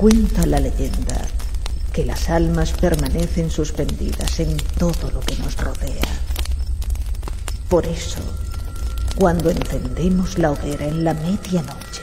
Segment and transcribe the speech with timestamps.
[0.00, 1.28] Cuenta la leyenda
[1.92, 6.08] que las almas permanecen suspendidas en todo lo que nos rodea.
[7.68, 8.22] Por eso,
[9.16, 12.00] cuando encendemos la hoguera en la medianoche,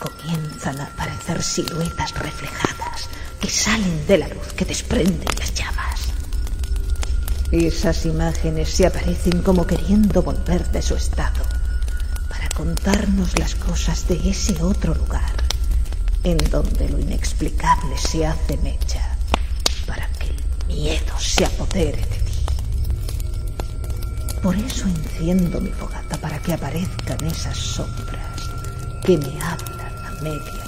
[0.00, 3.08] comienzan a aparecer siluetas reflejadas
[3.40, 6.00] que salen de la luz que desprenden las llamas.
[7.52, 11.44] Esas imágenes se aparecen como queriendo volver de su estado
[12.28, 15.29] para contarnos las cosas de ese otro lugar
[16.24, 19.16] en donde lo inexplicable se hace mecha
[19.86, 22.32] para que el miedo se apodere de ti.
[24.42, 28.40] Por eso enciendo mi fogata para que aparezcan esas sombras
[29.04, 30.59] que me hablan a medianoche.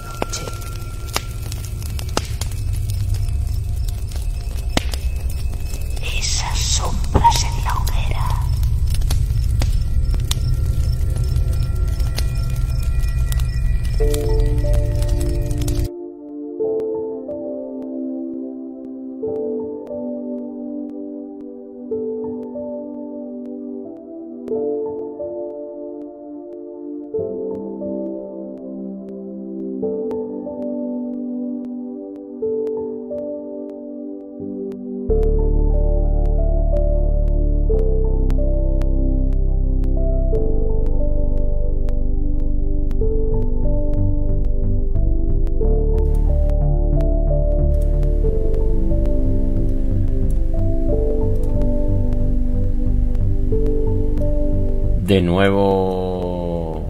[55.33, 56.83] Nuevo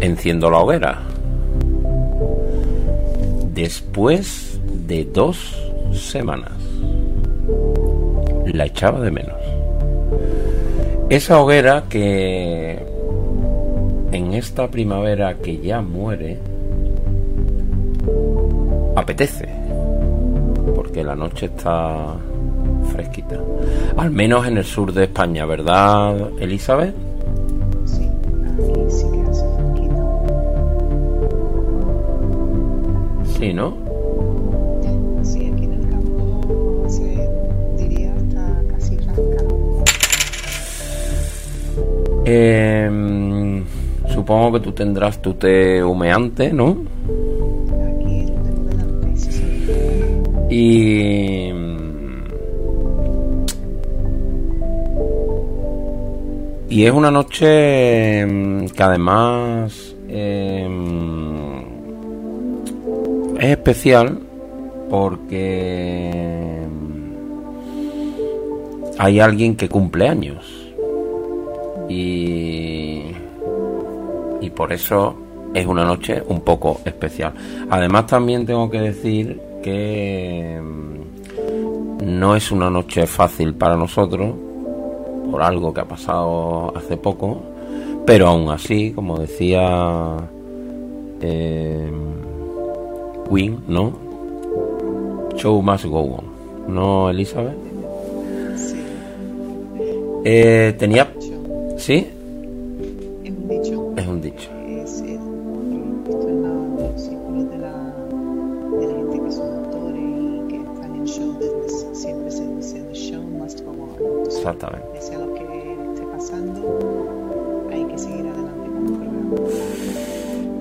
[0.00, 1.02] enciendo la hoguera.
[3.54, 5.56] Después de dos
[5.92, 6.52] semanas.
[8.46, 9.40] La echaba de menos.
[11.10, 12.84] Esa hoguera que
[14.10, 16.38] en esta primavera que ya muere
[18.96, 19.48] apetece.
[20.74, 22.16] Porque la noche está
[22.92, 23.38] fresquita.
[23.96, 26.94] Al menos en el sur de España, ¿verdad, Elizabeth?
[27.84, 28.08] Sí,
[28.44, 30.22] aquí sí que hace fresquito.
[33.38, 33.76] Sí, ¿no?
[35.22, 37.28] Sí, aquí en el campo se
[37.76, 39.84] diría hasta casi rascado.
[42.24, 43.64] Eh,
[44.08, 46.76] supongo que tú tendrás tu té humeante, ¿no?
[47.96, 49.44] Aquí lo tengo delante, sí, sí.
[50.50, 51.52] Y...
[56.70, 60.68] Y es una noche mm, que además eh,
[63.40, 64.20] es especial
[64.88, 66.64] porque
[68.98, 70.46] hay alguien que cumple años.
[71.88, 73.02] Y,
[74.40, 75.16] y por eso
[75.52, 77.32] es una noche un poco especial.
[77.68, 80.60] Además también tengo que decir que
[82.04, 84.36] no es una noche fácil para nosotros
[85.30, 87.40] por algo que ha pasado hace poco,
[88.06, 90.16] pero aún así, como decía
[91.20, 91.90] eh,
[93.28, 93.92] Queen, ¿no?
[95.36, 97.56] Show must go on, ¿no, Elizabeth?
[98.56, 98.76] Sí,
[100.24, 101.08] Eh, tenía...
[101.78, 102.06] ¿Sí?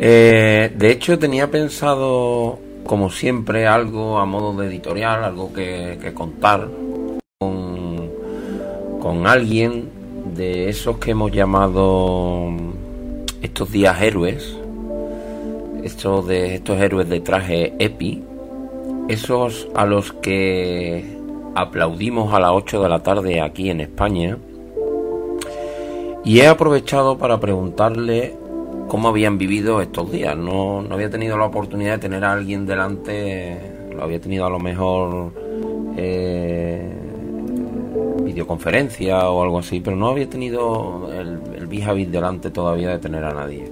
[0.01, 6.69] Eh, de hecho, tenía pensado, como siempre, algo a modo de editorial, algo que, contar
[7.37, 8.09] con,
[9.01, 9.89] con alguien
[10.35, 12.47] de esos que hemos llamado
[13.41, 14.57] estos días héroes,
[15.83, 18.23] estos, de, estos héroes de traje EPI,
[19.09, 21.03] esos a los que
[21.55, 24.37] aplaudimos a las 8 de la tarde aquí en España.
[26.23, 28.37] Y he aprovechado para preguntarle
[28.89, 30.35] cómo habían vivido estos días.
[30.35, 33.57] No, no había tenido la oportunidad de tener a alguien delante,
[33.95, 35.31] lo había tenido a lo mejor
[35.95, 36.91] eh,
[38.25, 42.89] videoconferencia o algo así, pero no había tenido el, el vis a vis delante todavía
[42.89, 43.71] de tener a nadie.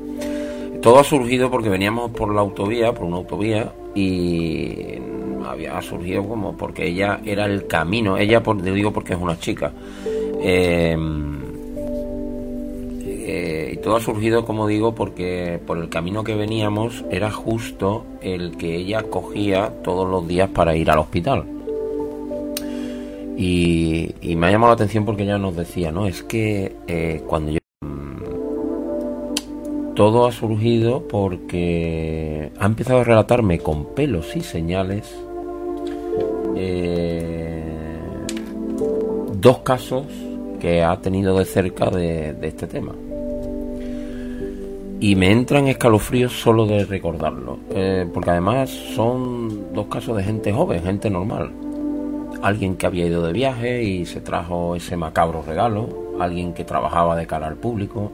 [0.82, 5.00] Todo ha surgido porque veníamos por la autovía, por una autovía, y
[5.46, 9.74] había surgido como porque ella era el camino, ella por, digo porque es una chica.
[10.40, 10.96] Eh,
[13.38, 18.06] eh, y todo ha surgido, como digo, porque por el camino que veníamos era justo
[18.22, 21.44] el que ella cogía todos los días para ir al hospital.
[23.38, 26.08] Y, me ha llamado la atención porque ella nos decía, ¿no?
[26.08, 27.60] Es que eh, cuando yo...
[27.82, 28.24] mm,
[29.94, 35.16] todo ha surgido porque ha empezado a relatarme con pelos y señales
[36.56, 37.64] eh,
[39.40, 40.08] dos casos
[40.60, 42.94] que ha tenido de cerca de, este tema.
[45.00, 50.52] Y me entran escalofríos solo de recordarlo, eh, porque además son dos casos de gente
[50.52, 51.52] joven, gente normal.
[52.42, 55.88] Alguien que había ido de viaje y se trajo ese macabro regalo,
[56.20, 58.12] alguien que trabajaba de cara al público.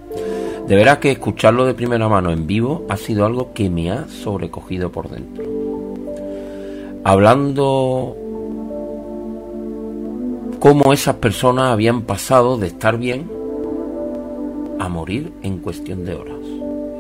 [0.68, 4.08] De veras que escucharlo de primera mano en vivo ha sido algo que me ha
[4.08, 5.46] sobrecogido por dentro.
[7.06, 8.16] Hablando
[10.60, 13.30] cómo esas personas habían pasado de estar bien
[14.80, 16.43] a morir en cuestión de horas.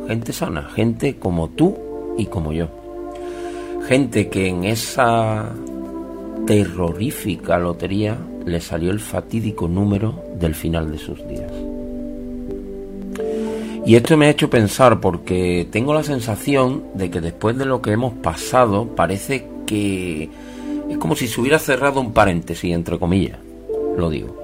[0.07, 1.77] Gente sana, gente como tú
[2.17, 2.67] y como yo.
[3.88, 5.50] Gente que en esa
[6.45, 11.51] terrorífica lotería le salió el fatídico número del final de sus días.
[13.85, 17.81] Y esto me ha hecho pensar porque tengo la sensación de que después de lo
[17.81, 20.29] que hemos pasado parece que
[20.89, 23.39] es como si se hubiera cerrado un paréntesis, entre comillas
[23.97, 24.35] lo digo.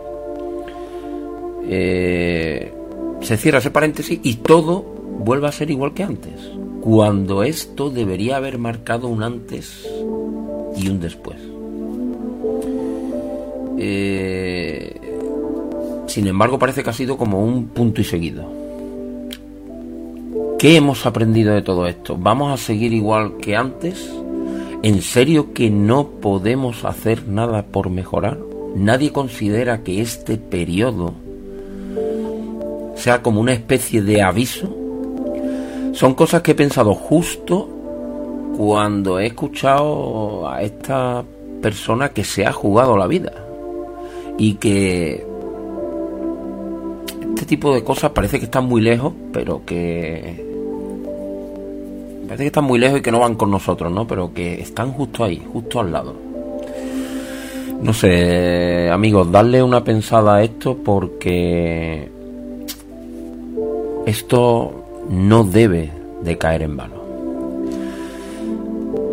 [1.68, 2.74] Eh,
[3.22, 6.34] se cierra ese paréntesis y todo vuelve a ser igual que antes,
[6.82, 9.88] cuando esto debería haber marcado un antes
[10.76, 11.38] y un después.
[13.78, 15.00] Eh,
[16.08, 18.52] sin embargo, parece que ha sido como un punto y seguido.
[20.58, 22.18] ¿Qué hemos aprendido de todo esto?
[22.18, 24.12] ¿Vamos a seguir igual que antes?
[24.82, 28.40] ¿En serio que no podemos hacer nada por mejorar?
[28.76, 31.14] nadie considera que este periodo
[32.96, 34.76] sea como una especie de aviso.
[35.94, 37.68] Son cosas que he pensado justo
[38.58, 41.24] cuando he escuchado a esta
[41.62, 43.34] persona que se ha jugado la vida
[44.38, 45.26] y que
[47.30, 50.46] este tipo de cosas parece que están muy lejos, pero que
[52.28, 54.06] parece que están muy lejos y que no van con nosotros, ¿no?
[54.06, 56.14] Pero que están justo ahí, justo al lado.
[57.82, 62.10] No sé, amigos, darle una pensada a esto porque
[64.06, 64.79] esto
[65.10, 65.92] no debe
[66.24, 66.96] de caer en vano.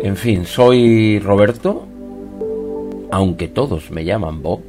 [0.01, 1.85] En fin, soy Roberto,
[3.11, 4.61] aunque todos me llaman Bob,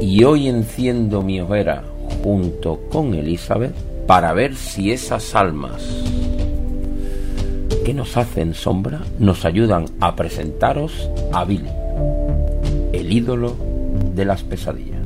[0.00, 1.84] y hoy enciendo mi hoguera
[2.22, 3.74] junto con Elizabeth
[4.06, 5.82] para ver si esas almas
[7.84, 11.70] que nos hacen sombra nos ayudan a presentaros a Billy
[12.92, 13.56] el ídolo
[14.14, 14.97] de las pesadillas.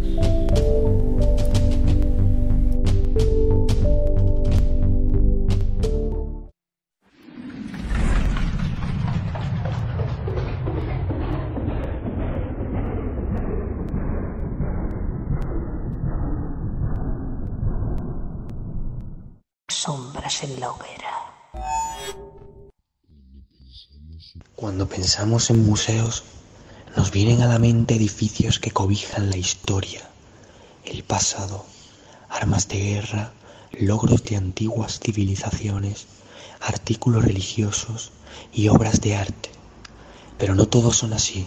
[24.83, 26.25] Cuando pensamos en museos,
[26.97, 30.01] nos vienen a la mente edificios que cobijan la historia,
[30.85, 31.65] el pasado,
[32.29, 33.33] armas de guerra,
[33.71, 36.09] logros de antiguas civilizaciones,
[36.61, 38.11] artículos religiosos
[38.53, 39.51] y obras de arte.
[40.37, 41.47] Pero no todos son así.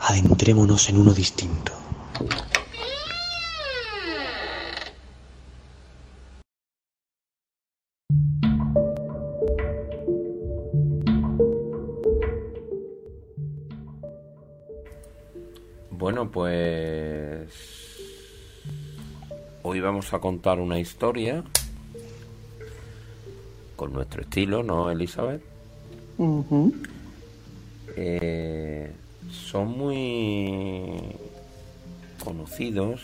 [0.00, 1.72] Adentrémonos en uno distinto.
[16.04, 17.48] Bueno, pues
[19.62, 21.42] hoy vamos a contar una historia
[23.74, 25.40] con nuestro estilo, ¿no, Elizabeth?
[27.96, 28.92] Eh,
[29.30, 30.92] son muy
[32.22, 33.00] conocidos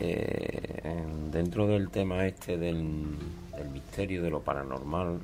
[0.00, 3.04] eh, dentro del tema este del,
[3.56, 5.20] del misterio de lo paranormal.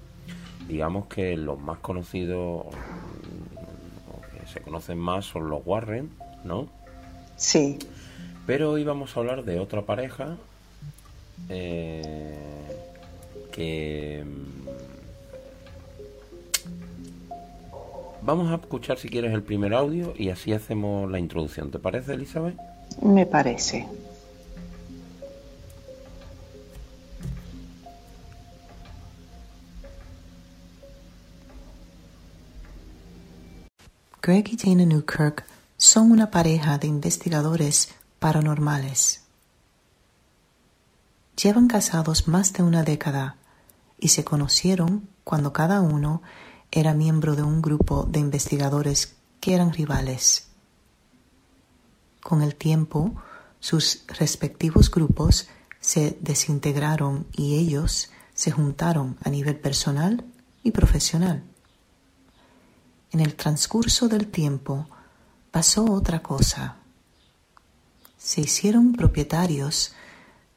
[0.68, 2.66] Digamos que los más conocidos,
[4.46, 6.68] se conocen más, son los Warren ¿no?
[7.36, 7.78] Sí.
[8.46, 10.36] Pero hoy vamos a hablar de otra pareja
[11.48, 12.36] eh,
[13.52, 14.24] que...
[14.24, 14.68] Mm,
[18.22, 21.70] vamos a escuchar si quieres el primer audio y así hacemos la introducción.
[21.70, 22.56] ¿Te parece, Elizabeth?
[23.02, 23.86] Me parece.
[34.22, 35.44] Greg y Dana Newkirk
[35.84, 39.24] son una pareja de investigadores paranormales.
[41.40, 43.36] Llevan casados más de una década
[43.98, 46.22] y se conocieron cuando cada uno
[46.70, 50.48] era miembro de un grupo de investigadores que eran rivales.
[52.22, 53.14] Con el tiempo,
[53.60, 55.48] sus respectivos grupos
[55.80, 60.24] se desintegraron y ellos se juntaron a nivel personal
[60.62, 61.44] y profesional.
[63.10, 64.88] En el transcurso del tiempo
[65.54, 66.78] pasó otra cosa.
[68.18, 69.92] Se hicieron propietarios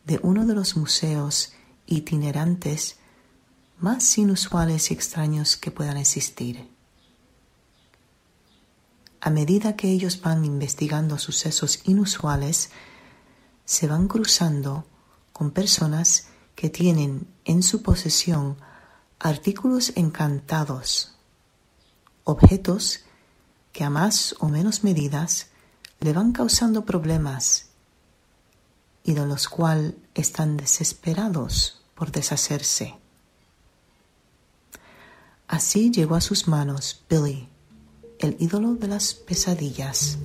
[0.06, 1.54] de uno de los museos
[1.86, 2.96] itinerantes
[3.78, 6.68] más inusuales y extraños que puedan existir.
[9.22, 12.72] A medida que ellos van investigando sucesos inusuales,
[13.66, 14.88] se van cruzando
[15.32, 18.58] con personas que tienen en su posesión
[19.20, 21.14] artículos encantados,
[22.24, 23.02] objetos
[23.78, 25.50] que a más o menos medidas
[26.00, 27.68] le van causando problemas
[29.04, 32.96] y de los cuales están desesperados por deshacerse.
[35.48, 37.50] Así llegó a sus manos Billy,
[38.18, 40.18] el ídolo de las pesadillas.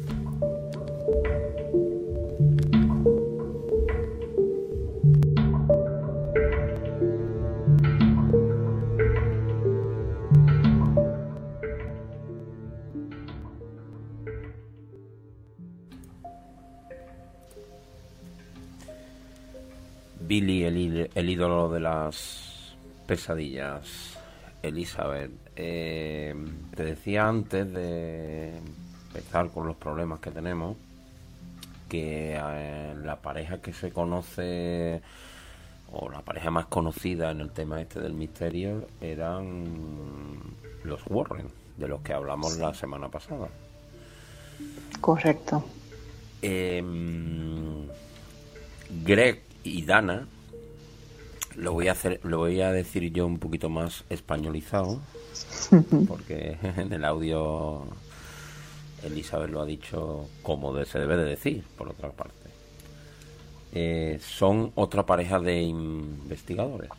[20.33, 22.75] Billy, el, ídolo de las
[23.07, 24.17] pesadillas,
[24.63, 25.31] Elizabeth.
[25.57, 26.35] Eh,
[26.75, 28.57] te decía antes de
[29.09, 30.79] empezar con los problemas que tenemos
[31.87, 35.03] que eh, la pareja que se conoce
[35.93, 39.67] o la pareja más conocida en el tema este del misterio eran
[40.83, 43.51] los Warren, de los que hablamos la semana pasada.
[44.99, 45.63] Correcto.
[46.41, 47.87] Em,
[49.05, 50.27] Greg y Dana,
[51.57, 55.01] lo voy a hacer, lo voy a decir yo un poquito más españolizado,
[56.09, 57.85] porque en el audio
[59.05, 62.35] Elizabeth lo ha dicho como se debe de decir, por otra parte.
[63.75, 66.91] Eh, son otra pareja de investigadores.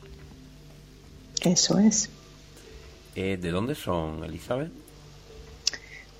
[1.41, 2.09] Eso es.
[3.15, 4.71] Eh, ¿De dónde son, Elizabeth?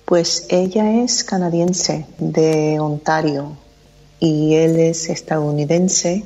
[0.04, 3.56] Pues ella es canadiense, de Ontario,
[4.20, 6.24] y él es estadounidense.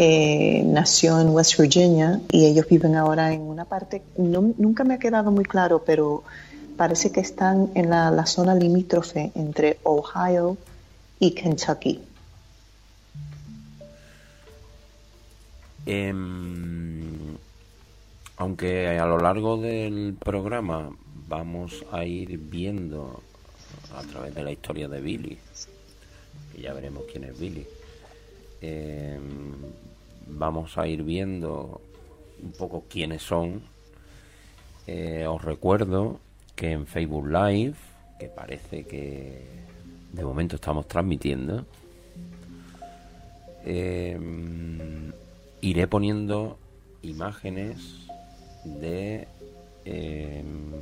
[0.00, 4.98] Eh, nació en West Virginia y ellos viven ahora en una parte, nunca me ha
[5.00, 6.22] quedado muy claro, pero
[6.76, 10.56] parece que están en la, zona limítrofe entre Ohio
[11.18, 12.00] y Kentucky.
[15.84, 17.36] Em,
[18.36, 20.90] aunque a lo largo del programa
[21.26, 23.20] vamos a ir viendo
[23.96, 25.38] a través de la historia de Billy
[26.60, 27.66] ya veremos quién es Billy.
[28.60, 29.52] Em,
[30.26, 31.80] vamos a ir viendo
[32.42, 33.62] un poco quiénes son.
[34.86, 36.20] Eh, os recuerdo
[36.56, 37.76] que en Facebook Live,
[38.18, 39.42] que parece que
[40.12, 41.66] de momento estamos transmitiendo,
[43.64, 45.12] em,
[45.60, 46.58] iré poniendo
[47.02, 48.06] imágenes
[48.64, 49.28] de
[49.84, 50.72] em,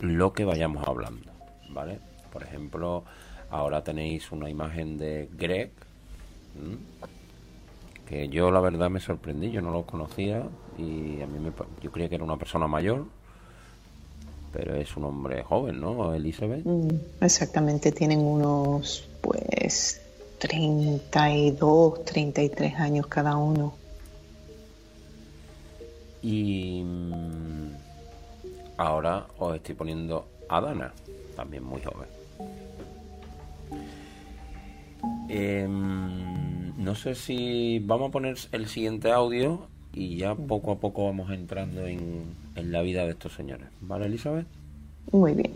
[0.00, 1.30] lo que vayamos hablando,
[1.70, 1.98] ¿vale?
[2.32, 3.04] Por ejemplo,
[3.52, 5.70] Ahora tenéis una imagen de Greg,
[8.08, 10.42] que yo la verdad me sorprendí, yo no lo conocía
[10.78, 13.04] y a mí me, yo creía que era una persona mayor,
[14.54, 16.64] pero es un hombre joven, ¿no, Elizabeth?
[16.64, 20.00] Mm, exactamente, tienen unos pues
[20.38, 23.74] 32, 33 años cada uno.
[26.22, 27.70] Y mm,
[28.78, 30.94] ahora os estoy poniendo a Dana,
[31.36, 32.21] también muy joven.
[35.28, 41.04] Em, no sé si vamos a poner el siguiente audio y ya poco a poco
[41.04, 42.24] vamos entrando en,
[42.54, 43.68] en la vida de estos señores.
[43.80, 44.46] ¿Vale, Elizabeth?
[45.12, 45.52] Muy bien.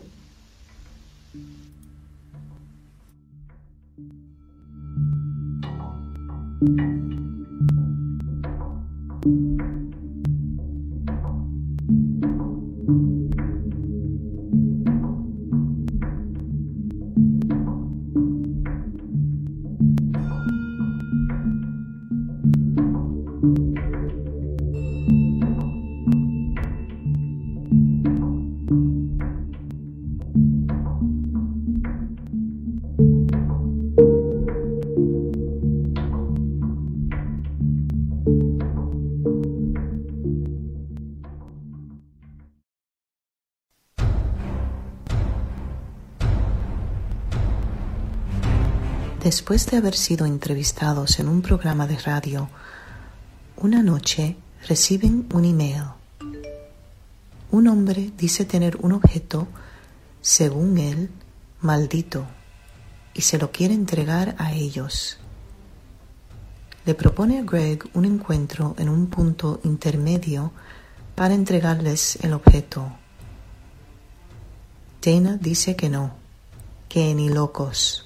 [49.26, 52.48] Después de haber sido entrevistados en un programa de radio,
[53.56, 54.36] una noche
[54.68, 55.82] reciben un email.
[57.50, 59.48] Un hombre dice tener un objeto,
[60.20, 61.10] según él,
[61.60, 62.24] maldito,
[63.14, 65.18] y se lo quiere entregar a ellos.
[66.84, 70.52] le propone a Greg un encuentro en un punto intermedio
[71.16, 72.92] para entregarles el objeto.
[75.02, 76.14] Dana dice que no,
[76.88, 78.05] que ni locos.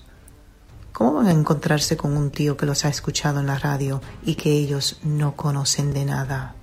[1.00, 4.34] ¿Cómo van a encontrarse con un tío que los ha escuchado en la radio y
[4.34, 6.54] que ellos no conocen de nada?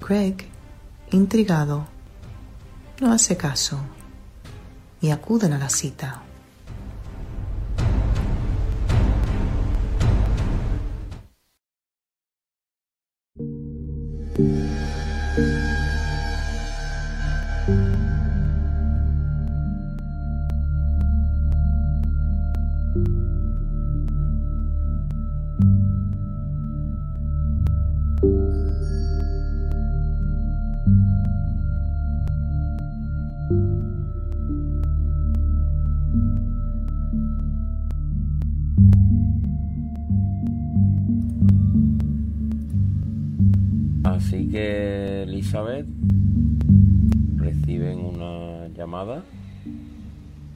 [0.00, 0.36] Greg,
[1.10, 1.88] intrigado,
[3.00, 3.80] no hace caso
[5.00, 6.22] y acuden a la cita.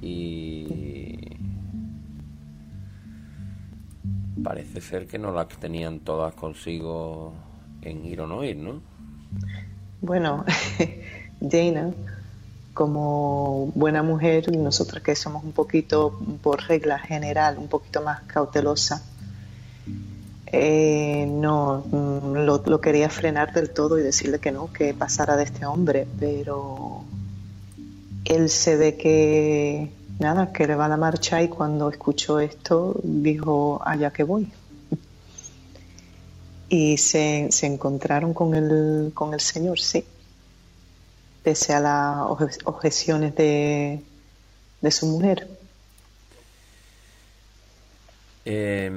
[0.00, 1.36] Y
[4.42, 7.32] parece ser que no las tenían todas consigo
[7.82, 8.80] en ir o no ir, ¿no?
[10.00, 10.44] Bueno,
[11.40, 11.92] Dana,
[12.72, 18.22] como buena mujer, y nosotras que somos un poquito, por regla general, un poquito más
[18.22, 19.02] cautelosa,
[20.46, 25.44] eh, no, mm, lo, quería frenar del todo y decirle que no, que pasara de
[25.44, 27.04] este hombre, pero
[28.28, 33.80] él se ve que nada, que le va la marcha y cuando escuchó esto dijo,
[33.84, 34.50] allá que voy.
[36.70, 40.04] Y se, encontraron con el, con el Señor, sí,
[41.42, 44.02] pese a las objeciones de,
[44.82, 45.48] de su mujer.
[48.44, 48.90] Eh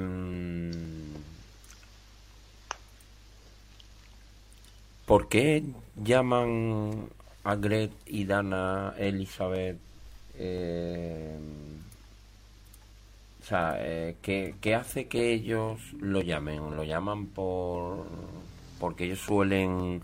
[5.12, 5.62] ¿Por qué
[6.02, 7.08] llaman
[7.44, 9.78] a Gret y Dana Elizabeth?
[10.38, 11.36] Eh,
[13.40, 16.76] o sea, eh, ¿qué, hace que ellos lo llamen?
[16.76, 18.06] ¿Lo llaman por
[18.78, 20.02] porque ellos suelen,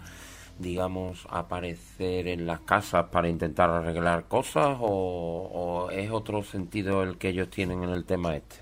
[0.59, 7.19] digamos, aparecer en las casas para intentar arreglar cosas o, o es otro sentido el
[7.19, 8.57] que ellos tienen en el tema este?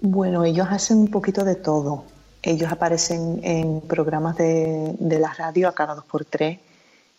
[0.00, 2.04] Bueno, ellos hacen un poquito de todo.
[2.42, 6.58] Ellos aparecen en programas de, la radio a cada dos por tres,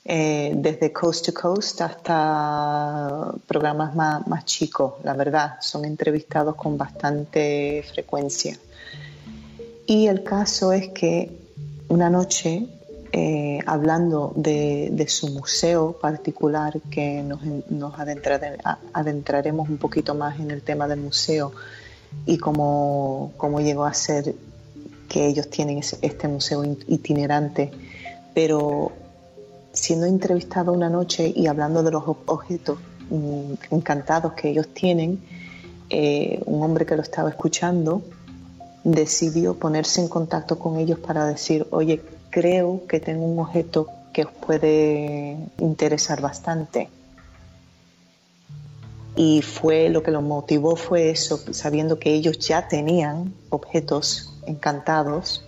[0.07, 5.55] eh, desde Coast to Coast hasta programas más, chicos, la verdad.
[5.61, 8.55] Son entrevistados con bastante frecuencia.
[9.87, 11.31] Y el caso es que
[11.87, 12.67] una noche,
[13.11, 17.41] eh, hablando de, su museo particular, que nos,
[17.71, 17.95] nos
[18.93, 21.51] adentraremos un poquito más en el tema del museo
[22.27, 24.35] y cómo, cómo llegó a ser
[25.09, 27.71] que ellos tienen este museo itinerante,
[28.35, 28.91] pero
[29.75, 35.21] siendo entrevistado una noche y hablando de los objetos mm, encantados que ellos tienen,
[35.89, 38.01] eh, un hombre que lo estaba escuchando
[38.83, 44.23] decidió ponerse en contacto con ellos para decir, oye, creo que tengo un objeto que
[44.23, 46.89] os puede interesar bastante.
[49.15, 55.43] Y fue lo que lo motivó fue eso, sabiendo que ellos ya tenían objetos encantados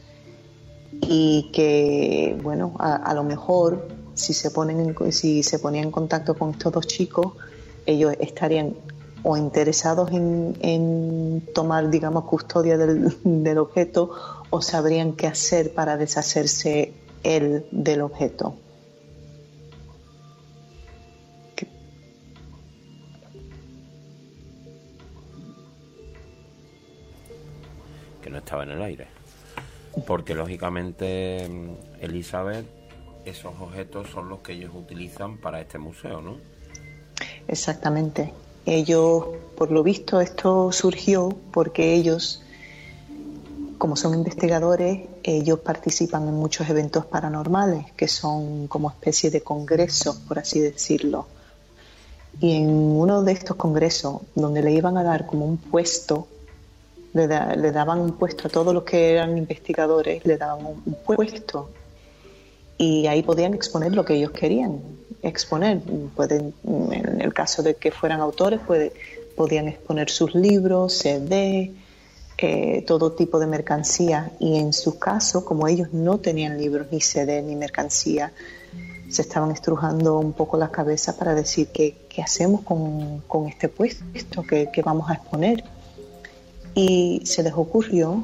[1.02, 3.88] y que, bueno, a, lo mejor
[4.18, 7.34] si se, ponen si se ponían en contacto con estos dos chicos,
[7.86, 8.76] ellos estarían
[9.24, 14.12] o interesados en, tomar, digamos, custodia del, objeto
[14.50, 18.56] o sabrían qué hacer para deshacerse él del objeto.
[28.22, 29.18] Que no estaba en el aire
[30.06, 31.48] porque lógicamente
[32.02, 32.66] Elizabeth,
[33.30, 36.38] esos objetos son los que ellos utilizan para este museo, ¿no?
[37.48, 38.34] Exactamente.
[38.66, 39.26] Ellos,
[39.58, 42.42] por lo visto, esto surgió porque ellos,
[43.78, 50.18] como son investigadores, ellos participan en muchos eventos paranormales, que son como especie de congresos,
[50.18, 51.28] por así decirlo.
[52.40, 56.28] Y en uno de estos congresos, donde le iban a dar como un puesto
[57.14, 61.70] le, daban un puesto a todos los que eran investigadores, le daban un, puesto
[62.78, 64.82] y ahí podían exponer lo que ellos querían
[65.22, 65.82] exponer.
[66.16, 68.60] Pueden, en el caso de que fueran autores,
[69.36, 71.74] podían exponer sus libros, CD,
[72.38, 74.32] eh, todo tipo de mercancía.
[74.40, 78.32] Y en su caso, como ellos no tenían libros, ni CD, ni mercancía,
[79.10, 84.70] se estaban estrujando un poco la cabeza para decir qué, hacemos con, este puesto que,
[84.74, 85.64] que vamos a exponer
[86.74, 88.24] y se les ocurrió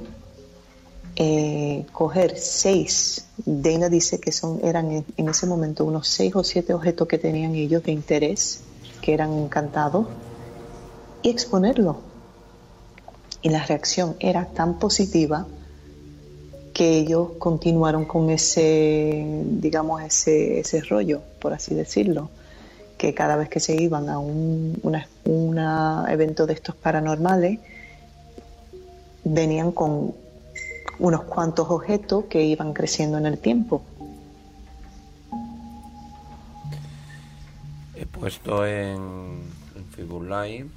[1.15, 6.73] eh, coger seis, Dana dice que son, eran en, ese momento unos seis o siete
[6.73, 8.61] objetos que tenían ellos de interés,
[9.01, 10.07] que eran encantados,
[11.21, 11.97] y exponerlo.
[13.41, 15.45] Y la reacción era tan positiva
[16.73, 22.29] que ellos continuaron con ese, digamos, ese, ese rollo, por así decirlo,
[22.97, 24.79] que cada vez que se iban a un
[25.25, 27.59] una, evento de estos paranormales,
[29.23, 30.15] venían con
[30.99, 33.83] unos cuantos objetos que iban creciendo en el tiempo.
[37.95, 39.41] He puesto en,
[39.75, 40.69] en Figure Live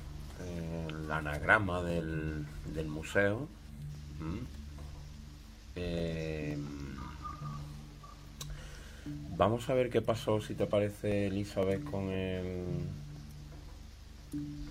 [0.57, 3.49] el anagrama del, del museo.
[5.77, 6.57] Eh,
[9.37, 12.65] vamos a ver qué pasó, si te parece, Elizabeth, con el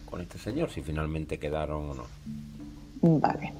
[0.05, 2.05] con este señor, si finalmente quedaron o no.
[3.19, 3.53] Vale.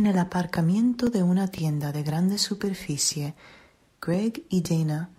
[0.00, 3.34] En el aparcamiento de una tienda de grande superficie,
[4.00, 5.10] Greg y Dana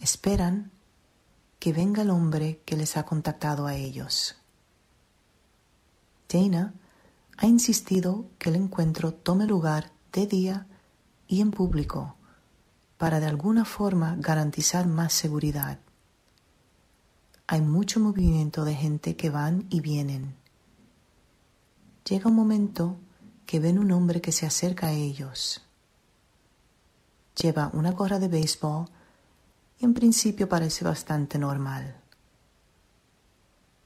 [0.00, 0.70] esperan
[1.58, 4.36] que venga el hombre que les ha contactado a ellos.
[6.26, 6.72] Dana
[7.36, 10.66] ha insistido que el encuentro tome lugar de día
[11.26, 12.16] y en público
[12.96, 15.80] para de alguna forma garantizar más seguridad.
[17.46, 20.34] Hay mucho movimiento de gente que van y vienen.
[22.06, 22.96] Llega un momento
[23.48, 25.62] que ven un hombre que se acerca a ellos.
[27.34, 28.84] Lleva una gorra de béisbol
[29.78, 31.96] y en principio parece bastante normal.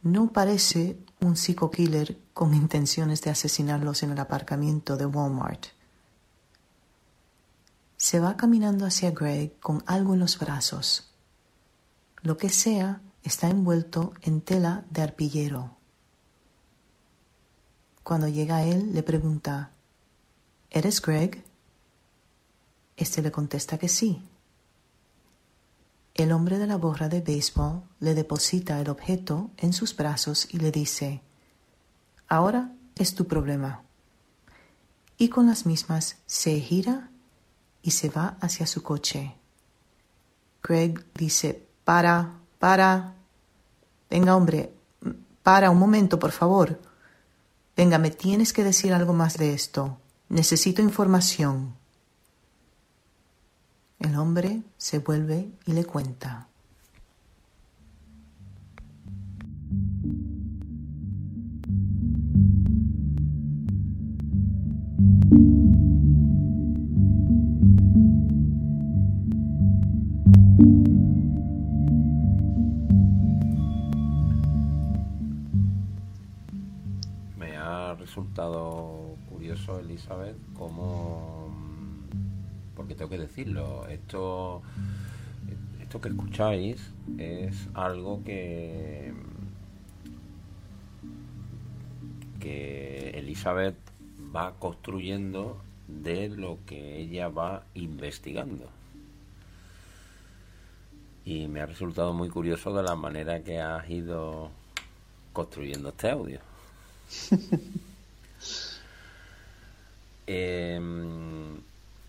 [0.03, 5.67] No parece un psico-killer con intenciones de asesinarlos en el aparcamiento de Walmart.
[7.97, 11.15] Se va caminando hacia Greg con algo en los brazos.
[12.23, 15.77] Lo que sea está envuelto en tela de arpillero.
[18.03, 19.71] Cuando llega él, le pregunta,
[20.71, 21.45] ¿Eres Greg?
[22.97, 24.23] Este le contesta que sí.
[26.15, 30.59] El hombre de la borra de béisbol le deposita el objeto en sus brazos y
[30.59, 31.23] le dice,
[32.29, 33.83] Ahora es tu problema.
[35.19, 37.11] Y con las mismas se gira
[37.83, 39.35] y se va hacia su coche.
[40.63, 43.15] Greg dice, Para, para.
[44.11, 44.73] Venga, hombre,
[45.43, 46.92] para un momento, por favor.
[47.77, 49.99] Venga, me tienes que decir algo más de esto.
[50.29, 51.75] Necesito información.
[53.99, 56.49] El hombre se vuelve y le cuenta.
[78.13, 81.49] Resultado curioso, Elizabeth, como
[82.77, 84.61] porque tengo que decirlo, esto
[85.81, 89.15] esto que escucháis es algo que
[92.39, 93.79] que Elizabeth
[94.37, 98.69] va construyendo de lo que ella va investigando.
[101.25, 104.51] Y me ha resultado muy curioso de la manera que has ido
[105.33, 106.41] construyendo este audio.
[110.27, 110.81] Eh,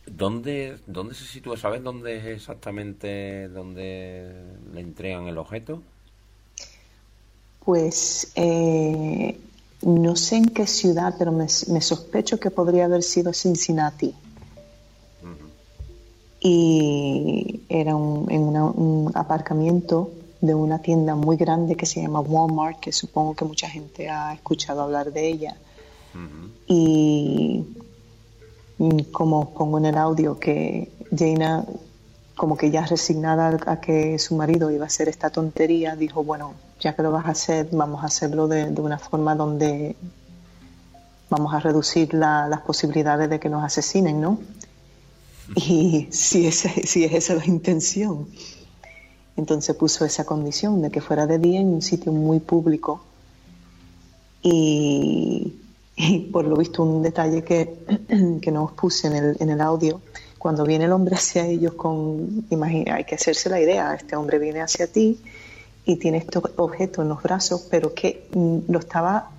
[0.05, 1.57] ¿dónde, ¿Dónde se sitúa?
[1.57, 4.31] ¿Sabes dónde es exactamente donde
[4.73, 5.81] le entregan el objeto?
[7.65, 9.39] Pues eh,
[9.81, 14.13] no sé en qué ciudad, pero me, sospecho que podría haber sido Cincinnati.
[16.45, 22.81] Y era un, en un aparcamiento de una tienda muy grande que se llama Walmart,
[22.81, 25.55] que supongo que mucha gente ha escuchado hablar de ella.
[26.67, 27.65] Y
[29.11, 31.65] como pongo en el audio que Jaina,
[32.35, 36.53] como que ya resignada a que su marido iba a hacer esta tontería, dijo, bueno,
[36.79, 39.95] ya que lo vas a hacer, vamos a hacerlo de, una forma donde
[41.29, 44.39] vamos a reducir las posibilidades de que nos asesinen, ¿no?
[45.55, 48.27] Y si, si es esa la intención.
[49.35, 53.03] Entonces puso esa condición de que fuera de día en un sitio muy público.
[54.41, 55.55] Y
[55.95, 57.85] y por lo visto un detalle que,
[58.41, 60.01] que no os puse en el, en el audio,
[60.37, 64.39] cuando viene el hombre hacia ellos con, imagina, hay que hacerse la idea, este hombre
[64.39, 65.19] viene hacia ti
[65.85, 69.29] y tiene estos objetos en los brazos, pero que mm, lo estaba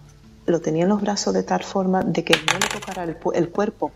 [0.46, 3.92] lo tenía en los brazos de tal forma de que no le tocara el, cuerpo.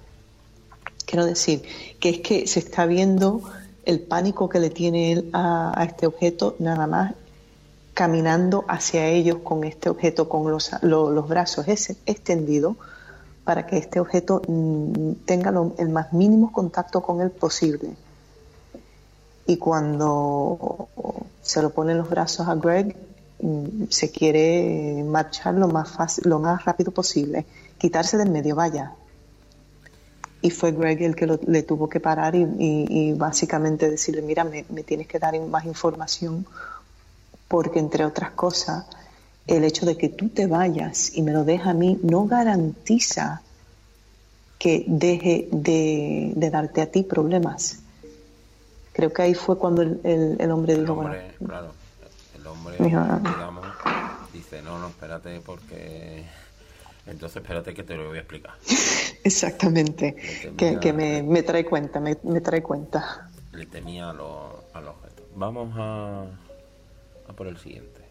[1.04, 1.62] Quiero decir,
[2.00, 3.42] que es que se está viendo
[3.84, 7.14] el pánico que le tiene él a, este objeto nada más
[7.98, 12.76] caminando hacia ellos con este objeto, con los, los, brazos extendidos,
[13.42, 17.90] para que este objeto mm, tenga el más mínimo contacto con él posible.
[19.46, 20.88] Y cuando
[21.42, 22.94] se lo pone en los brazos a Greg,
[23.40, 27.46] Mm, se quiere marchar lo más fácil, lo más rápido posible,
[27.78, 28.94] quitarse del medio, vaya.
[30.40, 35.06] Y fue Greg el que le tuvo que parar y, básicamente decirle, mira, me, tienes
[35.06, 36.46] que dar más información
[37.48, 38.86] porque entre otras cosas,
[39.46, 43.42] el hecho de que tú te vayas y me lo dejas a mí no garantiza
[44.58, 47.80] que deje de, darte a ti problemas.
[48.92, 51.14] Creo que ahí fue cuando el, hombre dijo, bueno,
[52.50, 53.66] hombre, digamos,
[54.32, 56.24] dice, no, no, espérate porque...
[57.06, 58.52] Entonces espérate que te lo voy a explicar.
[59.24, 60.14] Exactamente,
[60.56, 63.30] que, me, trae cuenta, me, trae cuenta.
[63.52, 64.26] Le temía a los,
[64.74, 65.24] a objetos.
[65.34, 66.26] Vamos a,
[67.34, 68.08] por el siguiente.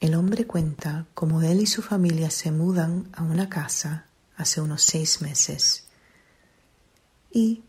[0.00, 4.82] El hombre cuenta cómo él y su familia se mudan a una casa hace unos
[4.82, 5.88] seis meses
[7.30, 7.62] y,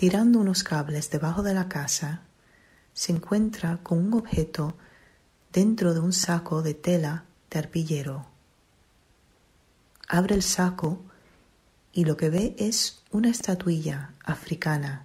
[0.00, 2.22] tirando unos cables debajo de la casa,
[2.94, 4.74] se encuentra con un objeto
[5.52, 8.24] dentro de un saco de tela de arpillero.
[10.08, 11.02] Abre el saco
[11.92, 15.04] y lo que ve es una estatuilla africana.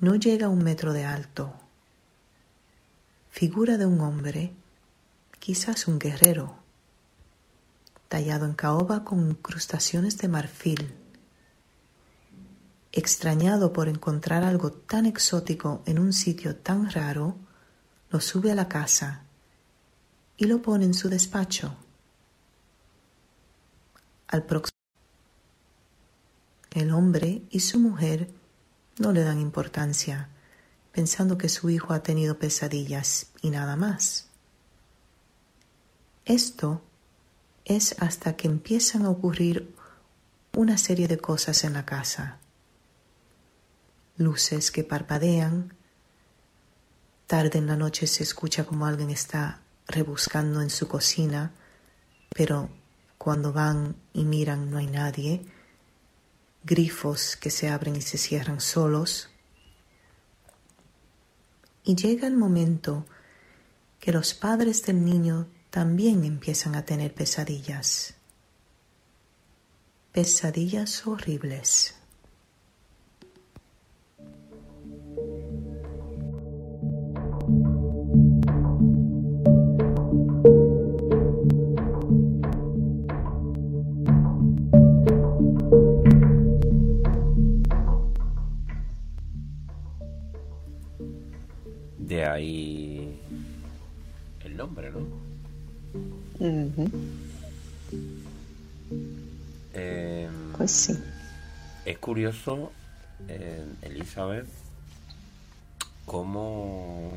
[0.00, 1.54] No llega a un metro de alto.
[3.30, 4.54] Figura de un hombre
[5.38, 6.56] quizás un guerrero,
[8.08, 11.01] tallado en caoba con incrustaciones de marfil.
[12.92, 17.36] Extrañado por encontrar algo tan exótico en un sitio tan raro,
[18.10, 19.24] lo sube a la casa
[20.36, 21.74] y lo pone en su despacho.
[24.28, 24.72] Al próximo
[26.74, 28.30] el hombre y su mujer
[28.98, 30.28] no le dan importancia,
[30.90, 34.28] pensando que su hijo ha tenido pesadillas y nada más.
[36.24, 36.82] Esto
[37.64, 39.74] es hasta que empiezan a ocurrir
[40.56, 42.38] una serie de cosas en la casa.
[44.16, 45.74] Luces que parpadean,
[47.26, 51.52] tarde en la noche se escucha como alguien está rebuscando en su cocina,
[52.34, 52.68] pero
[53.16, 55.46] cuando van y miran no hay nadie,
[56.64, 59.30] grifos que se abren y se cierran solos.
[61.84, 63.06] Y llega el momento
[63.98, 68.14] que los padres del niño también empiezan a tener pesadillas.
[70.12, 71.94] Pesadillas horribles.
[92.12, 93.18] De ahí
[94.44, 95.00] el nombre, ¿no?
[99.72, 100.98] Em, pues sí.
[101.86, 102.70] Es curioso,
[103.28, 104.46] eh, Elizabeth,
[106.04, 107.10] cómo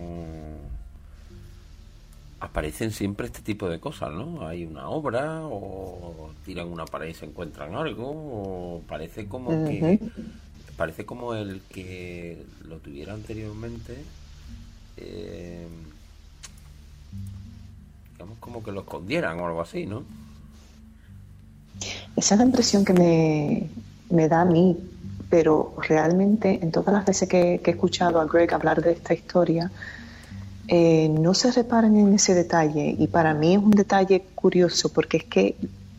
[2.40, 4.48] aparecen siempre este tipo de cosas, ¿no?
[4.48, 10.00] Hay una obra, o tiran una pared y se encuentran algo, o parece como que
[10.78, 13.98] parece como el que lo tuviera anteriormente.
[14.98, 15.68] Eh,
[18.14, 20.04] digamos como que lo escondieran o algo así, ¿no?
[22.16, 22.94] Esa es la impresión que
[24.10, 24.78] me, da a mí,
[25.30, 29.70] pero realmente en todas las veces que, he escuchado a Greg hablar de esta historia,
[30.68, 35.18] eh, no se reparan en ese detalle y para mí es un detalle curioso porque
[35.18, 35.56] es que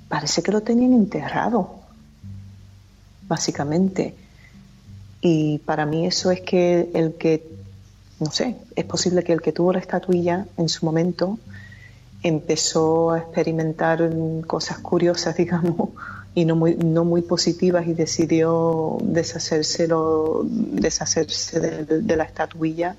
[0.09, 1.71] parece que lo tenían enterrado,
[3.29, 4.15] básicamente.
[5.21, 7.56] Y para mí eso es que el que,
[8.19, 11.39] no sé, es posible que el que tuvo la estatuilla en su momento
[12.23, 14.11] empezó a experimentar
[14.47, 15.91] cosas curiosas, digamos,
[16.35, 22.97] y no muy, no muy positivas y decidió deshacerse de, la estatuilla,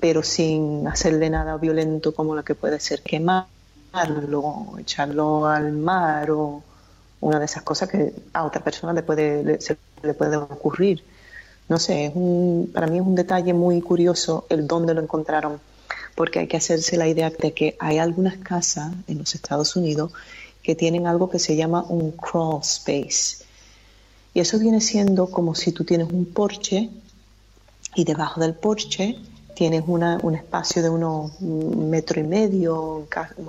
[0.00, 3.46] pero sin hacerle nada violento como lo que puede ser quemarlo,
[4.78, 6.62] echarlo al mar o
[7.20, 9.58] una de esas cosas que a otra persona le puede, le,
[10.02, 11.04] le puede ocurrir.
[11.70, 15.60] No sé, es un, para mí es un detalle muy curioso el dónde lo encontraron
[16.16, 20.12] porque hay que hacerse la idea de que hay algunas casas en los Estados Unidos
[20.64, 23.44] que tienen algo que se llama un crawl space.
[24.34, 26.90] Y eso viene siendo como si tú tienes un porche
[27.94, 29.16] y debajo del porche
[29.54, 33.06] tienes una, un espacio de unos metro y medio,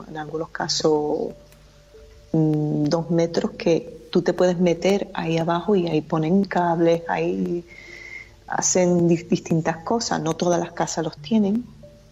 [0.07, 1.31] en algunos casos
[2.34, 7.65] mm, dos metros, que tú te puedes meter ahí abajo y ahí ponen cables, ahí
[8.51, 10.21] hacen distintas cosas.
[10.21, 11.65] No todas las casas los tienen,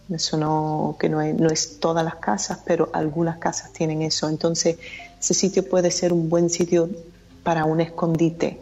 [0.08, 4.28] eso no, que no, es todas las casas, pero algunas casas tienen eso.
[4.28, 4.76] Entonces,
[5.20, 6.88] ese sitio puede ser un buen sitio
[7.42, 8.60] para un escondite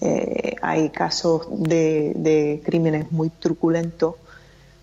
[0.00, 4.16] eh, hay casos de, crímenes muy truculentos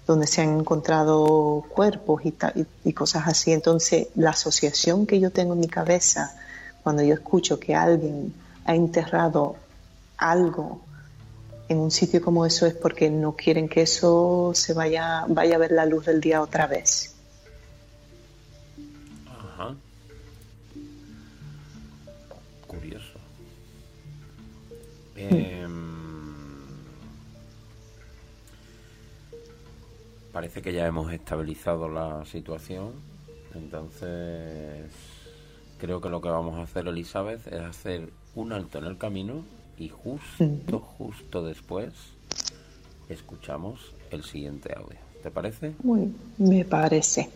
[0.07, 3.51] donde se han encontrado cuerpos y, cosas así.
[3.51, 6.35] Entonces, la asociación que yo tengo en mi cabeza
[6.81, 8.33] cuando yo escucho que alguien
[8.65, 9.55] ha enterrado
[10.17, 10.81] algo
[11.73, 15.59] en un sitio como eso es porque no quieren que eso se vaya, vaya a
[15.59, 17.15] ver la luz del día otra vez.
[19.27, 19.75] Ajá.
[25.15, 25.71] Em,
[30.31, 32.91] parece que ya hemos estabilizado la situación.
[33.53, 34.89] Entonces,
[35.77, 39.43] creo que lo que vamos a hacer, Elizabeth, es hacer un alto en el camino
[39.77, 41.93] y justo, justo después
[43.09, 44.99] escuchamos el siguiente audio.
[45.21, 45.73] ¿Te parece?
[45.83, 47.29] Muy, me parece.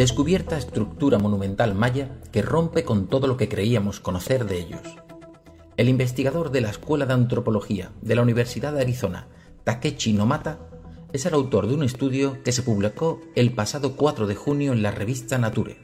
[0.00, 4.80] Descubierta estructura monumental maya que rompe con todo lo que creíamos conocer de ellos.
[5.76, 9.28] El investigador de la Escuela de Antropología de la Universidad de Arizona,
[9.62, 10.58] Takechi Nomata,
[11.12, 14.80] es el autor de un estudio que se publicó el pasado 4 de junio en
[14.80, 15.76] la revista Nature.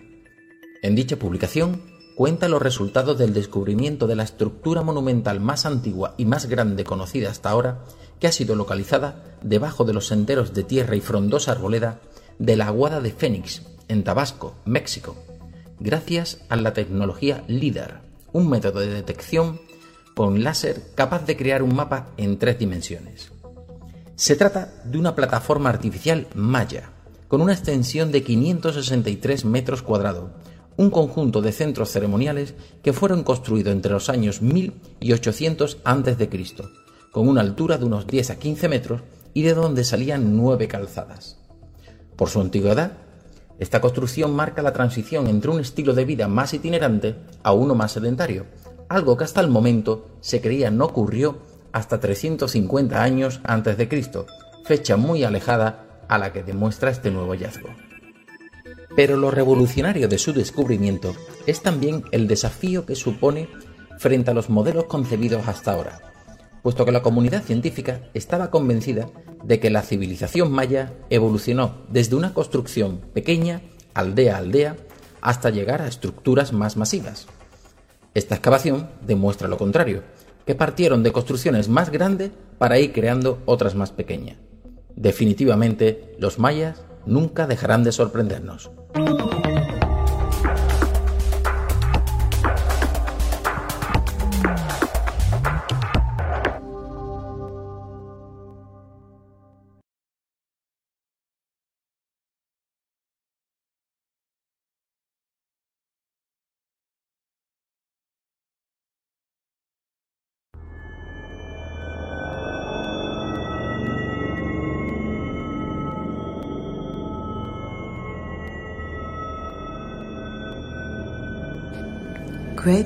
[0.80, 1.82] En dicha publicación
[2.16, 7.30] cuenta los resultados del descubrimiento de la estructura monumental más antigua y más grande conocida
[7.30, 7.84] hasta ahora,
[8.18, 12.00] que ha sido localizada debajo de los senderos de tierra y frondosa arboleda
[12.38, 15.16] de la Aguada de Fénix, en Tabasco, México,
[15.80, 19.60] gracias a la tecnología LIDAR, un método de detección
[20.14, 23.32] con láser capaz de crear un mapa en tres dimensiones.
[24.14, 26.90] Se trata de una plataforma artificial Maya,
[27.28, 30.30] con una extensión de 563 metros cuadrados,
[30.76, 36.30] un conjunto de centros ceremoniales que fueron construidos entre los años 1000 y 800 a.C.,
[37.10, 39.02] con una altura de unos 10 a 15 metros
[39.34, 41.38] y de donde salían nueve calzadas.
[42.16, 42.92] Por su antigüedad,
[43.58, 47.92] esta construcción marca la transición entre un estilo de vida más itinerante a uno más
[47.92, 48.46] sedentario,
[48.88, 51.38] algo que hasta el momento se creía no ocurrió
[51.72, 54.26] hasta 350 años antes de Cristo,
[54.64, 57.68] fecha muy alejada a la que demuestra este nuevo hallazgo.
[58.94, 61.14] Pero lo revolucionario de su descubrimiento
[61.46, 63.48] es también el desafío que supone
[63.98, 66.00] frente a los modelos concebidos hasta ahora,
[66.66, 69.08] puesto que la comunidad científica estaba convencida
[69.44, 73.60] de que la civilización maya evolucionó desde una construcción pequeña,
[73.94, 74.76] aldea a aldea,
[75.20, 77.28] hasta llegar a estructuras más masivas.
[78.14, 80.02] Esta excavación demuestra lo contrario,
[80.44, 84.38] que partieron de construcciones más grandes para ir creando otras más pequeñas.
[84.96, 88.72] Definitivamente, los mayas nunca dejarán de sorprendernos.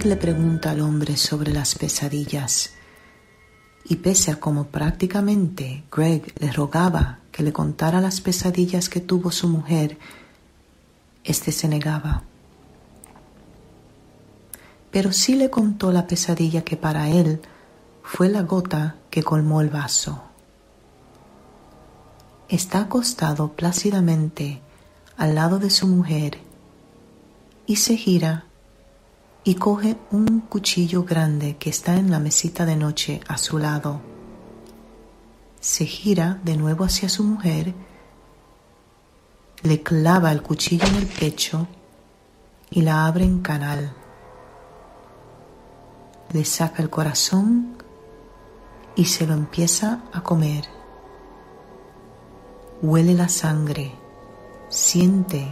[0.01, 2.73] Greg le pregunta al hombre sobre las pesadillas
[3.85, 9.31] y pese a como prácticamente Greg le rogaba que le contara las pesadillas que tuvo
[9.31, 9.99] su mujer,
[11.23, 12.23] éste se negaba.
[14.91, 17.43] Pero sí le contó la pesadilla que para él
[18.03, 20.23] fue la gota que colmó el vaso.
[22.49, 24.63] Está acostado plácidamente
[25.19, 26.39] al lado de su mujer
[27.67, 28.47] y se gira
[29.43, 34.01] y coge un cuchillo grande que está en la mesita de noche a su lado.
[35.61, 37.74] Se gira de nuevo hacia su mujer,
[39.62, 41.68] le clava el cuchillo en el pecho
[42.70, 43.95] y la abre en canal.
[46.32, 47.76] Le saca el corazón
[48.95, 50.64] y se lo empieza a comer.
[52.82, 53.93] Huele la sangre,
[54.68, 55.51] siente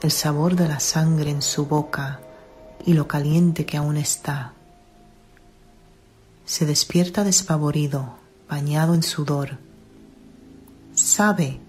[0.00, 2.20] el sabor de la sangre en su boca
[2.86, 4.54] y lo caliente que aún está.
[6.44, 8.16] Se despierta despavorido,
[8.48, 9.58] bañado en sudor.
[10.94, 11.60] Sabe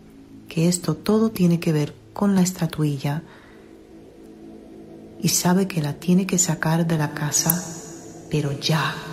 [0.50, 3.24] que esto todo tiene que ver con la estatuilla
[5.22, 7.64] y sabe que la tiene que sacar de la casa,
[8.30, 9.11] pero ya.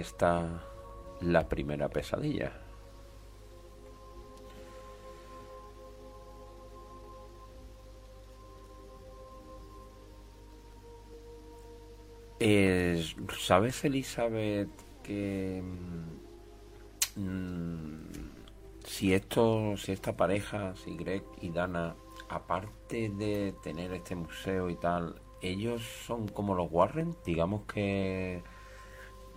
[0.00, 0.62] Está
[1.20, 2.52] la primera pesadilla.
[12.42, 13.04] Eh,
[13.38, 14.70] ¿Sabes, Elizabeth,
[15.02, 15.62] que
[17.16, 18.00] mm,
[18.84, 21.94] si esto, si esta pareja, si Greg y Dana
[22.30, 28.42] aparte de tener este museo y tal, ellos son como los Warren, digamos que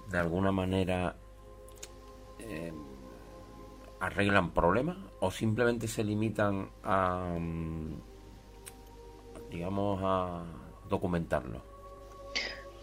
[0.10, 1.16] de alguna manera
[2.40, 2.74] eh,
[4.00, 7.94] arreglan problemas o simplemente se limitan a, mm,
[9.50, 10.44] digamos, a
[10.90, 11.62] documentarlo.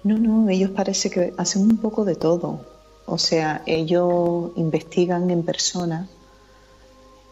[0.02, 2.64] No, no, ellos parece que hacen un poco de todo.
[3.04, 6.08] O sea, ellos investigan en persona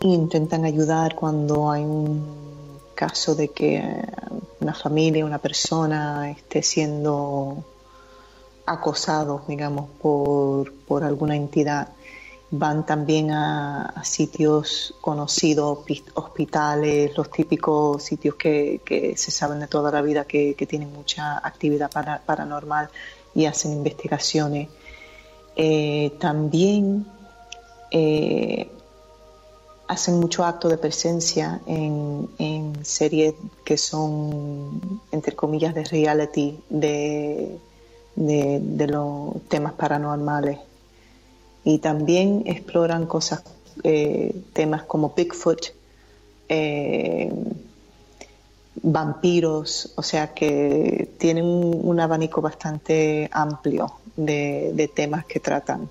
[0.01, 3.83] e intentan ayudar cuando hay un caso de que
[4.61, 7.65] una familia, una persona esté siendo
[8.73, 11.89] acosado, digamos, por, por alguna entidad,
[12.51, 15.81] van también a, sitios conocidos,
[16.15, 20.93] hospitales, los típicos sitios que, que, se saben de toda la vida que, que tienen
[20.93, 21.91] mucha actividad
[22.25, 22.89] paranormal
[23.35, 24.69] y hacen investigaciones.
[25.57, 27.07] Eh, también
[27.91, 28.71] eh,
[29.89, 32.29] hacen mucho acto de presencia en,
[32.85, 37.59] series que son, entre comillas, de reality, de,
[38.27, 40.59] de, los temas paranormales.
[41.65, 43.43] Y también exploran cosas,
[43.85, 45.67] eh, temas como Bigfoot,
[46.49, 47.33] eh,
[48.83, 55.89] vampiros, o sea que tienen un, abanico bastante amplio de temas que tratan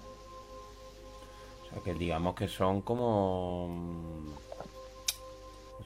[1.88, 3.70] que digamos que son como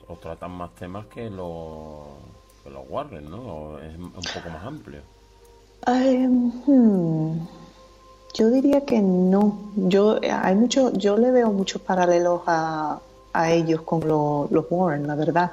[0.08, 2.08] o tratan más temas que los
[2.64, 3.80] que los Warren, ¿no?
[3.80, 5.02] Es un poco más amplio.
[5.86, 7.40] Hmm,
[8.34, 9.72] yo diría que no.
[9.76, 13.00] Yo hay mucho, yo le veo muchos paralelos a,
[13.34, 15.52] a ellos con los Warren, la verdad.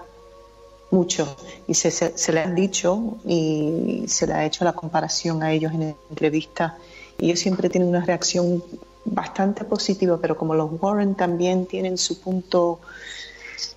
[0.91, 1.37] Mucho.
[1.67, 5.95] Y se, le han dicho y se le ha hecho la comparación a ellos en
[6.11, 6.75] entrevistas.
[7.19, 8.63] Y ellos siempre tienen una reacción
[9.05, 12.81] bastante positivo, pero como los Warren también tienen su punto,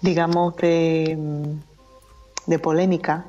[0.01, 1.17] digamos, de,
[2.45, 3.25] de polémica,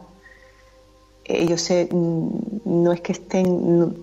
[1.24, 3.94] ellos se, no es que estén,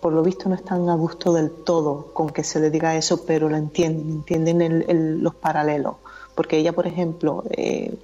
[0.00, 3.24] por lo visto no están a gusto del todo con que se le diga eso,
[3.24, 5.96] pero lo entienden, entienden los paralelos.
[6.34, 7.98] Porque ella, por ejemplo, eh,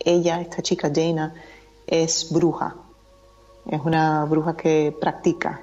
[0.00, 1.34] ella, esta chica Jaina,
[1.86, 2.76] es bruja,
[3.70, 5.62] es una bruja que practica.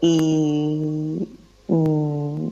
[0.00, 1.28] Y
[1.70, 2.48] Mm,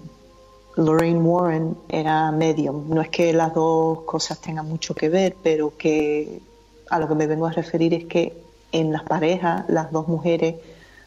[0.77, 2.89] Lorraine Warren era medium.
[2.89, 6.41] No es que las dos cosas tengan mucho que ver, pero que
[6.89, 8.33] a lo que me vengo a referir es que
[8.73, 10.57] en las parejas las dos mujeres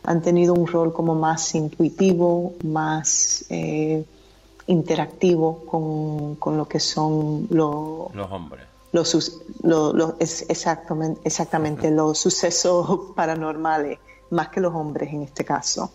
[0.03, 4.03] han tenido un rol como más intuitivo, más eh,
[4.68, 5.66] interactivo
[6.39, 8.66] con, lo que son los hombres.
[8.91, 9.16] Los,
[10.49, 13.99] exactamente, exactamente los sucesos paranormales
[14.32, 15.91] más que los hombres en este caso.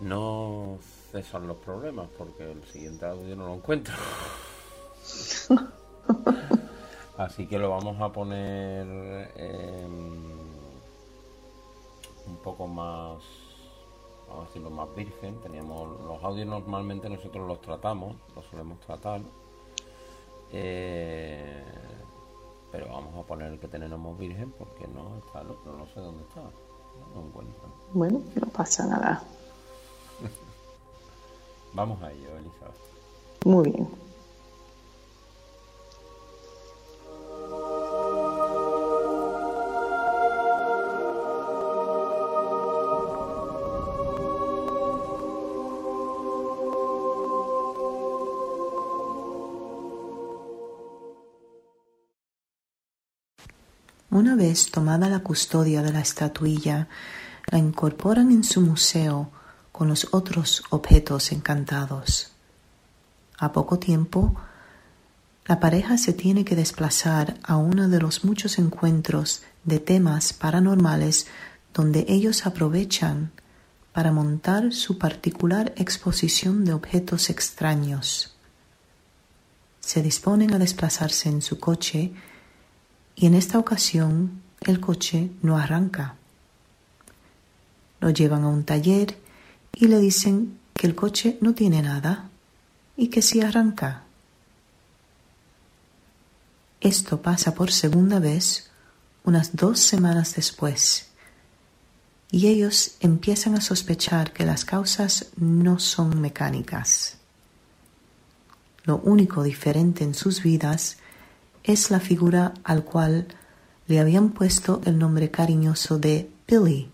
[0.00, 0.78] No
[1.12, 3.94] cesan los problemas porque el siguiente audio no lo encuentro.
[7.16, 8.86] Así que lo vamos a poner
[12.26, 13.18] un poco más,
[14.28, 15.38] vamos a decirlo, más virgen.
[15.40, 19.20] Teníamos los audios normalmente nosotros los tratamos, los solemos tratar.
[20.52, 21.62] Eh,
[22.72, 26.00] pero vamos a poner el que tenemos virgen porque no está el otro, no sé
[26.00, 26.40] dónde está.
[26.40, 27.60] No lo encuentro.
[27.92, 29.22] Bueno, no pasa nada.
[31.72, 32.74] Vamos a ello, Elizabeth.
[33.44, 34.09] Muy bien.
[54.20, 56.88] Una vez tomada la custodia de la estatuilla,
[57.50, 59.30] la incorporan en su museo
[59.72, 62.30] con los otros objetos encantados.
[63.38, 64.36] A poco tiempo,
[65.46, 71.26] la pareja se tiene que desplazar a uno de los muchos encuentros de temas paranormales
[71.72, 73.32] donde ellos aprovechan
[73.94, 78.34] para montar su particular exposición de objetos extraños.
[79.80, 82.12] Se disponen a desplazarse en su coche
[83.16, 86.16] y en esta ocasión el coche no arranca.
[88.00, 89.18] Lo llevan a un taller
[89.72, 92.30] y le dicen que el coche no tiene nada
[92.96, 94.04] y que si arranca.
[96.80, 98.70] Esto pasa por segunda vez
[99.24, 101.10] unas dos semanas después
[102.30, 107.16] y ellos empiezan a sospechar que las causas no son mecánicas.
[108.84, 110.96] Lo único diferente en sus vidas
[111.64, 113.26] es la figura al cual
[113.86, 116.90] le habían puesto el nombre cariñoso de Billy.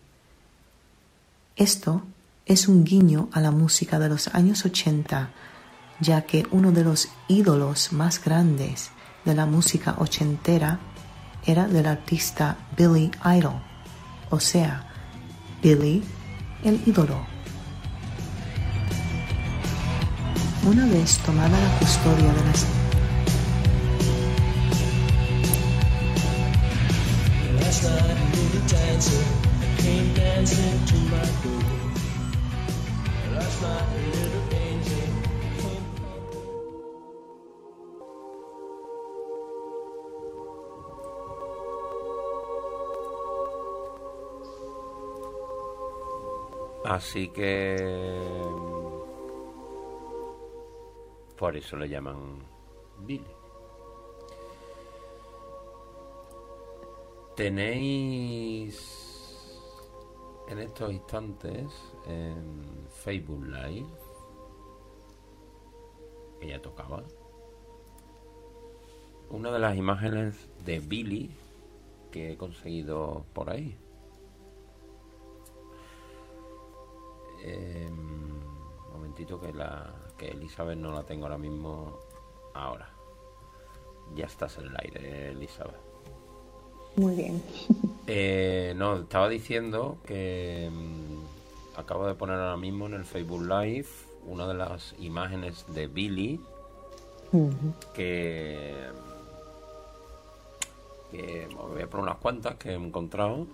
[1.56, 2.02] Esto
[2.46, 5.30] es un guiño a la música de los años 80,
[6.00, 8.90] ya que uno de los ídolos más grandes
[9.24, 10.78] de la música ochentera
[11.44, 13.60] era del artista Billy Idol,
[14.30, 14.88] o sea,
[15.62, 16.02] Billy
[16.64, 17.26] el ídolo.
[20.66, 22.66] Una vez tomada la custodia de las
[46.96, 47.76] Así que
[51.36, 52.42] por eso le llaman
[53.00, 53.35] Billy.
[57.36, 58.80] Tenéis
[60.48, 61.66] en estos instantes
[62.06, 63.86] en Facebook Live,
[66.40, 67.02] que ya tocaba,
[69.28, 71.30] una de las imágenes de Billy
[72.10, 73.76] que he conseguido por ahí.
[77.42, 77.90] Eh,
[78.92, 82.00] momentito que la que Elizabeth no la tengo ahora mismo
[82.54, 82.88] ahora.
[84.14, 85.85] Ya estás en el aire, Elizabeth.
[86.96, 87.42] Muy bien.
[88.06, 93.88] Eh, no, estaba diciendo que mm, acabo de poner ahora mismo en el Facebook Live
[94.26, 96.40] una de las imágenes de Billy
[97.94, 98.74] que,
[101.10, 103.46] que voy a poner unas cuantas que he encontrado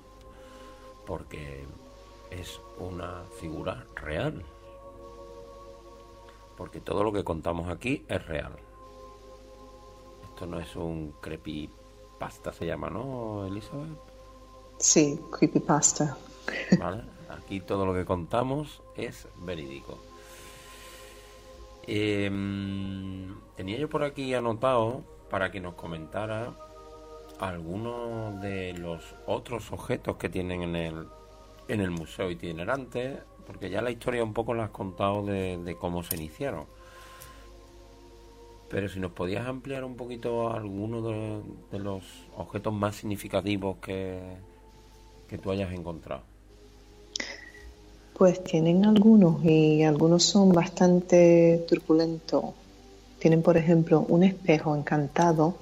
[1.06, 1.64] porque
[2.30, 4.44] es una figura real.
[6.56, 8.52] Porque todo lo que contamos aquí es real.
[10.24, 11.12] Esto no es un
[12.22, 13.98] creepypasta, se llama, ¿no, Elizabeth?
[14.78, 16.16] Sí, creepypasta.
[16.78, 19.98] Vale, aquí todo lo que contamos es verídico.
[21.86, 26.52] Em, tenía yo por aquí anotado para que nos comentara
[27.40, 31.06] algunos de los otros objetos que tienen en el,
[31.66, 36.04] en el museo itinerante, porque ya la historia un poco la has contado de, cómo
[36.04, 36.66] se iniciaron.
[38.72, 41.04] Pero si nos podías ampliar un poquito algunos
[41.70, 42.02] de los
[42.38, 44.18] objetos más significativos que,
[45.28, 46.22] que tú hayas encontrado?
[48.14, 52.44] Pues tienen algunos y algunos son bastante turbulentos.
[53.18, 55.54] Tienen, por ejemplo, un espejo encantado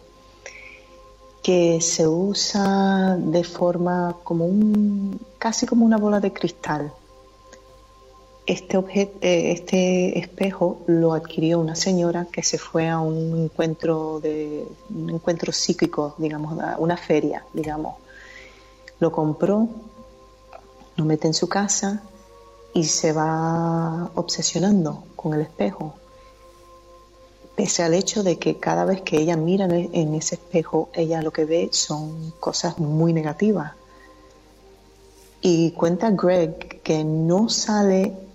[1.42, 6.92] que se usa de forma como un, casi como una bola de cristal.
[8.50, 8.78] Este,
[9.20, 15.08] eh, este espejo lo adquirió una señora que se fue a un encuentro de un
[15.08, 17.94] encuentro psíquico, digamos, una feria, digamos.
[18.98, 19.68] Lo compró,
[20.96, 22.02] lo mete en su casa
[22.74, 25.94] y se va obsesionando con el espejo.
[27.54, 31.30] Pese al hecho de que cada vez que ella mira en ese espejo, ella lo
[31.30, 33.74] que ve son cosas muy negativas.
[35.40, 38.29] Y cuenta Greg que no sale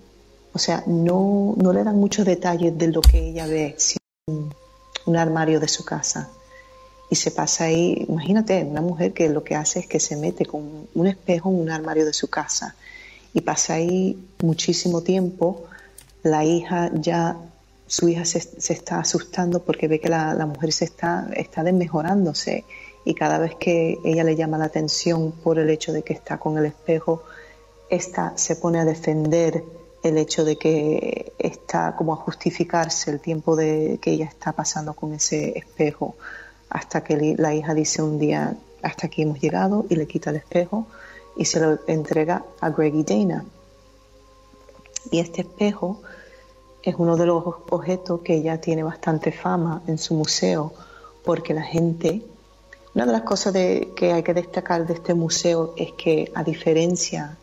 [0.56, 4.00] o sea, no, no le dan muchos detalles de lo que ella ve, sino
[5.04, 6.30] un, armario de su casa.
[7.10, 10.46] Y se pasa ahí, imagínate, una mujer que lo que hace es que se mete
[10.46, 12.74] con un espejo en un armario de su casa
[13.34, 15.64] y pasa ahí muchísimo tiempo.
[16.22, 17.36] La hija ya,
[17.86, 18.38] su hija se,
[18.72, 22.64] está asustando porque ve que la, mujer se está, está desmejorándose
[23.04, 26.38] y cada vez que ella le llama la atención por el hecho de que está
[26.38, 27.24] con el espejo,
[27.90, 29.75] esta se pone a defender
[30.08, 34.94] el hecho de que está como a justificarse el tiempo de que ella está pasando
[34.94, 36.16] con ese espejo
[36.70, 40.36] hasta que la hija dice un día hasta aquí hemos llegado y le quita el
[40.36, 40.86] espejo
[41.36, 43.44] y se lo entrega a Greg y Dana.
[45.10, 46.00] Y este espejo
[46.82, 50.72] es uno de los objetos que ya tiene bastante fama en su museo
[51.24, 52.22] porque la gente,
[52.94, 57.36] una de las cosas que hay que destacar de este museo es que a diferencia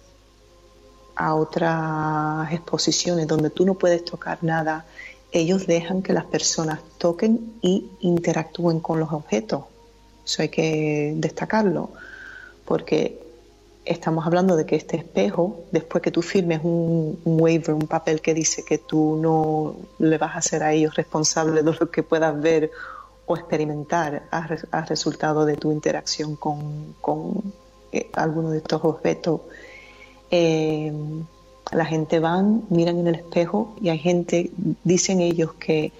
[1.15, 4.85] a otras exposiciones donde tú no puedes tocar nada,
[5.31, 9.65] ellos dejan que las personas toquen y interactúen con los objetos.
[10.25, 11.89] Eso hay que destacarlo,
[12.65, 13.23] porque
[13.85, 18.33] estamos hablando de que este espejo, después que tú firmes un, waiver, un papel que
[18.33, 22.39] dice que tú no le vas a hacer a ellos responsables de lo que puedas
[22.39, 22.71] ver
[23.25, 27.53] o experimentar a, resultado de tu interacción con, con
[27.91, 29.41] eh, alguno de estos objetos,
[30.35, 30.91] eh,
[31.71, 34.49] la gente van, miran en el espejo y hay gente,
[34.83, 35.91] dicen ellos que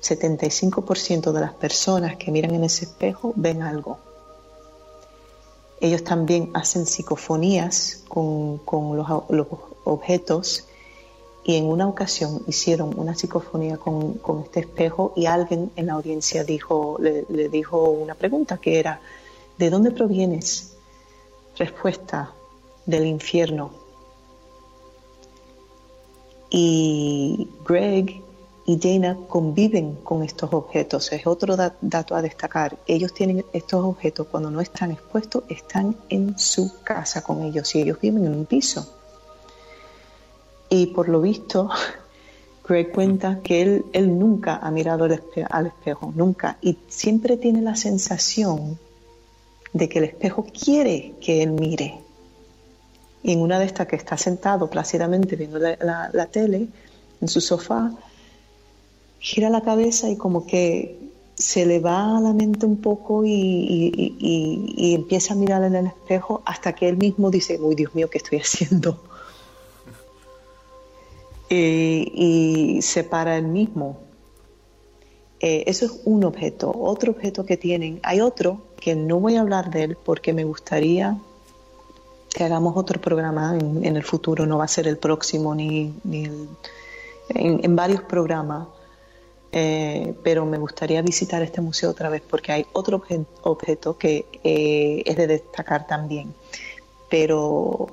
[0.00, 3.98] 75% de las personas que miran en ese espejo ven algo.
[5.80, 8.60] Ellos también hacen psicofonías con,
[8.96, 9.08] los,
[9.82, 10.68] objetos
[11.42, 16.44] y en una ocasión hicieron una psicofonía con, este espejo y alguien en la audiencia
[16.44, 19.00] dijo, le, le dijo una pregunta que era,
[19.58, 20.74] ¿de dónde provienes?
[21.56, 22.32] Respuesta,
[22.86, 23.70] del infierno.
[26.50, 28.22] Y Greg
[28.66, 31.10] y Dana conviven con estos objetos.
[31.12, 32.78] Es otro dato a destacar.
[32.86, 37.82] Ellos tienen estos objetos cuando no están expuestos, están en su casa con ellos y
[37.82, 38.86] ellos viven en un piso.
[40.68, 41.70] Y por lo visto,
[42.68, 46.58] Greg cuenta que él, él nunca ha mirado al espejo, nunca.
[46.60, 48.78] Y siempre tiene la sensación
[49.72, 51.98] de que el espejo quiere que él mire
[53.22, 56.68] y en una de estas que está sentado plácidamente viendo la, tele,
[57.20, 57.92] en su sofá,
[59.20, 60.98] gira la cabeza y como que
[61.34, 66.42] se le va a la mente un poco y, empieza a mirar en el espejo
[66.44, 69.02] hasta que él mismo dice, uy Dios mío, ¿qué estoy haciendo?
[71.48, 73.98] y se para él mismo.
[75.42, 76.72] Eh, eso es un objeto.
[76.72, 80.44] Otro objeto que tienen, hay otro que no voy a hablar de él porque me
[80.44, 81.18] gustaría
[82.32, 85.92] que hagamos otro programa en, el futuro, no va a ser el próximo ni,
[87.28, 88.68] en, varios programas,
[89.52, 93.02] eh, pero me gustaría visitar este museo otra vez porque hay otro
[93.42, 96.32] objeto que eh, es de destacar también.
[97.10, 97.88] Pero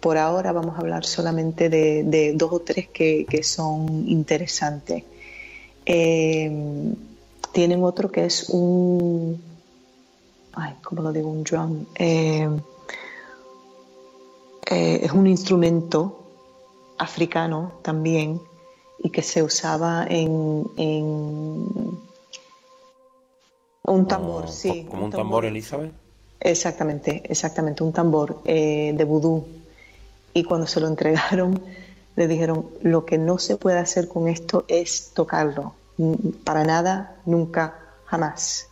[0.00, 5.04] por ahora vamos a hablar solamente de, dos o tres que, son interesantes.
[5.86, 6.94] Eh,
[7.52, 9.42] tienen otro que es un,
[10.52, 11.30] ay, ¿cómo lo digo?
[11.30, 11.86] Un drum.
[14.70, 16.20] Eh, es un instrumento
[16.98, 18.40] africano también
[18.98, 20.64] y que se usaba en,
[23.86, 24.86] un tambor, sí.
[24.88, 25.92] ¿Como un, tambor, Elizabeth?
[26.40, 29.44] Exactamente, exactamente, un tambor eh, de vudú.
[30.32, 31.60] Y cuando se lo entregaron,
[32.16, 35.74] le dijeron, lo que no se puede hacer con esto es tocarlo.
[36.44, 38.68] Para nada, nunca, jamás.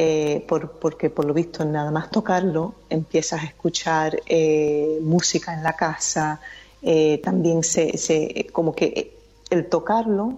[0.00, 5.72] Eh, porque por lo visto nada más tocarlo empiezas a escuchar eh, música en la
[5.72, 6.40] casa,
[6.82, 9.16] eh, también se, como que
[9.50, 10.34] el tocarlo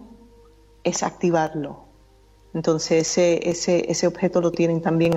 [0.83, 1.81] es activarlo.
[2.55, 5.13] Entonces ese, ese, ese objeto lo tienen también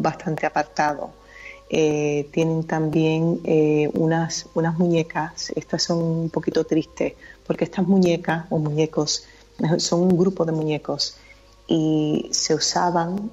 [0.00, 1.10] bastante apartado.
[1.68, 3.40] tienen también
[3.94, 7.14] unas, unas muñecas, estas son un poquito tristes,
[7.44, 9.24] porque estas muñecas o muñecos
[9.78, 11.16] son un grupo de muñecos
[11.66, 13.30] y se usaban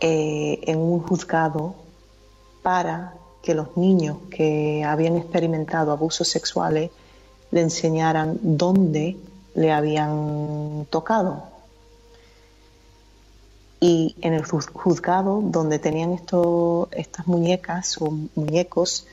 [0.00, 1.74] eh, en un juzgado
[2.62, 6.90] para que los niños que habían experimentado abusos sexuales
[7.50, 9.16] le enseñaran dónde
[9.54, 11.44] le habían tocado.
[13.80, 19.06] Y en el juzgado donde tenían estas muñecas o muñecos,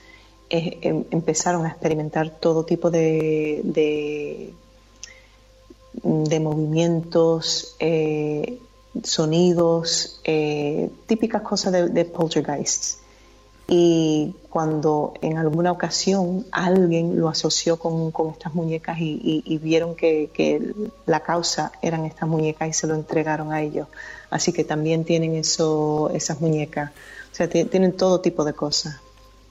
[0.50, 3.62] eh, em, empezaron a experimentar todo tipo de,
[6.04, 8.60] de, movimientos, eh,
[9.04, 13.02] sonidos, eh, típicas cosas de, de poltergeists
[13.74, 20.74] y cuando en alguna ocasión alguien lo asoció con, estas muñecas y, vieron que,
[21.06, 23.88] la causa eran estas muñecas y se lo entregaron a ellos.
[24.30, 26.92] Así que también tienen eso, esas muñecas.
[27.32, 28.98] O sea, tienen todo tipo de cosas.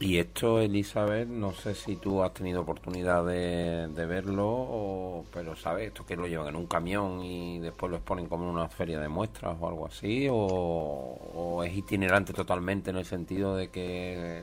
[0.02, 5.88] Y esto, Elizabeth, no sé si tú has tenido oportunidad de, verlo, o, pero ¿sabes?
[5.88, 8.98] Esto que lo llevan en un camión y después lo exponen como en una feria
[8.98, 14.42] de muestras o algo así, o, es itinerante totalmente en el sentido de que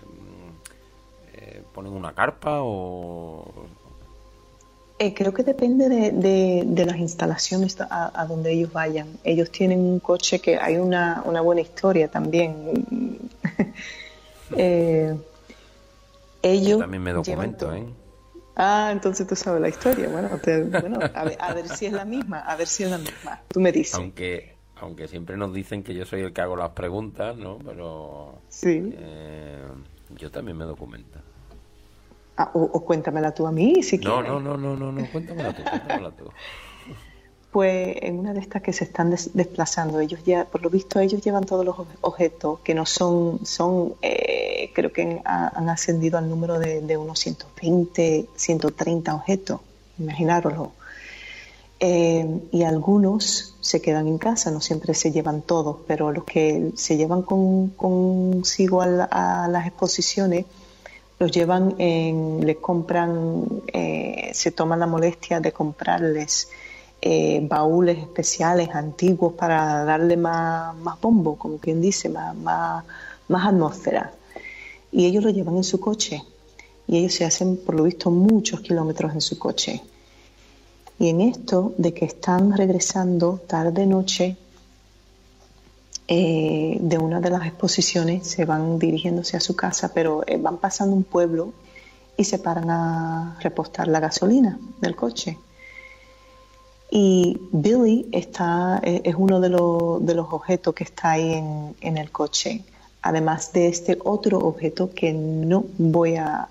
[1.34, 3.52] eh, ponen una carpa o...
[5.00, 9.08] Eh, creo que depende de, las instalaciones a, donde ellos vayan.
[9.24, 13.30] Ellos tienen un coche que hay una, una buena historia también.
[14.56, 15.16] eh,
[16.42, 17.86] ellos también me documento, ¿eh?
[18.60, 20.10] Ah, entonces tú sabes la historia.
[20.10, 20.30] Bueno,
[20.82, 23.42] bueno a, ver, si es la misma, a ver si es la misma.
[23.48, 23.94] Tú me dices.
[23.94, 27.60] Aunque, aunque siempre nos dicen que yo soy el que hago las preguntas, ¿no?
[27.64, 28.94] Pero sí.
[28.98, 29.62] Eh,
[30.18, 31.20] yo también me documento.
[32.36, 34.32] Ah, o, cuéntamela tú a mí, si no, quieres.
[34.32, 36.26] No, no, no, no, no, cuéntamela tú, cuéntamela tú.
[37.58, 41.24] Pues en una de estas que se están desplazando, ellos ya, por lo visto, ellos
[41.24, 46.60] llevan todos los objetos que no son, son eh, creo que han, ascendido al número
[46.60, 49.62] de, unos 120, 130 objetos,
[49.98, 50.74] imaginároslo.
[51.80, 56.74] Eh, y algunos se quedan en casa, no siempre se llevan todos, pero los que
[56.76, 60.46] se llevan consigo a, las exposiciones,
[61.18, 66.50] los llevan, en, les compran, eh, se toman la molestia de comprarles
[67.02, 72.84] eh, baúles especiales, antiguos, para darle más, más bombo, como quien dice, más, más,
[73.30, 74.14] atmósfera.
[74.92, 76.24] Y ellos lo llevan en su coche.
[76.88, 79.84] Y ellos se hacen, por lo visto, muchos kilómetros en su coche.
[81.00, 84.36] Y en esto de que están regresando tarde-noche
[86.08, 90.58] eh, de una de las exposiciones, se van dirigiéndose a su casa, pero eh, van
[90.58, 91.54] pasando un pueblo
[92.16, 95.38] y se paran a repostar la gasolina del coche.
[96.90, 101.34] Y Billy está, eh, es uno de, de, los objetos que está ahí
[101.82, 102.64] en, el coche,
[103.02, 106.48] además de este otro objeto que no voy a,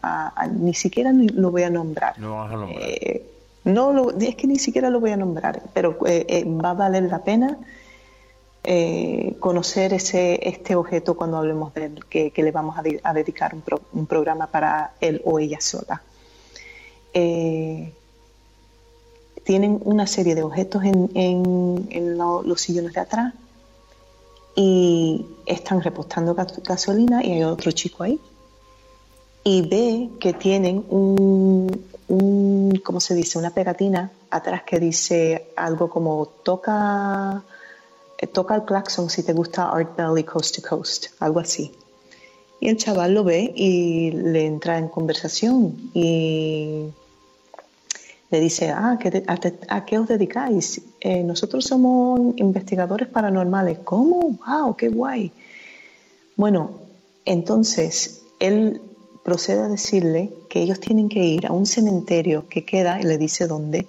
[0.59, 2.18] ni siquiera lo voy a nombrar.
[2.18, 2.82] No vas a nombrar.
[2.82, 3.26] Eh,
[3.64, 7.24] no es que ni siquiera lo voy a nombrar, pero eh, va a valer la
[7.24, 7.59] pena
[9.39, 13.62] conocer ese, este objeto cuando hablemos de él, que, le vamos a, dedicar un,
[13.93, 16.03] un, programa para él o ella sola
[19.47, 23.33] tienen una serie de objetos en, los sillones de atrás
[24.57, 28.19] y están repostando gasolina y hay otro chico ahí
[29.45, 33.39] y ve que tienen un, un ¿cómo se dice?
[33.39, 37.45] Una pegatina atrás que dice algo como toca,
[38.33, 41.71] toca el claxon si te gusta Art Belly Coast to Coast, algo así.
[42.59, 46.87] Y el chaval lo ve y le entra en conversación y
[48.31, 48.99] le dice, ah,
[49.68, 50.81] a, qué os dedicáis?
[51.01, 53.79] Eh, nosotros somos investigadores paranormales.
[53.85, 54.39] ¿Cómo?
[54.47, 54.77] ¡Wow!
[54.77, 55.31] ¡Qué guay!
[56.35, 56.70] Bueno,
[57.24, 58.81] entonces él
[59.24, 63.16] procede a decirle que ellos tienen que ir a un cementerio que queda, y le
[63.18, 63.87] dice dónde,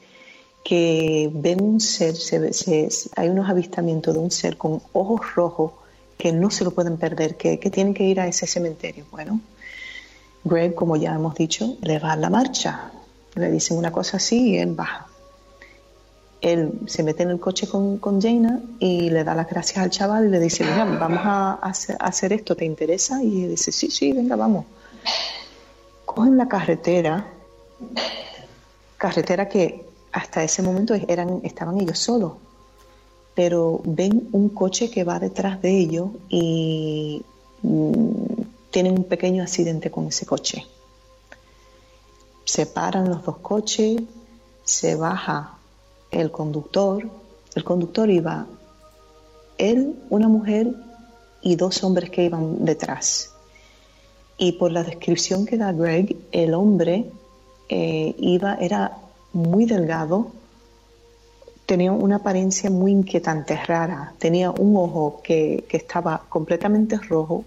[0.64, 5.72] que ven un ser, se, hay unos avistamientos de un ser con ojos rojos
[6.18, 9.06] que no se lo pueden perder, que, que tienen que ir a ese cementerio.
[9.12, 9.40] Bueno,
[10.44, 12.92] Greg, como ya hemos dicho, le va a la marcha,
[13.38, 15.08] le dicen una cosa así y él baja.
[16.42, 19.90] Él se mete en el coche con, con Jaina y le da las gracias al
[19.90, 23.24] chaval y le dice, mira, vamos a hacer, esto, ¿te interesa?
[23.24, 24.66] Y él dice, sí, sí, venga, vamos.
[26.06, 27.28] Cogen la carretera,
[28.98, 32.34] carretera que hasta ese momento eran, estaban ellos solos,
[33.34, 37.24] pero ven un coche que va detrás de ellos y
[37.64, 38.12] mm,
[38.70, 40.66] tienen un pequeño accidente con ese coche
[42.48, 44.02] se paran los dos coches,
[44.64, 45.58] se baja
[46.12, 47.06] el conductor,
[47.54, 48.48] el conductor iba
[49.58, 50.74] él, una mujer
[51.42, 53.34] y dos hombres que iban detrás.
[54.38, 57.12] Y por la descripción que da Greg, el hombre
[57.68, 58.98] eh, iba, era
[59.34, 60.32] muy delgado,
[61.66, 67.44] tenía una apariencia muy inquietante, rara, tenía un ojo que, que estaba completamente rojo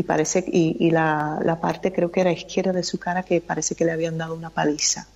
[0.00, 3.84] y parece y, la, parte creo que era izquierda de su cara que parece que
[3.84, 5.06] le habían dado una paliza.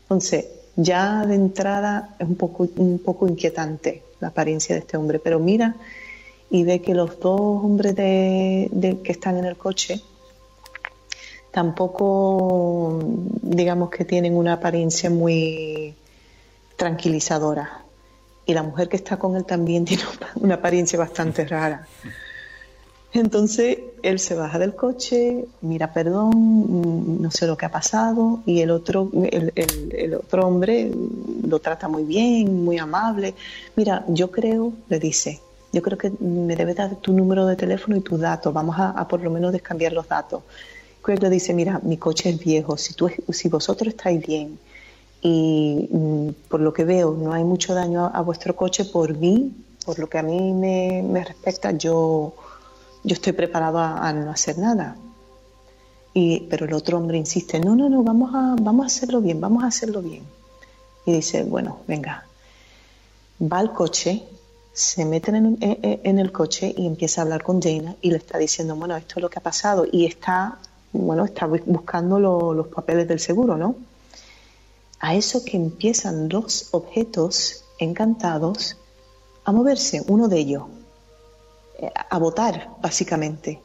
[0.00, 5.18] Entonces, ya de entrada es un poco, un poco inquietante la apariencia de este hombre,
[5.18, 5.76] pero mira
[6.48, 10.00] y ve que los dos hombres de, que están en el coche
[11.50, 12.98] tampoco,
[13.42, 15.94] digamos que tienen una apariencia muy
[16.76, 17.82] tranquilizadora.
[18.46, 20.04] Y la mujer que está con él también tiene
[20.36, 21.86] una apariencia bastante rara.
[23.12, 28.60] Entonces él se baja del coche, mira, perdón, no sé lo que ha pasado, y
[28.60, 30.92] el otro, el, otro hombre
[31.46, 33.34] lo trata muy bien, muy amable.
[33.74, 35.40] Mira, yo creo, le dice,
[35.72, 39.06] yo creo que me debes dar tu número de teléfono y tus datos, vamos a,
[39.08, 40.42] por lo menos descambiar los datos.
[41.02, 44.58] Craig le dice, mira, mi coche es viejo, si, tú, si vosotros estáis bien
[45.22, 49.52] y mm, por lo que veo no hay mucho daño a, vuestro coche, por mí,
[49.84, 52.34] por lo que a mí me, me respecta, yo
[53.02, 54.96] yo estoy preparado a, no hacer nada.
[56.12, 59.40] Y, pero el otro hombre insiste, no, no, no, vamos a, vamos a hacerlo bien,
[59.40, 60.22] vamos a hacerlo bien.
[61.06, 62.26] Y dice, bueno, venga,
[63.40, 64.24] va al coche,
[64.72, 68.76] se mete en, el coche y empieza a hablar con Jaina y le está diciendo,
[68.76, 69.86] bueno, esto es lo que ha pasado.
[69.90, 70.58] Y está,
[70.92, 73.76] bueno, está buscando los papeles del seguro, ¿no?
[74.98, 78.76] A eso que empiezan los objetos encantados
[79.44, 80.64] a moverse, uno de ellos
[82.08, 83.60] a votar, básicamente.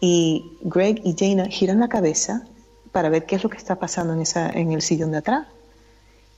[0.00, 2.42] Y Greg y Jaina giran la cabeza
[2.90, 5.46] para ver qué es lo que está pasando en, esa, en el sillón de atrás.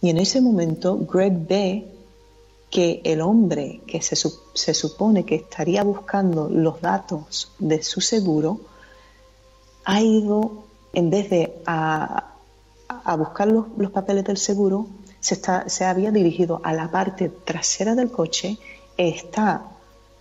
[0.01, 1.91] Y en ese momento Greg ve
[2.71, 8.61] que el hombre que se, se supone que estaría buscando los datos de su seguro
[9.85, 12.35] ha ido, en vez de a,
[12.89, 14.87] a buscar los, los, papeles del seguro,
[15.21, 18.59] se, está, se había dirigido a la parte trasera del coche,
[18.97, 19.74] está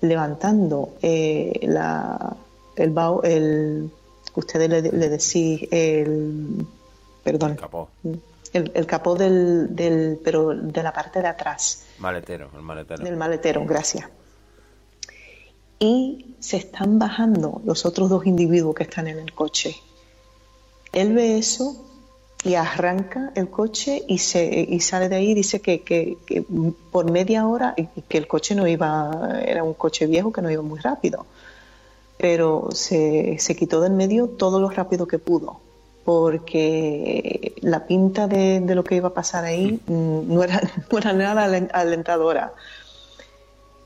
[0.03, 2.35] levantando eh, la,
[2.75, 2.93] el,
[3.23, 3.91] el
[4.35, 6.65] ustedes le, le decís el
[7.23, 7.89] perdón el capó.
[8.53, 11.85] El, capó del, del, pero de la parte de atrás.
[11.97, 13.03] Maletero el maletero.
[13.03, 14.07] Del maletero gracias.
[15.79, 19.75] Y se están bajando los otros dos individuos que están en el coche.
[20.91, 21.83] Él ve eso
[22.45, 26.17] y arranca el coche y, se, y sale de ahí dice que, que,
[26.91, 27.73] por media hora,
[28.09, 31.25] que el coche no iba, era un coche viejo que no iba muy rápido,
[32.17, 35.61] pero se, se quitó del medio todo lo rápido que pudo,
[36.03, 40.97] porque la pinta de, de lo que iba a pasar ahí mm, no era, no
[40.97, 42.53] era nada alentadora.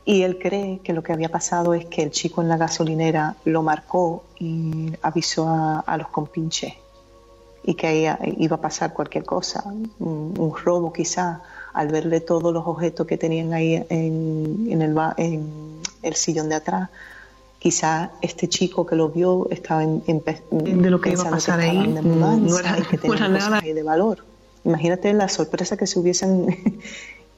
[0.04, 3.36] Y él cree que lo que había pasado es que el chico en la gasolinera
[3.44, 6.74] lo marcó y avisó a, a los compinches
[7.68, 8.08] y que ahí
[8.38, 9.62] iba a pasar cualquier cosa,
[10.00, 11.42] un, robo quizá,
[11.74, 16.90] al verle todos los objetos que tenían ahí en, el, en el sillón de atrás.
[17.60, 21.88] Quizá este chico que lo vio estaba en, de lo que iba a pasar ahí.
[21.90, 23.60] no era, que nada.
[23.60, 24.24] de valor.
[24.64, 26.82] Imagínate la sorpresa que se hubiesen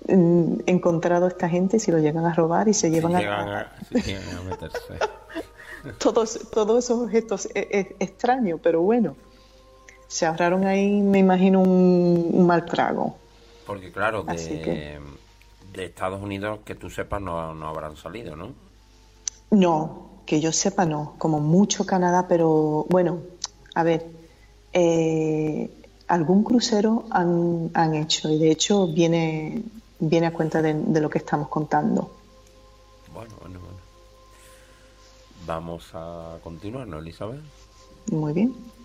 [0.67, 3.71] encontrado esta gente si lo llegan a robar y se llevan a,
[5.97, 9.15] todos, todos esos objetos es, es extraño, pero bueno
[10.09, 13.15] se ahorraron ahí, me imagino, un, mal trago.
[13.65, 14.99] Porque claro, de,
[15.71, 18.53] de, Estados Unidos, que tú sepas, no, no, habrán salido, ¿no?
[19.51, 23.19] No, que yo sepa no, como mucho Canadá, pero bueno,
[23.75, 24.07] a ver,
[24.73, 25.69] eh,
[26.07, 29.61] algún crucero han, han, hecho y de hecho viene,
[29.99, 32.11] viene a cuenta de, de lo que estamos contando.
[33.13, 33.77] Bueno, bueno, bueno.
[35.45, 37.41] Vamos a continuar, ¿no, Elizabeth?
[38.11, 38.78] Muy bien.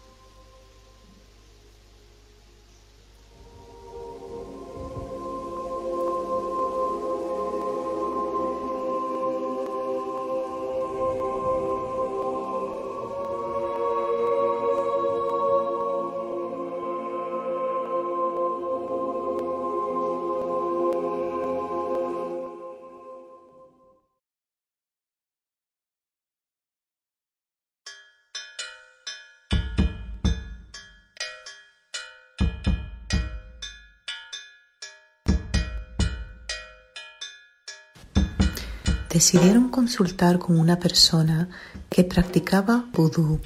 [39.15, 41.49] Decidieron consultar con una persona
[41.89, 43.41] que practicaba vudú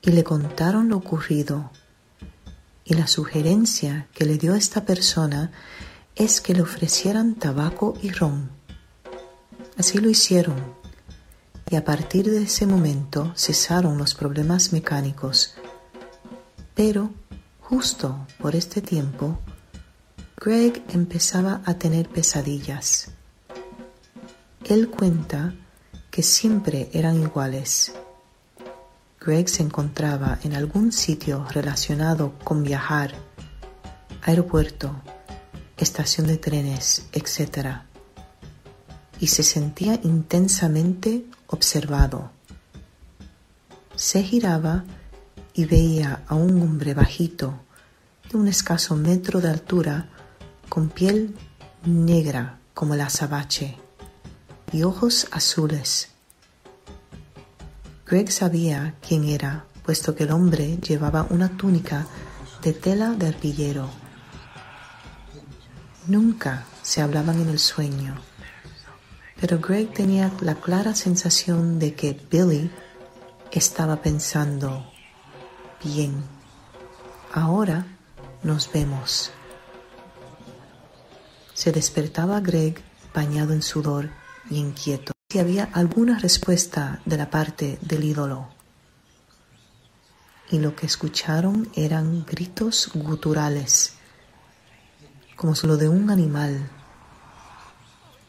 [0.00, 1.70] y le contaron lo ocurrido.
[2.82, 5.52] Y la sugerencia que le dio esta persona
[6.14, 8.48] es que le ofrecieran tabaco y ron.
[9.76, 10.56] Así lo hicieron
[11.70, 15.54] y a partir de ese momento cesaron los problemas mecánicos.
[16.74, 17.10] Pero
[17.60, 19.38] justo por este tiempo,
[20.38, 23.15] Greg empezaba a tener pesadillas.
[24.68, 25.54] Él cuenta
[26.10, 27.92] que siempre eran iguales
[29.20, 33.12] Greg se encontraba en algún sitio relacionado con viajar,
[34.22, 34.94] aeropuerto,
[35.76, 37.78] estación de trenes, etc.
[39.18, 42.30] Y se sentía intensamente observado.
[43.96, 44.84] Se giraba
[45.54, 47.54] y veía a un hombre bajito,
[48.30, 50.08] de un escaso metro de altura,
[50.68, 51.34] con piel
[51.84, 53.76] negra como el azabache
[54.82, 56.08] ojos azules.
[58.06, 62.06] Greg sabía quién era, puesto que el hombre llevaba una túnica
[62.62, 63.88] de tela de arpillero.
[66.06, 68.16] Nunca se hablaban en el sueño,
[69.40, 72.70] pero Greg tenía la clara sensación de que Billy
[73.50, 74.84] estaba pensando,
[75.82, 76.22] bien,
[77.32, 77.86] ahora
[78.42, 79.30] nos vemos.
[81.54, 82.82] Se despertaba Greg
[83.14, 84.10] bañado en sudor
[84.50, 85.12] y inquieto.
[85.30, 88.48] Si había alguna respuesta de la parte del ídolo.
[90.50, 93.94] Y lo que escucharon eran gritos guturales,
[95.34, 96.70] como solo de un animal.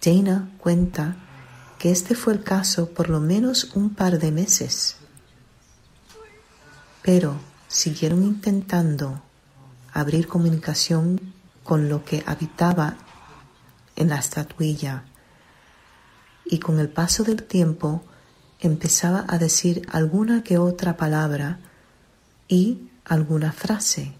[0.04, 1.16] Dana cuenta
[1.78, 4.98] que este fue el caso por lo menos un par de meses.
[7.04, 9.22] Pero siguieron intentando
[9.94, 12.98] abrir comunicación con lo que habitaba
[13.96, 15.04] en la estatuilla
[16.50, 18.04] y con el paso del tiempo
[18.60, 21.60] empezaba a decir alguna que otra palabra
[22.48, 24.14] y alguna frase.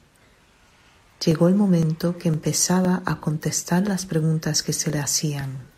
[1.26, 5.77] Llegó el momento que empezaba a contestar las preguntas que se le hacían.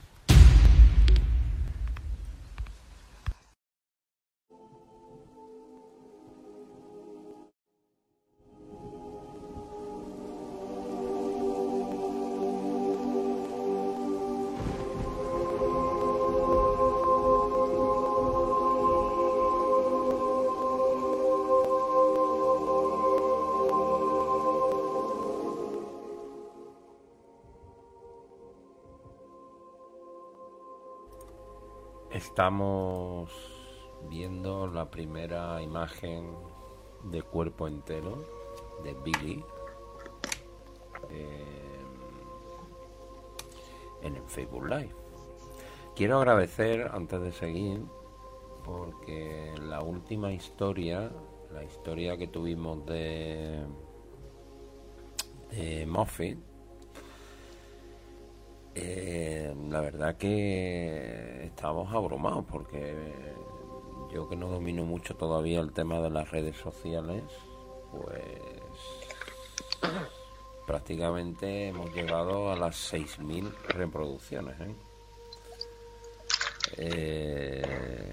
[32.20, 33.32] Estamos
[34.10, 36.36] viendo la primera imagen
[37.06, 38.26] de cuerpo entero
[38.84, 39.42] de Billy
[41.12, 41.80] eh,
[44.02, 44.94] en el Facebook Live.
[45.96, 47.86] Quiero agradecer antes de seguir
[48.66, 51.10] porque la última historia,
[51.54, 53.64] la historia que tuvimos de,
[55.52, 56.38] de Moffitt,
[58.76, 62.96] eh, la verdad que estamos abrumados porque
[64.12, 67.24] yo que no domino mucho todavía el tema de las redes sociales,
[67.92, 68.24] pues
[70.66, 74.60] prácticamente hemos llegado a las 6.000 reproducciones.
[74.60, 74.76] ¿eh?
[76.78, 78.12] Eh,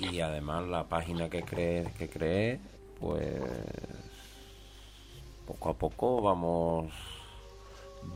[0.00, 2.60] y además la página que cree, que cree,
[3.00, 3.40] pues
[5.46, 6.92] poco a poco vamos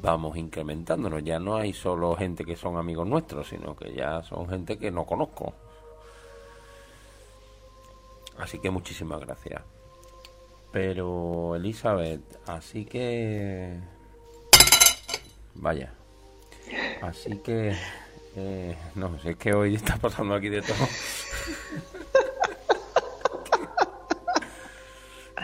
[0.00, 1.22] vamos incrementándonos.
[1.24, 4.90] Ya no hay solo gente que son amigos nuestros, sino que ya son gente que
[4.90, 5.54] no conozco.
[8.38, 9.62] Así que muchísimas gracias.
[10.70, 13.78] Pero Elizabeth, así que...
[15.54, 15.92] Vaya.
[17.02, 17.76] Así que...
[18.36, 20.76] Eh, no, sé, es que hoy está pasando aquí de todo.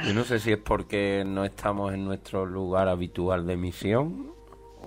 [0.07, 4.32] Yo no sé si es porque no estamos en nuestro lugar habitual de emisión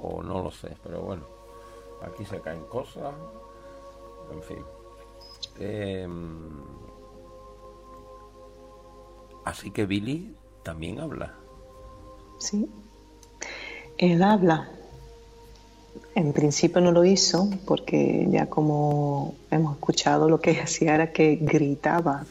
[0.01, 1.23] o no lo sé, pero bueno,
[2.03, 3.15] aquí se caen cosas,
[4.31, 4.63] en fin.
[5.59, 6.49] Em,
[9.43, 11.33] así que Billy también habla.
[12.37, 12.69] Sí,
[13.97, 14.69] él habla.
[16.13, 21.37] En principio no lo hizo porque ya como hemos escuchado lo que hacía era que
[21.37, 22.25] gritaba.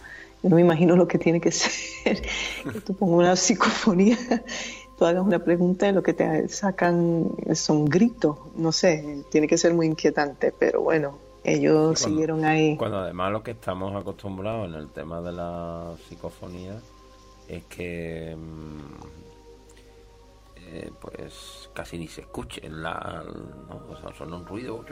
[0.47, 4.17] Yo no me imagino lo que tiene que ser que tú pongas una psicofonía
[4.97, 9.59] tú hagas una pregunta y lo que te sacan son gritos, no sé, tiene que
[9.59, 12.77] ser muy inquietante, pero bueno, ellos siguieron ahí.
[12.77, 16.81] Cuando además lo que estamos acostumbrados en el tema de la psicofonía
[17.49, 19.26] es que mm,
[20.69, 23.25] eh, pues casi ni se escuche la
[23.69, 24.14] ¿no?
[24.14, 24.85] son un ruido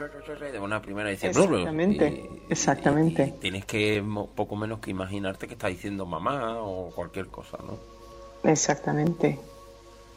[0.51, 3.35] de una primera dice exactamente exactamente.
[3.41, 4.03] tienes que
[4.35, 7.95] poco menos que imaginarte que está diciendo mamá o cualquier cosa no
[8.49, 9.39] exactamente.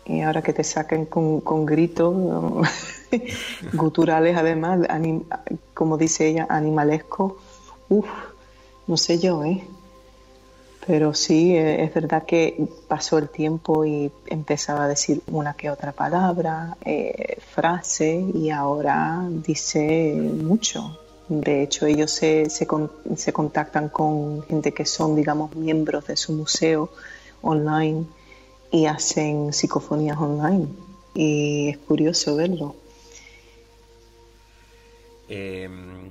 [0.08, 2.14] Y ahora que te saquen con, con gritos
[3.74, 4.80] guturales, además,
[5.74, 7.36] como dice ella, animalesco,
[7.90, 8.08] uff,
[8.86, 9.62] no sé yo, ¿eh?
[10.88, 15.68] Pero sí, eh, es verdad que pasó el tiempo y empezaba a decir una que
[15.68, 22.66] otra palabra, eh, frase, y ahora dice mucho, De hecho, ellos se, se,
[23.16, 26.88] se contactan con gente que son, digamos, miembros de su museo
[27.42, 28.06] online
[28.72, 30.68] y hacen psicofonías online.
[31.14, 32.74] Y es curioso verlo.
[35.28, 36.08] Em,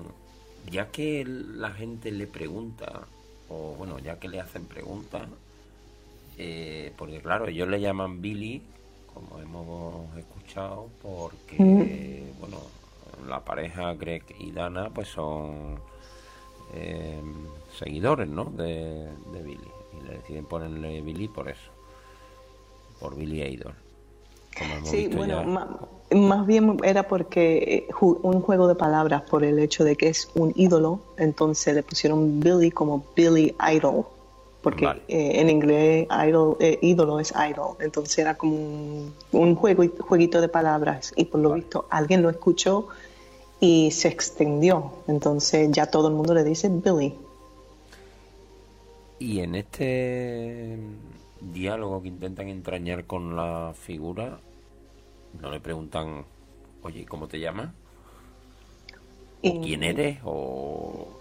[0.71, 3.07] ya que la gente le pregunta,
[3.49, 5.27] o bueno, ya que le hacen preguntas,
[6.37, 8.61] eh, porque claro, ellos le llaman Billy,
[9.13, 12.39] como hemos escuchado, porque, mm.
[12.39, 12.57] bueno,
[13.27, 15.79] la pareja Greg y Dana, pues son
[16.73, 18.45] em, seguidores, ¿no?
[18.45, 19.09] De,
[19.43, 19.57] Billy.
[19.99, 21.71] Y le deciden ponerle Billy por eso,
[22.99, 23.73] por Billy Idol.
[24.83, 25.43] Sí, bueno,
[26.11, 30.29] más, bien era porque eh, un juego de palabras por el hecho de que es
[30.35, 34.05] un ídolo, entonces le pusieron Billy como Billy Idol
[34.67, 40.41] porque eh, en inglés idol, eh, ídolo es idol, entonces era como un, juego, jueguito
[40.41, 42.89] de palabras y por lo visto alguien lo escuchó
[43.61, 47.13] y se extendió, entonces ya todo el mundo le dice Billy.
[49.19, 50.77] Y en este
[51.39, 54.39] diálogo que intentan entrañar con la figura,
[55.41, 56.25] no le preguntan,
[56.83, 57.69] oye, ¿cómo te llamas?
[59.43, 60.19] ¿O quién eres?
[60.23, 61.17] ¿O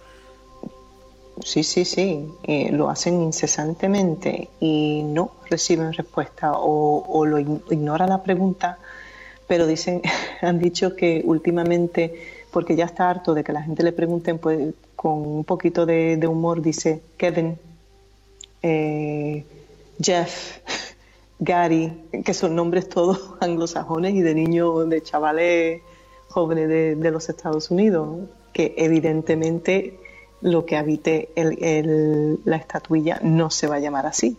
[1.44, 8.22] Sí, sí, sí, eh, lo hacen incesantemente y no reciben respuesta o, lo ignora la
[8.22, 8.78] pregunta,
[9.46, 10.00] pero dicen,
[10.40, 12.14] han dicho que últimamente,
[12.50, 16.18] porque ya está harto de que la gente le pregunten, pues con un poquito de,
[16.26, 17.58] humor dice Kevin,
[18.62, 19.44] eh,
[20.00, 20.58] Jeff,
[21.38, 21.92] Gary,
[22.24, 25.82] que son nombres todos anglosajones y de niños, de chavales
[26.28, 29.98] jóvenes de, de los Estados Unidos, que evidentemente
[30.40, 34.36] lo que habite el, la estatuilla no se va a llamar así.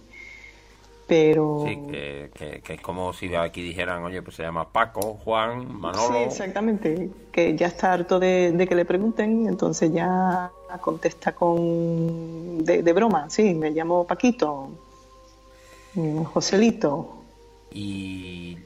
[1.07, 1.63] Pero...
[1.65, 1.77] Sí,
[2.33, 6.17] que, es como si aquí dijeran, oye, pues se llama Paco, Juan, Manolo.
[6.17, 7.09] Sí, exactamente.
[7.31, 13.29] Que ya está harto de, que le pregunten, entonces ya contesta con de, broma.
[13.29, 14.69] Sí, me llamo Paquito,
[16.25, 17.23] Joselito.
[17.71, 18.57] Y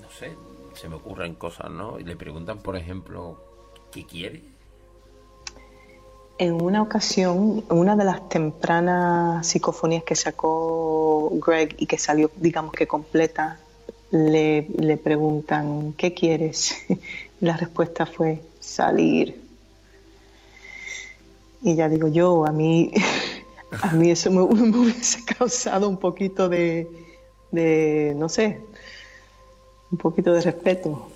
[0.00, 0.32] no sé,
[0.74, 1.98] se me ocurren cosas, ¿no?
[1.98, 3.36] Y le preguntan, por ejemplo,
[3.90, 4.42] ¿qué quiere?
[6.38, 12.72] En una ocasión, una de las tempranas psicofonías que sacó Greg y que salió, digamos
[12.72, 13.60] que completa,
[14.10, 16.74] le, preguntan, ¿qué quieres?
[17.40, 19.40] La respuesta fue salir.
[21.62, 22.92] Y ya digo yo, a mí,
[23.80, 26.88] a mí eso me, hubiese causado un poquito de,
[27.50, 28.60] de, no sé,
[29.90, 31.08] un poquito de respeto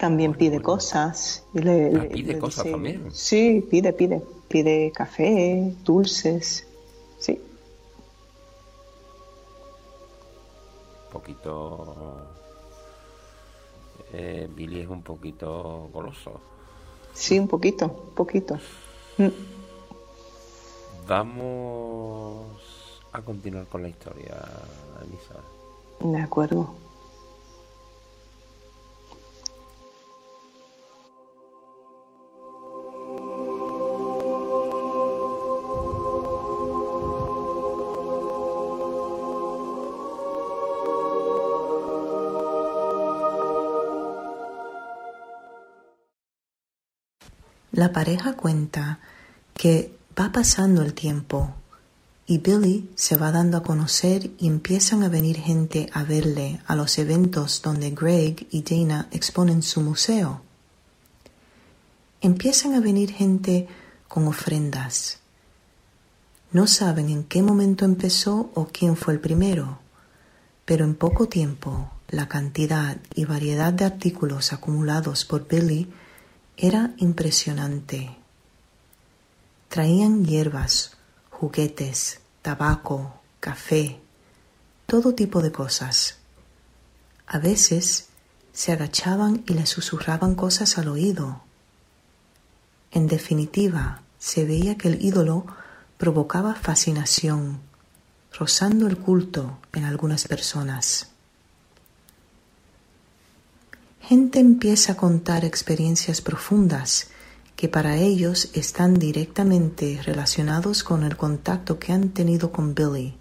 [0.00, 1.44] también pide cosas.
[1.52, 3.12] le, ah, pide cosas también.
[3.12, 4.22] Sí, pide, pide.
[4.48, 6.66] Pide café, dulces.
[7.18, 7.38] Sí.
[11.04, 12.26] Un poquito.
[14.14, 16.40] Eh, Billy es un poquito goloso.
[17.12, 18.58] Sí, un poquito, un poquito.
[19.18, 19.28] Mm.
[21.10, 22.46] Vamos
[23.10, 24.36] a continuar con la historia,
[25.02, 25.34] Elisa.
[25.98, 26.72] De acuerdo.
[47.72, 49.00] La pareja cuenta
[49.54, 51.54] que va pasando el tiempo
[52.30, 56.76] y Billy se va dando a conocer y empiezan a venir gente a verle a
[56.76, 60.40] los eventos donde Greg y Dana exponen su museo.
[62.20, 63.66] Empiezan a venir gente
[64.06, 65.18] con ofrendas.
[66.52, 69.80] No saben en qué momento empezó o quién fue el primero,
[70.64, 75.90] pero en poco tiempo la cantidad y variedad de artículos acumulados por Billy
[76.56, 78.19] era impresionante.
[79.70, 80.98] Traían hierbas,
[81.30, 83.98] juguetes, tabaco, café,
[84.84, 86.18] todo tipo de cosas.
[87.26, 88.08] A veces
[88.52, 91.40] se agachaban y le susurraban cosas al oído.
[92.90, 95.46] En definitiva, se veía que el ídolo
[95.96, 97.60] provocaba fascinación,
[98.38, 101.10] rozando el culto en algunas personas
[104.10, 107.10] gente empieza a contar experiencias profundas
[107.60, 113.12] que para ellos están directamente relacionados con el contacto que han tenido con Billy.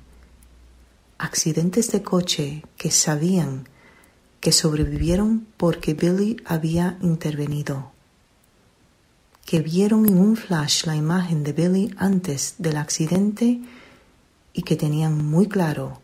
[1.17, 3.67] Accidentes de coche que sabían
[4.39, 7.91] que sobrevivieron porque Billy había intervenido.
[9.45, 13.59] Que vieron en un flash la imagen de Billy antes del accidente
[14.53, 15.99] y que tenían muy claro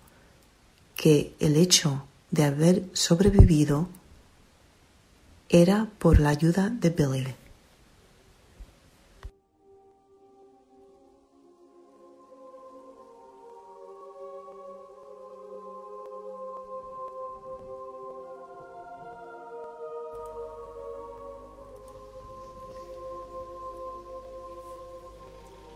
[0.97, 3.87] que el hecho de haber sobrevivido
[5.47, 7.44] era por la ayuda de Billy.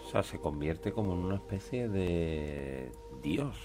[0.09, 2.91] O sea, se convierte como en una especie de
[3.21, 3.55] dios.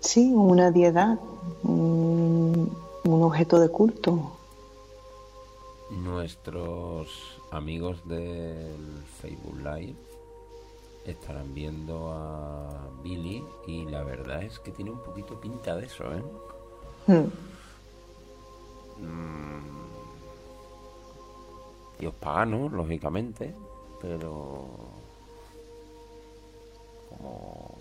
[0.00, 1.18] Sí, una diedad,
[1.64, 2.74] un,
[3.04, 4.32] objeto de culto.
[5.90, 7.10] Nuestros
[7.50, 9.96] amigos del Facebook Live
[11.04, 16.04] estarán viendo a Billy y la verdad es que tiene un poquito pinta de eso,
[16.14, 16.22] ¿eh?
[17.06, 17.26] Hmm.
[19.04, 19.97] Mm,
[21.98, 23.54] Dios pagano, lógicamente,
[24.00, 24.68] pero
[27.08, 27.78] como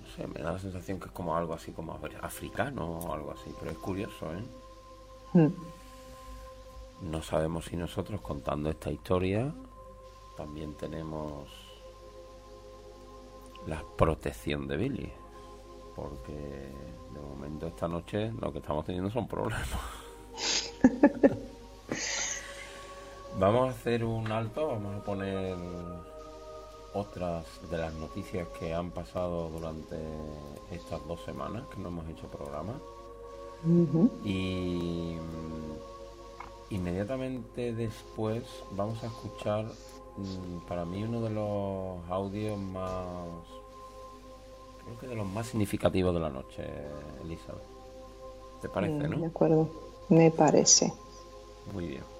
[0.00, 3.32] no sé, me da la sensación que es como algo así como africano o algo
[3.32, 4.44] así, pero es curioso, ¿eh?
[5.34, 5.52] Hmm.
[7.10, 9.52] No sabemos si nosotros contando esta historia
[10.36, 11.48] también tenemos
[13.66, 15.21] la protección de Billy
[15.94, 19.68] porque de momento esta noche lo que estamos teniendo son problemas.
[23.38, 25.56] vamos a hacer un alto, vamos a poner
[26.94, 29.96] otras de las noticias que han pasado durante
[30.70, 32.74] estas dos semanas que no hemos hecho programa.
[34.24, 35.16] Y
[36.70, 38.42] inmediatamente después
[38.72, 39.66] vamos a escuchar
[40.16, 43.28] mm, para mí uno de los audios más
[44.84, 46.64] creo que de los más significativos de la noche,
[47.24, 47.62] Elizabeth.
[48.60, 49.18] ¿Te parece, mm, no?
[49.18, 49.68] De acuerdo,
[50.08, 50.92] me parece.
[51.72, 52.11] Muy bien.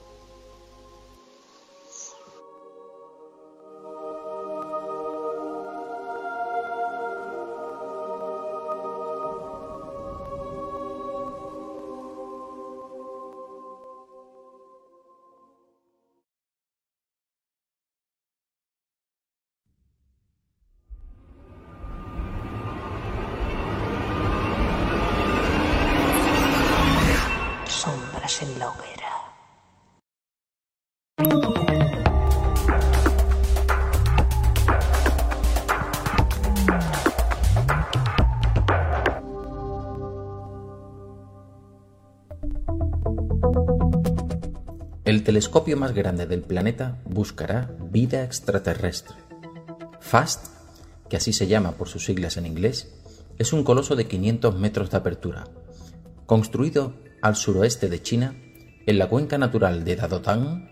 [45.23, 49.15] El telescopio más grande del planeta buscará vida extraterrestre.
[50.01, 50.47] FAST,
[51.09, 52.93] que así se llama por sus siglas en inglés,
[53.39, 55.45] es un coloso de 500 metros de apertura.
[56.27, 58.35] Construido al suroeste de China,
[58.85, 60.69] en la cuenca natural de Dadotang,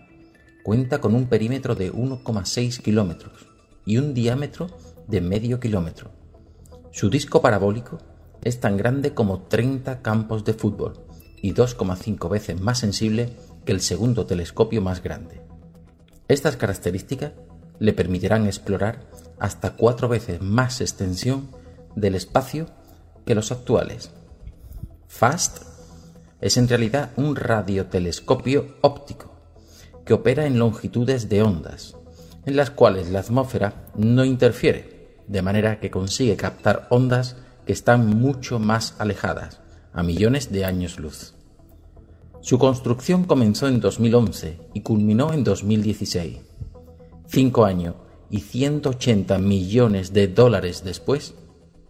[0.63, 3.47] cuenta con un perímetro de 1,6 kilómetros
[3.85, 4.67] y un diámetro
[5.07, 6.11] de medio kilómetro.
[6.91, 7.97] Su disco parabólico
[8.43, 11.05] es tan grande como 30 campos de fútbol
[11.41, 13.33] y 2,5 veces más sensible
[13.65, 15.41] que el segundo telescopio más grande.
[16.27, 17.31] Estas características
[17.79, 19.09] le permitirán explorar
[19.39, 21.49] hasta cuatro veces más extensión
[21.95, 22.67] del espacio
[23.25, 24.11] que los actuales.
[25.07, 25.70] FAST
[26.41, 29.31] es en realidad un radiotelescopio óptico
[30.05, 31.95] que opera en longitudes de ondas,
[32.45, 38.07] en las cuales la atmósfera no interfiere, de manera que consigue captar ondas que están
[38.07, 39.61] mucho más alejadas,
[39.93, 41.35] a millones de años luz.
[42.41, 46.39] Su construcción comenzó en 2011 y culminó en 2016.
[47.27, 47.95] Cinco años
[48.31, 51.35] y 180 millones de dólares después,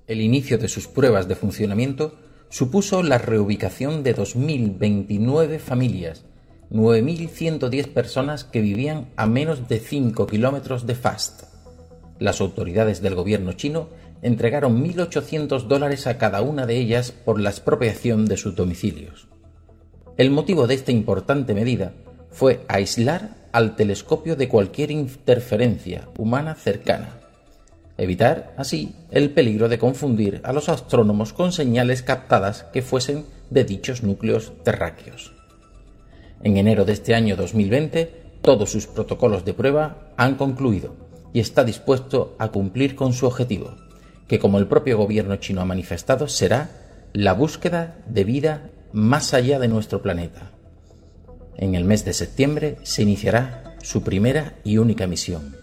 [0.08, 2.16] el inicio de sus pruebas de funcionamiento
[2.52, 6.26] supuso la reubicación de 2.029 familias,
[6.70, 11.44] 9.110 personas que vivían a menos de 5 kilómetros de Fast.
[12.20, 13.88] Las autoridades del gobierno chino
[14.22, 19.28] entregaron 1.800 dólares a cada una de ellas por la expropiación de sus domicilios.
[20.18, 21.94] El motivo de esta importante medida
[22.32, 27.21] fue aislar al telescopio de cualquier interferencia humana cercana,
[28.02, 33.64] evitar así el peligro de confundir a los astrónomos con señales captadas que fuesen de
[33.64, 35.34] dichos núcleos terráqueos.
[36.42, 40.96] En enero de este año 2020, todos sus protocolos de prueba han concluido
[41.32, 43.76] y está dispuesto a cumplir con su objetivo,
[44.28, 46.72] que como el propio gobierno chino ha manifestado será
[47.14, 50.52] la búsqueda de vida más allá de nuestro planeta.
[51.56, 55.61] En el mes de septiembre se iniciará su primera y única misión.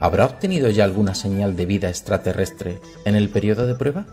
[0.00, 4.06] ¿Habrá obtenido ya alguna señal de vida extraterrestre en el periodo de prueba?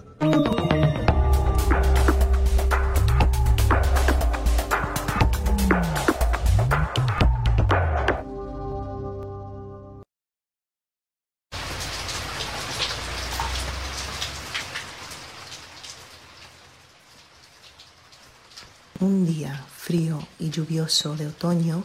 [18.99, 21.83] Un día frío y lluvioso de otoño,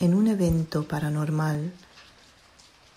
[0.00, 1.72] en un evento paranormal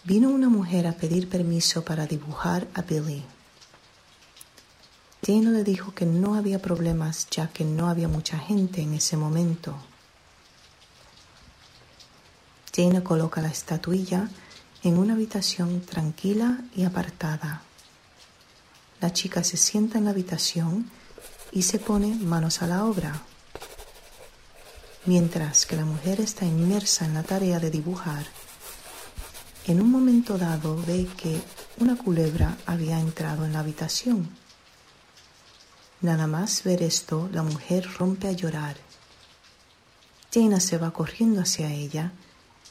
[0.06, 3.24] vino una mujer a pedir permiso para dibujar a Billy.
[5.26, 9.18] Jane le dijo que no había problemas ya que no había mucha gente en ese
[9.18, 9.76] momento.
[12.72, 14.30] Jane coloca la estatuilla
[14.84, 17.64] en una habitación tranquila y apartada.
[19.02, 20.92] La chica se sienta en la habitación
[21.52, 23.24] y se pone manos a la obra.
[25.06, 28.28] Mientras que la mujer está inmersa en la tarea de dibujar,
[29.68, 31.42] en un momento dado ve que
[31.80, 34.30] una culebra había entrado en la habitación.
[36.02, 38.78] Nada más ver esto, la mujer rompe a llorar.
[40.32, 42.12] Jaina se va corriendo hacia ella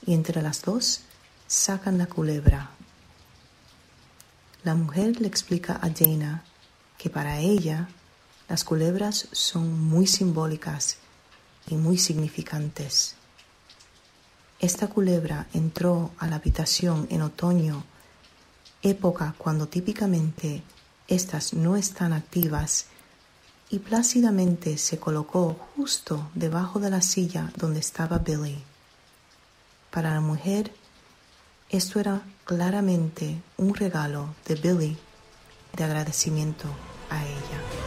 [0.07, 1.01] y entre las dos
[1.49, 2.71] sacan la culebra.
[4.63, 6.45] La mujer le explica a Jaina
[6.97, 7.89] que para ella
[8.49, 10.99] las culebras son muy simbólicas
[11.67, 13.17] y muy significantes.
[14.65, 17.85] Esta culebra entró a la habitación en otoño,
[18.81, 20.63] época cuando típicamente
[21.07, 22.87] estas no están activas,
[23.69, 28.57] y plácidamente se colocó justo debajo de la silla donde estaba Billy.
[29.91, 30.73] Para la mujer,
[31.69, 34.97] esto era claramente un regalo de Billy
[35.77, 36.69] de agradecimiento
[37.11, 37.84] a ella.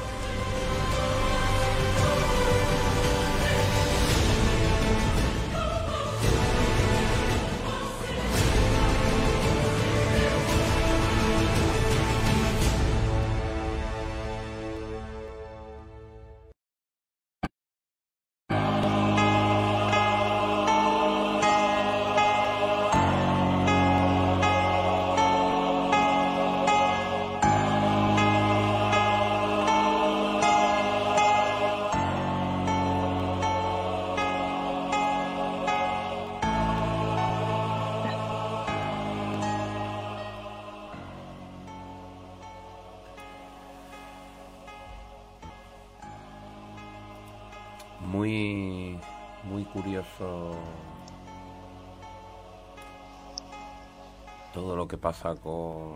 [55.07, 55.93] Pasa con,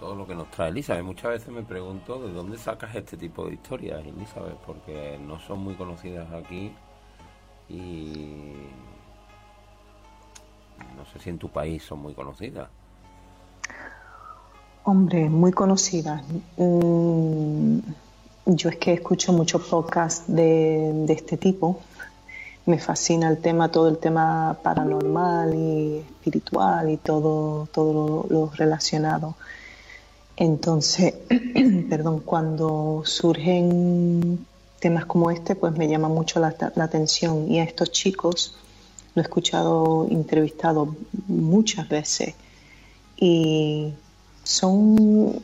[0.00, 1.04] todo lo que nos trae Elizabeth.
[1.04, 5.58] Muchas veces me pregunto de dónde sacas este tipo de historias, Elizabeth, porque no son
[5.58, 6.72] muy conocidas aquí
[7.68, 8.54] y
[10.96, 12.70] no sé si en tu país son muy conocidas.
[14.84, 16.22] Hombre, muy conocidas.
[16.56, 17.78] Mm,
[18.46, 21.78] yo es que escucho muchos podcasts de, este tipo.
[22.66, 29.34] Me fascina el tema, todo el tema paranormal y espiritual y todo, todo lo, relacionado.
[30.36, 31.14] Entonces,
[31.90, 34.46] perdón, cuando surgen
[34.80, 37.50] temas como este, pues me llama mucho la, la, atención.
[37.50, 38.56] Y a estos chicos
[39.14, 40.96] lo he escuchado entrevistado
[41.28, 42.34] muchas veces
[43.16, 43.92] y
[44.42, 45.40] son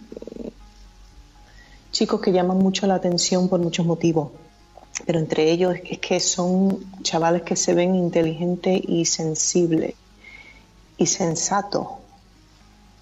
[1.92, 4.30] chicos que llaman mucho la atención por muchos motivos,
[5.06, 9.94] pero entre ellos es que son chavales que se ven inteligentes y sensibles
[10.96, 11.86] y sensatos,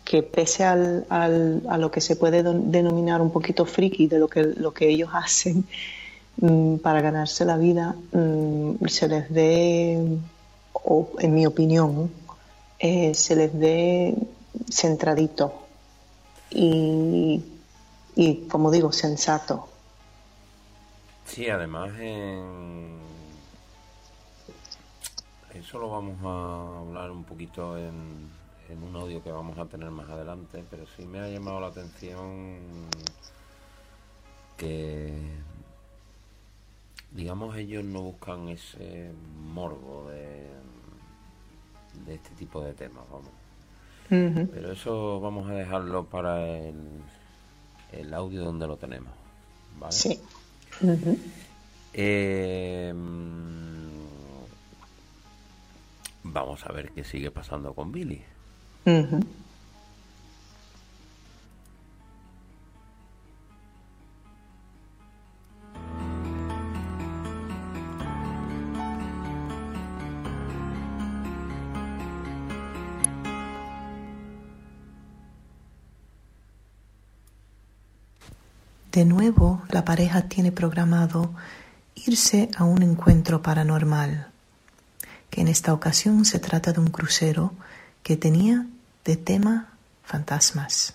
[0.05, 4.43] que pese al, a lo que se puede denominar un poquito friki de lo que,
[4.43, 5.67] lo que ellos hacen
[6.37, 10.19] mm, para ganarse la vida, mm, se les ve,
[10.73, 12.11] o en mi opinión,
[12.79, 14.15] eh, se les ve
[14.71, 15.53] centradito
[16.51, 17.43] y
[18.19, 19.68] y, como digo, sensato.
[21.29, 22.99] Sí, además en...
[25.55, 28.31] Eso lo vamos a hablar un poquito en,
[28.69, 31.69] en un audio que vamos a tener más adelante, pero sí me ha llamado la
[31.69, 32.59] atención
[34.57, 35.13] que,
[37.13, 40.49] digamos, ellos no buscan ese morbo de,
[42.07, 43.31] de este tipo de temas, vamos.
[44.09, 47.03] Pero eso vamos a dejarlo para el,
[47.93, 49.13] el audio donde lo tenemos.
[49.79, 49.93] ¿vale?
[49.93, 50.21] Sí.
[51.93, 52.93] Eh,
[56.23, 58.23] vamos a ver qué sigue pasando con Billy.
[78.93, 81.35] De nuevo, la pareja tiene programado
[81.95, 84.29] irse a un encuentro paranormal,
[85.31, 87.53] que en esta ocasión se trata de un crucero
[88.03, 88.67] que tenía
[89.05, 89.73] de tema
[90.05, 90.95] fantasmas.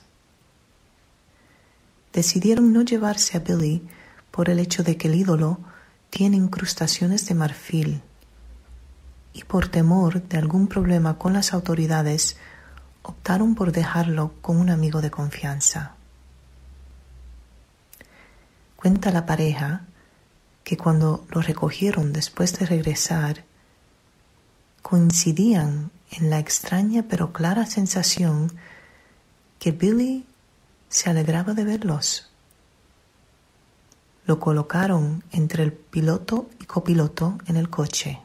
[2.13, 3.87] Decidieron no llevarse a Billy
[4.31, 5.59] por el hecho de que el ídolo
[6.09, 8.01] tiene incrustaciones de marfil
[9.33, 12.37] y por temor de algún problema con las autoridades
[13.01, 15.95] optaron por dejarlo con un amigo de confianza.
[18.83, 19.85] Cuenta la pareja
[20.65, 23.45] que cuando lo recogieron después de regresar,
[24.81, 28.51] coincidían en la extraña pero clara sensación
[29.57, 30.25] que Billy
[30.89, 32.29] se alegraba de verlos.
[34.25, 38.19] Lo colocaron entre el piloto y copiloto en el coche.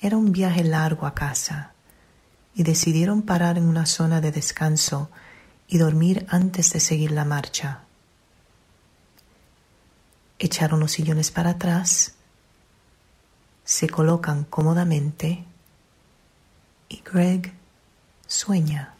[0.00, 1.74] Era un viaje largo a casa
[2.54, 5.10] y decidieron parar en una zona de descanso
[5.68, 7.83] y dormir antes de seguir la marcha.
[10.38, 12.14] Echaron los sillones para atrás,
[13.64, 15.44] se colocan cómodamente
[16.88, 17.52] y Greg
[18.26, 18.94] sueña.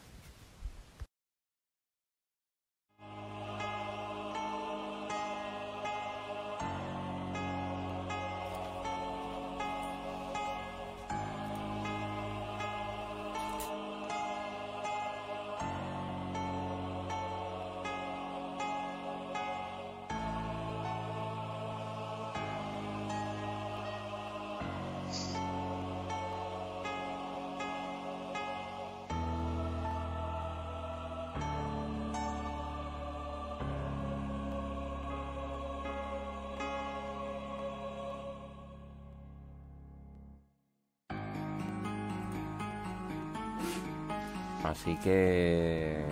[45.05, 46.03] Que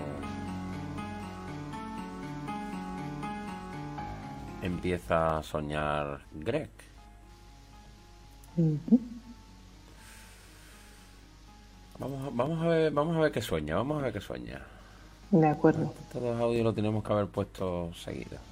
[4.60, 6.68] empieza a soñar Greg.
[11.98, 14.60] Vamos a, vamos a ver, vamos a ver qué sueña, vamos a ver qué sueña.
[15.30, 15.94] De acuerdo.
[16.12, 18.51] Todos los audios lo tenemos que haber puesto seguido.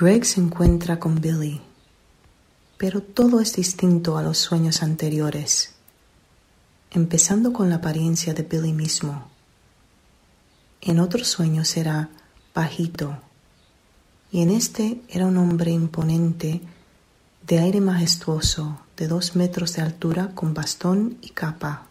[0.00, 1.60] Greg se encuentra con Billy,
[2.78, 5.74] pero todo es distinto a los sueños anteriores,
[6.90, 9.28] empezando con la apariencia de Billy mismo.
[10.80, 12.08] En otro sueño será
[12.54, 13.18] bajito,
[14.32, 16.62] y en este era un hombre imponente,
[17.46, 21.88] de aire majestuoso, de dos metros de altura, con bastón y capa.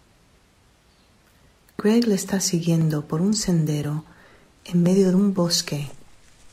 [1.77, 4.03] Greg le está siguiendo por un sendero
[4.65, 5.91] en medio de un bosque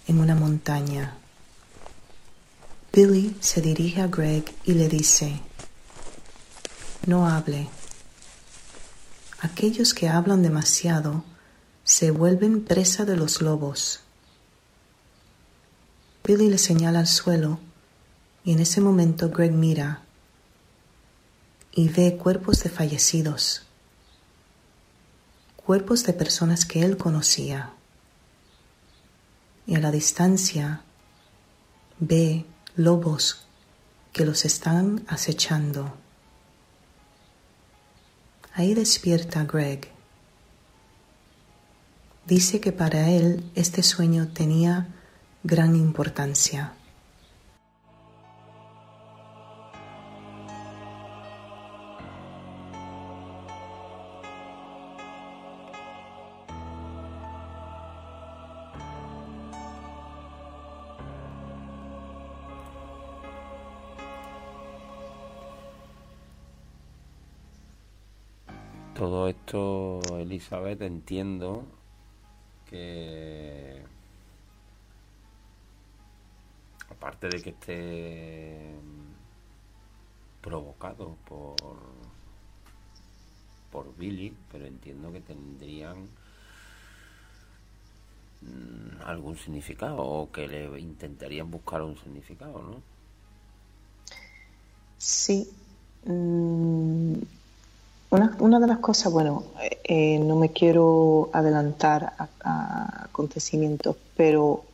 [0.07, 1.16] en una montaña.
[2.97, 5.39] Billy se dirige a Greg y le dice,
[7.05, 7.68] no hable.
[9.43, 11.23] Aquellos que hablan demasiado
[11.85, 14.01] se vuelven presa de los lobos.
[16.24, 17.60] Billy le señala al suelo
[18.44, 20.01] y en ese momento Greg mira
[21.73, 23.66] y ve cuerpos de fallecidos,
[25.56, 27.74] cuerpos de personas que él conocía.
[29.66, 30.81] Y a la distancia
[31.98, 32.47] ve
[32.77, 33.47] lobos
[34.12, 35.94] que los están acechando.
[38.55, 39.89] Ahí despierta Greg.
[42.27, 44.89] Dice que para él este sueño tenía
[45.43, 46.73] gran importancia.
[69.28, 71.65] Esto, Elizabeth, entiendo
[72.69, 73.82] que
[76.90, 78.74] aparte de que esté
[80.40, 81.57] provocado por
[83.70, 86.09] por Billy, pero entiendo que tendrían
[88.40, 92.82] mm, algún significado o que le intentarían buscar un significado, ¿no?
[94.97, 95.51] Sí.
[96.05, 97.19] Mm,
[98.39, 99.45] una, de las cosas, bueno,
[99.85, 102.13] eh, no me quiero adelantar
[102.43, 104.65] a, acontecimientos, pero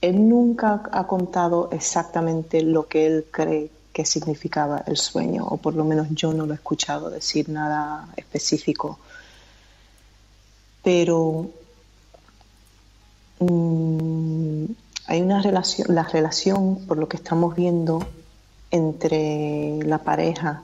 [0.00, 5.74] él nunca ha contado exactamente lo que él cree que significaba el sueño, o por
[5.74, 8.98] lo menos yo no lo he escuchado decir nada específico.
[10.82, 11.50] Pero
[13.40, 14.64] mm,
[15.06, 18.06] hay una relación, la relación, por lo que estamos viendo,
[18.70, 20.62] entre la pareja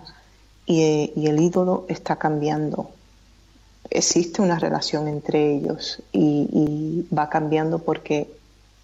[0.67, 2.91] y, el ídolo está cambiando.
[3.91, 8.31] Existe una relación entre ellos y, va cambiando porque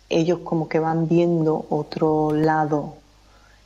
[0.09, 2.95] ellos como que van viendo otro lado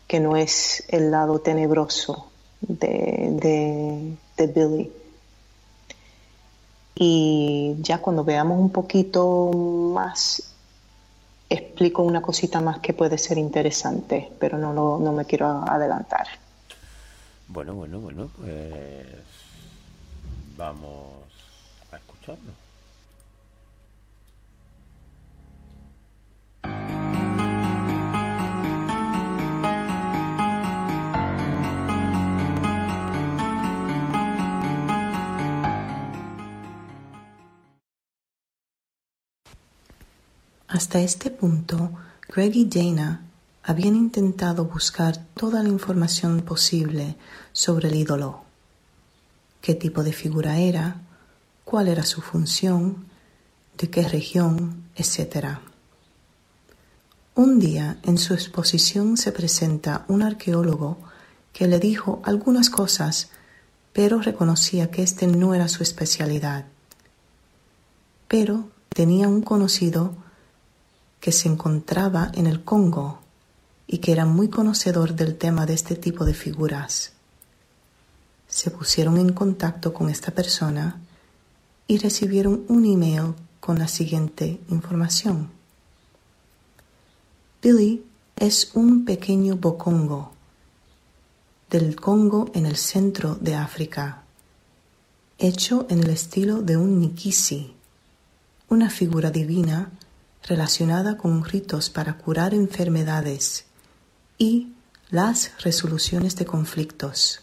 [0.07, 2.27] que no es el lado tenebroso
[2.61, 4.93] de, de Billy.
[6.97, 10.55] Y ya cuando veamos un poquito más,
[11.51, 16.27] explico una cosita más que puede ser interesante, pero no, lo, no me quiero adelantar.
[17.49, 19.07] Bueno, bueno, bueno, pues
[20.57, 21.23] vamos
[21.93, 22.53] a escucharlo.
[40.67, 41.93] Hasta este punto,
[42.29, 43.21] Greg y Dana
[43.67, 47.17] habían intentado buscar toda la información posible
[47.53, 48.43] sobre el ídolo.
[49.63, 51.01] Qué tipo de figura era,
[51.65, 53.07] cuál era su función,
[53.79, 55.61] de qué región, etc.
[57.35, 60.99] Un día en su exposición se presenta un arqueólogo
[61.55, 63.31] que le dijo algunas cosas,
[63.95, 66.67] pero reconocía que este no era su especialidad.
[68.29, 70.15] Pero tenía un conocido
[71.21, 73.24] que se encontraba en el Congo
[73.87, 77.13] y que era muy conocedor del tema de este tipo de figuras.
[78.49, 81.01] Se pusieron en contacto con esta persona
[81.87, 85.51] y recibieron un email con la siguiente información.
[87.63, 88.05] Billy
[88.37, 90.33] es un pequeño bocongo
[91.71, 94.23] del Congo en el centro de África,
[95.39, 97.75] hecho en el estilo de un nikisi,
[98.69, 99.91] una figura divina
[100.47, 103.65] relacionada con ritos para curar enfermedades
[104.39, 104.73] y
[105.11, 107.41] las resoluciones de conflictos.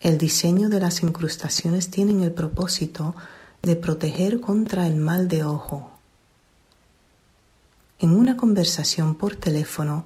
[0.00, 3.14] El diseño de las incrustaciones tiene el propósito
[3.62, 5.90] de proteger contra el mal de ojo.
[7.98, 10.04] En una conversación por teléfono,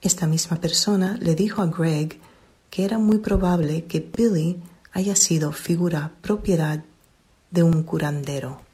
[0.00, 2.20] esta misma persona le dijo a Greg
[2.70, 6.82] que era muy probable que Billy haya sido figura propiedad
[7.50, 8.67] de un curandero.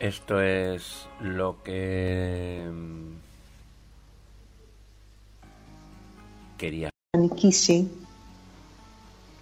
[0.00, 3.12] Esto es lo que mm,
[6.56, 6.88] quería.
[7.18, 7.86] Nikisi,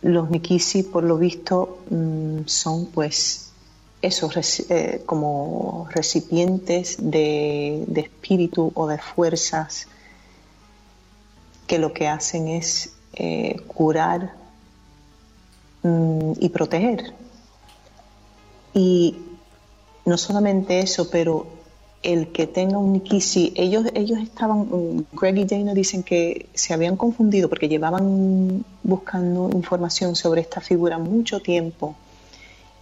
[0.03, 3.53] los Nikisi, por lo visto, mm, son pues
[4.03, 9.87] esos eh, como recipientes de, espíritu o de fuerzas
[11.69, 14.35] que lo que hacen es eh, curar
[15.85, 17.15] mm, y proteger.
[18.75, 19.28] Y
[20.09, 21.47] no solamente eso, pero
[22.03, 26.73] el que tenga un Nikisi, ellos, ellos estaban, mm, Greg y Dana dicen que se
[26.73, 31.95] habían confundido porque llevaban buscando información sobre esta figura mucho tiempo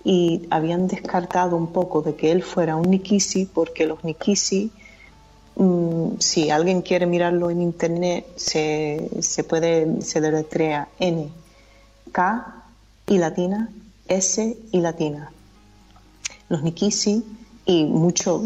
[0.04, 4.70] y habían descartado un poco de que él fuera un Nikisi porque los Nikisi,
[5.56, 11.28] mm, si alguien quiere mirarlo en internet, se, se puede, se deletrea N,
[12.12, 12.64] K
[13.08, 13.68] y latina,
[14.06, 15.32] S y latina.
[16.48, 17.24] Los Nikisi
[17.64, 18.44] y mucho,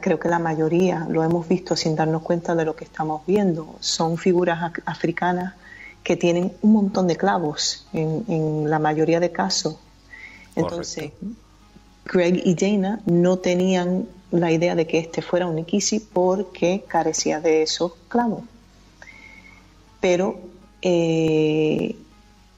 [0.00, 3.76] creo que la mayoría lo hemos visto sin darnos cuenta de lo que estamos viendo.
[3.80, 5.54] Son figuras africanas
[6.02, 9.76] que tienen un montón de clavos en, la mayoría de casos.
[10.56, 11.12] Entonces,
[12.06, 17.40] Greg y Dana no tenían la idea de que este fuera un Nikisi porque carecía
[17.40, 18.42] de esos clavos.
[20.00, 20.40] Pero
[20.80, 21.94] eh,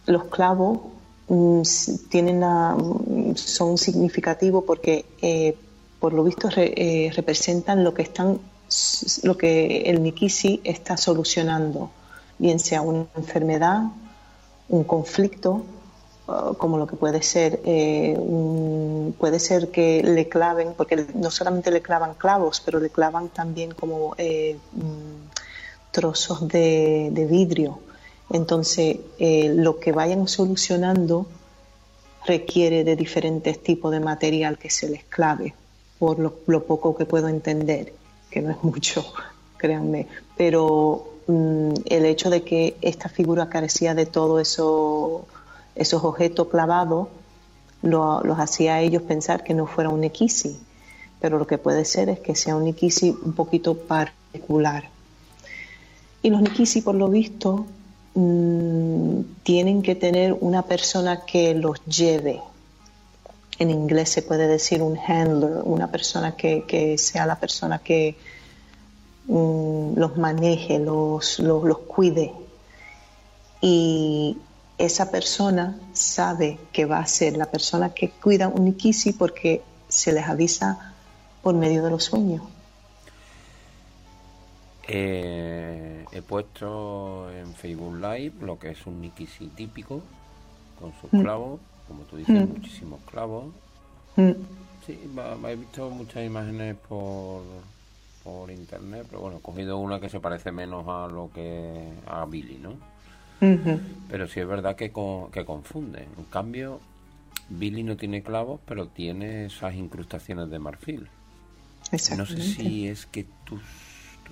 [0.07, 0.79] los clavos
[1.27, 5.57] tienen mm, son significativos porque eh,
[5.99, 8.39] por lo visto eh, representan lo que están
[9.23, 11.91] lo que el Nikisi está solucionando,
[12.39, 13.83] bien sea una enfermedad,
[14.69, 15.65] un conflicto,
[16.59, 18.19] como lo que puede ser, eh,
[19.19, 23.75] puede ser que le claven, porque no solamente le clavan clavos, pero le clavan también
[23.75, 27.79] como mm, trozos de vidrio
[28.35, 31.29] entonces, eh, lo que vayan solucionando
[32.27, 35.55] requiere de diferentes tipos de material que se les clave,
[36.01, 37.93] por lo, poco que puedo entender,
[38.33, 39.05] que no es mucho,
[39.57, 40.09] créanme.
[40.37, 45.27] Pero mm, el hecho de que esta figura carecía de todos eso,
[45.77, 47.07] esos objetos clavados,
[47.83, 50.59] los hacía a ellos pensar que no fuera un Nikisi.
[51.21, 54.91] Pero lo que puede ser es que sea un Nikisi un poquito particular.
[56.21, 57.67] Y los Nikisi, por lo visto,
[58.15, 62.41] Mm, tienen que tener una persona que los lleve.
[63.59, 68.17] En inglés se puede decir un handler, una persona que, sea la persona que
[69.27, 72.33] mm, los maneje, los, los, cuide.
[73.61, 74.39] Y
[74.79, 80.13] esa persona sabe que va a ser la persona que cuida un Nikisi porque se
[80.13, 80.95] les avisa
[81.43, 82.43] por medio de los sueños.
[84.87, 90.03] Eh, he puesto en Facebook Live lo que es un Nikisi típico
[90.79, 91.23] con sus mm.
[91.23, 92.53] clavos, como tú dices, mm.
[92.53, 93.47] muchísimos clavos.
[94.17, 94.33] Mm.
[94.87, 94.99] Sí,
[95.49, 97.43] he visto muchas imágenes por,
[98.23, 102.25] por internet, pero bueno, he cogido una que se parece menos a lo que a
[102.27, 102.75] Billy, ¿no?
[104.09, 104.91] Pero sí es verdad que,
[105.33, 106.07] que confunde.
[106.17, 106.81] En cambio,
[107.51, 111.09] Billy no tiene clavos, pero tiene esas incrustaciones de marfil.
[112.17, 113.61] No sé si es que tú,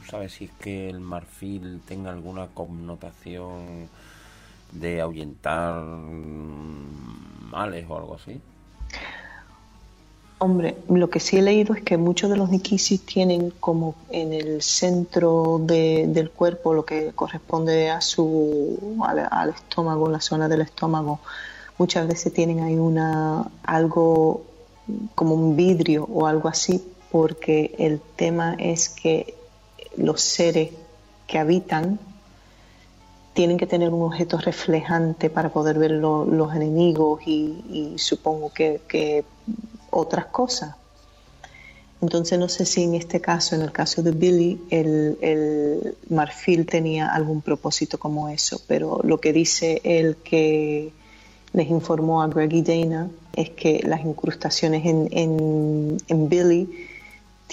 [0.09, 3.89] sabes si es que el marfil tenga alguna connotación
[4.73, 5.83] de ahuyentar
[7.51, 8.41] males o algo así.
[10.39, 14.33] Hombre, lo que sí he leído es que muchos de los nikisis tienen como en
[14.33, 21.21] el centro del cuerpo lo que corresponde a su al, estómago, la zona del estómago.
[21.79, 24.43] Muchas veces tienen ahí una algo
[25.15, 29.37] como un vidrio o algo así, porque el tema es que
[29.97, 30.71] los seres
[31.27, 31.99] que habitan
[33.33, 39.25] tienen que tener un objeto reflejante para poder ver los enemigos y, supongo que,
[39.91, 40.75] otras cosas.
[42.01, 47.09] Entonces no sé si en este caso, en el caso de Billy, el, marfil tenía
[47.09, 50.93] algún propósito como eso, pero lo que dice el que
[51.53, 56.89] les informó a Greg y Dana es que las incrustaciones en, en Billy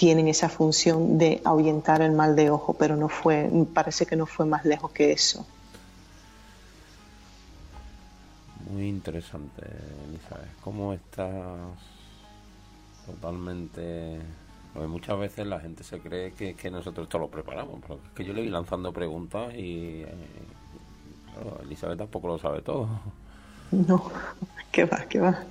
[0.00, 4.24] tienen esa función de ahuyentar el mal de ojo, pero no fue, parece que no
[4.24, 5.46] fue más lejos que eso.
[8.70, 9.60] Muy interesante,
[10.08, 10.58] Elizabeth.
[10.62, 11.30] ¿Cómo estás
[13.04, 14.20] totalmente...
[14.72, 18.10] Porque muchas veces la gente se cree que, que nosotros esto lo preparamos, pero es
[18.14, 20.14] que yo le voy lanzando preguntas y eh,
[21.64, 22.88] Elizabeth tampoco lo sabe todo.
[23.70, 24.10] No,
[24.72, 25.44] que va, que va.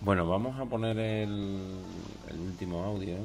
[0.00, 1.82] Bueno, vamos a poner el,
[2.28, 3.16] el último audio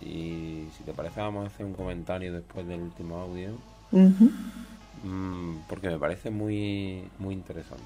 [0.00, 3.50] y si te parece vamos a hacer un comentario después del último audio.
[5.02, 7.84] Mm, porque me parece muy, muy interesante.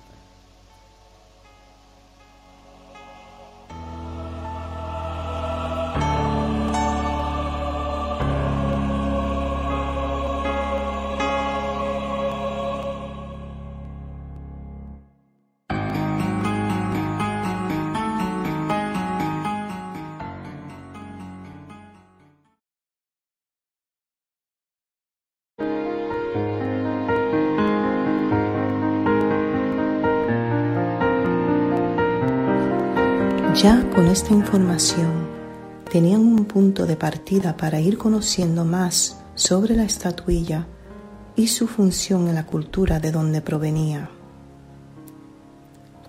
[34.11, 35.29] Esta información
[35.89, 40.67] tenían un punto de partida para ir conociendo más sobre la estatuilla
[41.37, 44.11] y su función en la cultura de donde provenía.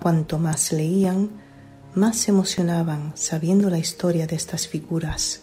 [0.02, 1.30] Cuanto más leían,
[1.94, 5.42] más se emocionaban sabiendo la historia de estas figuras.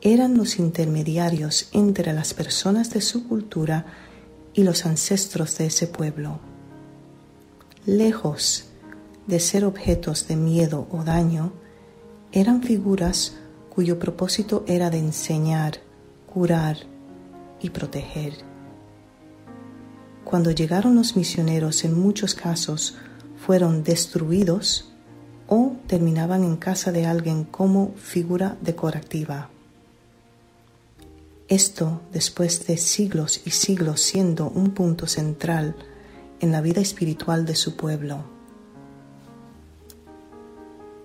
[0.00, 3.86] Eran los intermediarios entre las personas de su cultura
[4.54, 6.38] y los ancestros de ese pueblo.
[7.86, 8.67] Lejos
[9.28, 11.52] de ser objetos de miedo o daño,
[12.32, 13.36] eran figuras
[13.68, 15.74] cuyo propósito era de enseñar,
[16.26, 16.78] curar
[17.60, 18.32] y proteger.
[20.24, 22.96] Cuando llegaron los misioneros en muchos casos
[23.36, 24.92] fueron destruidos
[25.46, 29.50] o terminaban en casa de alguien como figura decorativa.
[31.48, 35.76] Esto después de siglos y siglos siendo un punto central
[36.40, 38.37] en la vida espiritual de su pueblo.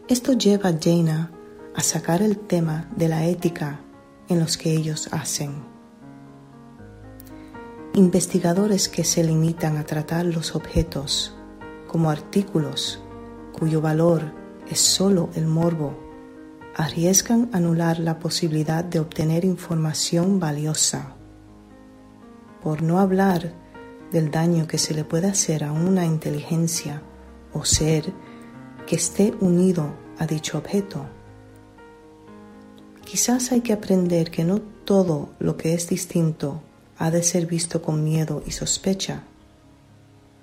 [0.09, 1.31] Esto lleva a Jaina
[1.73, 3.80] a sacar el tema de la ética
[4.27, 5.63] en los que ellos hacen.
[7.93, 11.38] Investigadores que se limitan a tratar los objetos
[11.88, 13.01] como artículos
[13.57, 14.34] cuyo valor
[14.69, 15.97] es solo el morbo,
[16.75, 21.15] arriesgan anular la posibilidad de obtener información valiosa.
[22.61, 23.53] Por no hablar
[24.11, 27.01] del daño que se le puede hacer a una inteligencia
[27.53, 28.11] o ser
[28.85, 31.05] que esté unido a dicho objeto.
[33.05, 36.61] Quizás hay que aprender que no todo lo que es distinto
[36.97, 39.23] ha de ser visto con miedo y sospecha,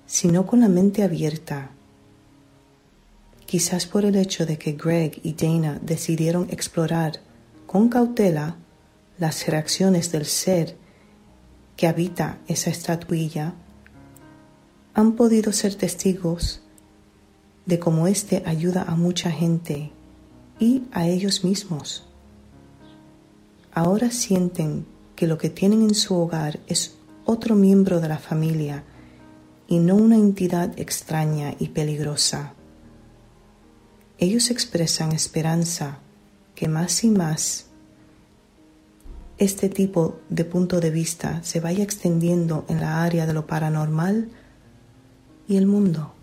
[0.05, 1.71] sino con la mente abierta.
[3.45, 7.19] Quizás por el hecho de que Greg y Dana decidieron explorar
[7.67, 8.57] con cautela
[9.17, 10.77] las reacciones del ser
[11.75, 13.53] que habita esa estatuilla,
[14.93, 16.61] han podido ser testigos
[17.65, 19.91] de cómo éste ayuda a mucha gente
[20.59, 22.07] y a ellos mismos.
[23.73, 24.85] ahora sienten
[25.15, 28.83] que lo que tienen en su hogar es otro miembro de la familia
[29.67, 32.53] y no una entidad extraña y peligrosa.
[34.17, 35.99] Ellos expresan esperanza
[36.55, 37.67] que más y más
[39.37, 44.29] este tipo de punto de vista se vaya extendiendo en la área de lo paranormal
[45.47, 46.13] y el mundo.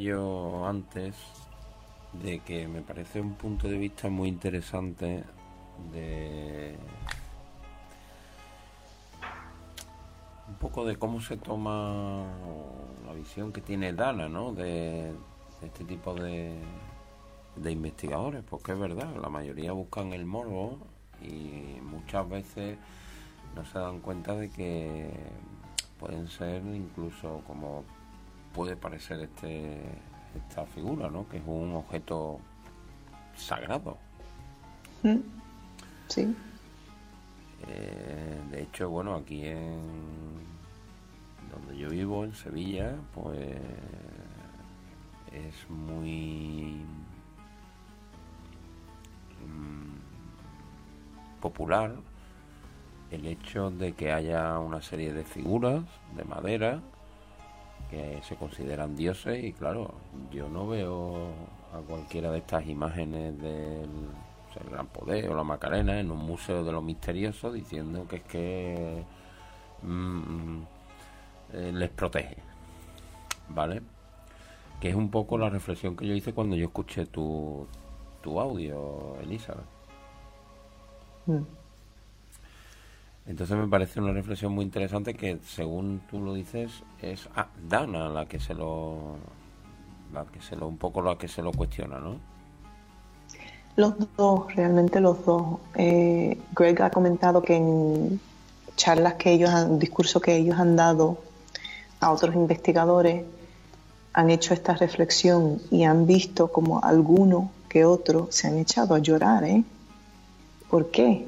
[0.00, 1.14] Yo antes
[2.12, 5.24] de que me parece un punto de vista muy interesante
[5.92, 6.76] de
[10.48, 12.24] un poco de cómo se toma
[13.06, 14.52] la visión que tiene Dana, ¿no?
[14.52, 15.12] De,
[15.62, 16.54] este tipo de,
[17.56, 20.78] de investigadores, porque es verdad, la mayoría buscan el morbo
[21.20, 22.78] y muchas veces
[23.54, 25.10] no se dan cuenta de que
[25.98, 27.84] pueden ser incluso como
[28.54, 29.80] puede parecer este
[30.34, 31.28] esta figura, ¿no?
[31.28, 32.38] Que es un objeto
[33.36, 33.96] sagrado.
[35.02, 35.18] Mm.
[36.08, 36.34] Sí.
[37.66, 39.80] Eh, de hecho, bueno, aquí en
[41.50, 43.58] donde yo vivo, en Sevilla, pues
[45.32, 46.84] es muy
[49.46, 51.94] mm, popular
[53.10, 55.82] el hecho de que haya una serie de figuras
[56.16, 56.80] de madera
[57.90, 59.92] que se consideran dioses y claro,
[60.30, 61.32] yo no veo
[61.74, 63.88] a cualquiera de estas imágenes del
[64.70, 69.04] Gran Poder o la Macarena en un museo de lo misterioso diciendo que es que
[69.82, 70.62] mm,
[71.52, 72.36] eh, les protege,
[73.48, 73.82] ¿vale?
[74.80, 77.66] Que es un poco la reflexión que yo hice cuando yo escuché tu,
[78.22, 79.64] tu audio, Elizabeth.
[81.26, 81.59] Mm.
[83.26, 88.08] Entonces me parece una reflexión muy interesante que, según tú lo dices, es ah, Dana
[88.08, 89.16] la que se lo,
[90.12, 92.16] la que se lo, un poco la que se lo cuestiona, ¿no?
[93.76, 95.58] Los dos, realmente los dos.
[95.74, 98.20] Eh, Greg ha comentado que en
[98.76, 101.18] charlas que ellos han, discursos que ellos han dado
[102.00, 103.24] a otros investigadores,
[104.12, 108.98] han hecho esta reflexión y han visto como alguno que otro se han echado a
[108.98, 109.62] llorar, ¿eh?
[110.68, 111.26] ¿Por qué?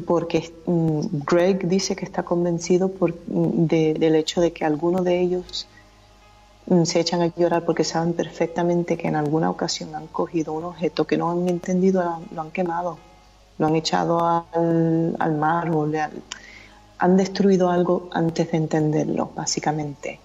[0.00, 5.20] Porque mm, Greg dice que está convencido por, mm, del hecho de que algunos de
[5.20, 5.66] ellos
[6.66, 10.64] mm, se echan a llorar porque saben perfectamente que en alguna ocasión han cogido un
[10.64, 12.98] objeto que no han entendido, lo han quemado,
[13.58, 20.18] lo han echado al, al mar o le han, destruido algo antes de entenderlo, básicamente.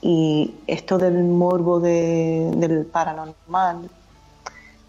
[0.00, 3.90] Y esto del morbo del paranormal,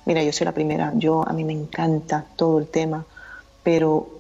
[0.06, 3.06] mira, yo soy la primera, yo a mí me encanta todo el tema
[3.64, 4.20] pero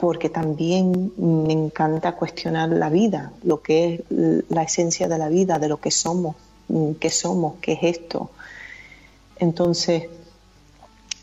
[0.00, 4.00] porque también me encanta cuestionar la vida, lo que es
[4.48, 6.36] la esencia de la vida, de lo que somos,
[6.68, 8.30] mm, qué somos, qué es esto.
[9.36, 10.08] Entonces,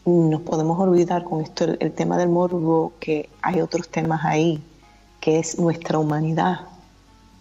[0.06, 4.62] nos podemos olvidar con esto el, tema del morbo, que hay otros temas ahí,
[5.20, 6.62] que es nuestra humanidad,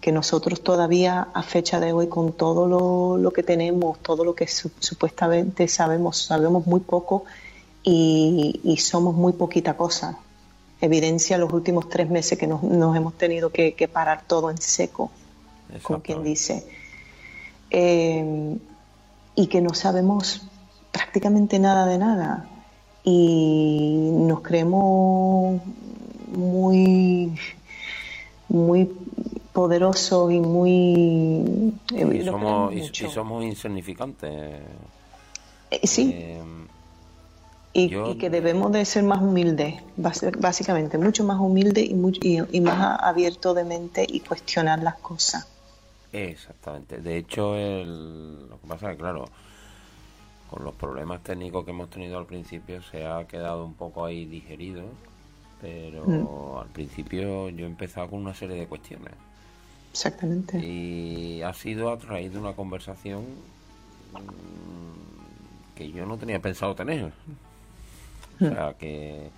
[0.01, 4.47] que nosotros todavía a fecha de hoy con todo lo, que tenemos, todo lo que
[4.47, 7.23] supuestamente sabemos, sabemos muy poco
[7.89, 10.17] y, somos muy poquita cosa.
[10.81, 15.09] Evidencia los últimos tres meses que nos, hemos tenido que, parar todo en seco,
[15.83, 16.67] como quien dice.
[17.69, 18.57] Eh,
[19.35, 20.47] y que no sabemos
[20.91, 22.49] prácticamente nada de nada.
[23.03, 25.61] Y nos creemos
[26.35, 27.39] muy,
[28.49, 28.91] muy
[29.53, 31.73] poderosos y muy...
[31.89, 34.61] y, somos, y, somos insignificantes.
[35.71, 36.37] Eh, sí.
[37.79, 43.55] Y, que debemos de ser más humildes, básicamente, mucho más humildes y, y, más abiertos
[43.55, 45.47] de mente y cuestionar las cosas.
[46.11, 46.97] Exactamente.
[46.97, 49.29] De hecho, el, lo que pasa es que, claro,
[50.49, 54.25] con los problemas técnicos que hemos tenido al principio se ha quedado un poco ahí
[54.25, 54.83] digerido,
[55.61, 56.57] pero mm.
[56.59, 59.13] al principio yo he empezado con una serie de cuestiones.
[59.91, 60.57] Exactamente.
[60.59, 63.21] Y ha sido a través de una conversación
[64.13, 67.13] mm, que yo no tenía pensado tener.
[68.41, 68.53] O Hmm.
[68.55, 69.31] sea que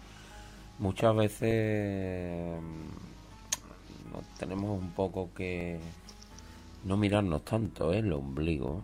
[0.79, 5.79] muchas veces mm, nos tenemos un poco que
[6.83, 7.99] no mirarnos tanto ¿eh?
[7.99, 8.81] el ombligo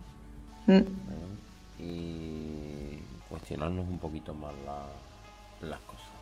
[0.68, 1.38] Mm, ¿eh?
[1.78, 2.98] y
[3.28, 5.02] cuestionarnos un poquito más la-
[5.68, 6.12] las cosas.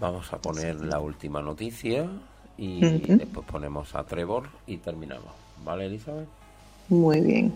[0.00, 2.08] Vamos a poner la última noticia
[2.56, 5.34] y después ponemos a Trevor y terminamos.
[5.64, 6.28] ¿Vale, Elizabeth?
[6.88, 7.52] Muy bien.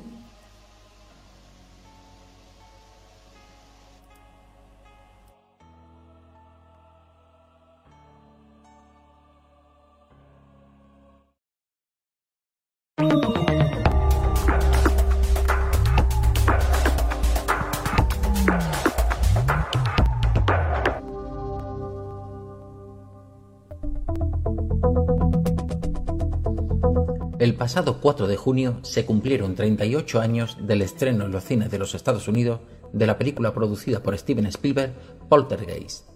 [27.72, 31.94] Pasado 4 de junio se cumplieron 38 años del estreno en los cines de los
[31.94, 32.60] Estados Unidos
[32.92, 34.92] de la película producida por Steven Spielberg,
[35.30, 36.06] Poltergeist.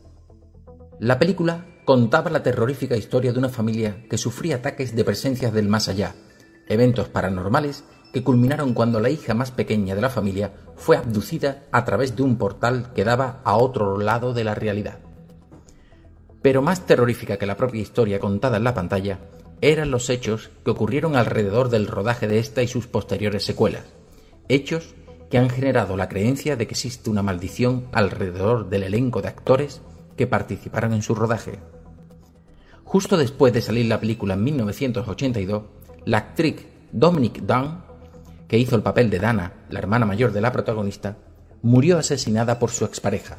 [1.01, 5.71] La película contaba la terrorífica historia de una familia que sufría ataques de presencias del
[5.71, 6.15] más allá,
[6.69, 11.87] eventos paranormales que culminaron cuando la hija más pequeña de la familia fue abducida a
[11.87, 14.99] través de un portal que daba a otro lado de la realidad.
[16.43, 19.21] Pero más terrorífica que la propia historia contada en la pantalla
[19.61, 23.85] eran los hechos que ocurrieron alrededor del rodaje de esta y sus posteriores secuelas.
[24.49, 24.95] Hechos
[25.31, 29.81] que han generado la creencia de que existe una maldición alrededor del elenco de actores
[30.17, 31.59] que participaron en su rodaje.
[32.85, 35.63] Justo después de salir la película en 1982,
[36.05, 37.83] la actriz Dominic Dunn,
[38.47, 41.17] que hizo el papel de Dana, la hermana mayor de la protagonista,
[41.63, 43.39] murió asesinada por su expareja.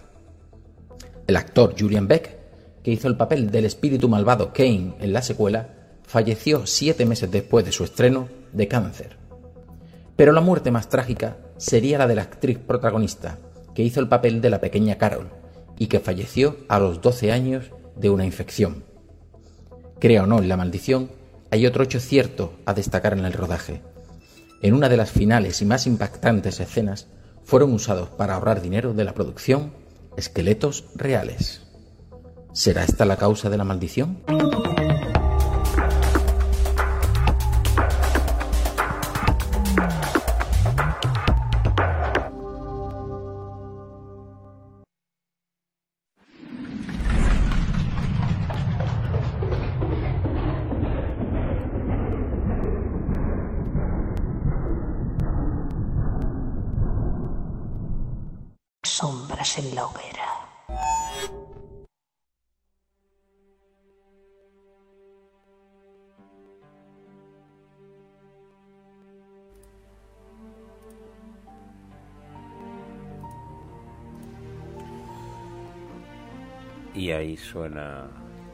[1.28, 2.38] El actor Julian Beck,
[2.84, 5.77] que hizo el papel del espíritu malvado Kane en la secuela,
[6.08, 9.18] falleció siete meses después de su estreno de cáncer.
[10.16, 13.38] Pero la muerte más trágica sería la de la actriz protagonista,
[13.76, 15.30] que hizo el papel de la pequeña Carol
[15.78, 18.84] y que falleció a los 12 años de una infección.
[20.00, 21.12] Crea o no en la maldición,
[21.52, 23.82] hay otro hecho cierto a destacar en el rodaje.
[24.62, 27.08] En una de las finales y más impactantes escenas
[27.44, 29.74] fueron usados para ahorrar dinero de la producción
[30.16, 31.62] esqueletos reales.
[32.54, 34.24] ¿Será esta la causa de la maldición?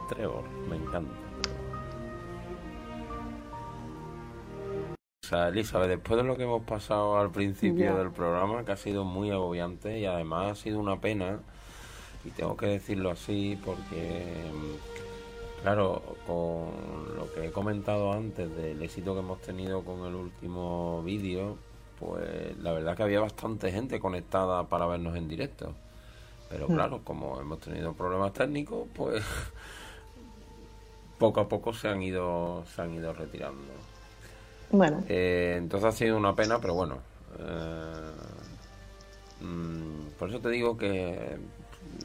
[0.09, 1.13] Trevor, me encanta.
[5.23, 8.77] O sea, Elizabeth, después de lo que hemos pasado al principio del programa, que ha
[8.77, 11.39] sido muy agobiante y además ha sido una pena,
[12.25, 14.33] y tengo que decirlo así porque,
[15.61, 21.01] claro, con lo que he comentado antes del éxito que hemos tenido con el último
[21.03, 21.57] vídeo,
[21.99, 25.73] pues la verdad que había bastante gente conectada para vernos en directo.
[26.53, 29.23] Pero claro, como hemos tenido problemas técnicos, pues
[31.17, 33.73] poco a poco se han ido, se han ido retirando.
[34.69, 36.97] Bueno, Eh, entonces ha sido una pena, pero bueno.
[37.39, 38.11] eh,
[39.41, 41.37] mm, por eso te digo que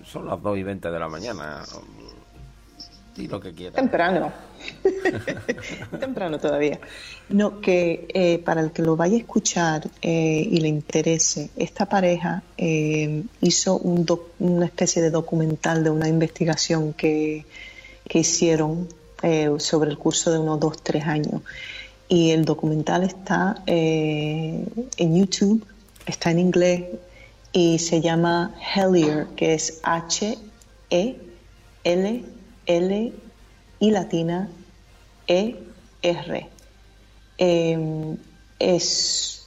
[0.04, 1.62] son las 2 y 20 de la mañana.
[3.18, 3.74] Di lo que quieras.
[3.74, 4.32] temprano.
[6.00, 6.78] temprano todavía.
[7.30, 11.86] No, que eh, para el que lo vaya a escuchar eh, y le interese, esta
[11.86, 17.44] pareja eh, hizo un doc- una especie de documental de una investigación que,
[18.08, 18.88] que hicieron
[19.58, 21.42] sobre el curso de unos dos, tres años.
[22.08, 24.64] Y el documental está en
[24.96, 25.66] YouTube,
[26.06, 26.84] está en inglés
[27.52, 29.80] y se llama Hellier, que es
[32.68, 33.12] H-E-L-L
[33.80, 34.48] y latina
[35.26, 36.48] E-R.
[37.38, 38.16] Eh,
[38.58, 39.42] es,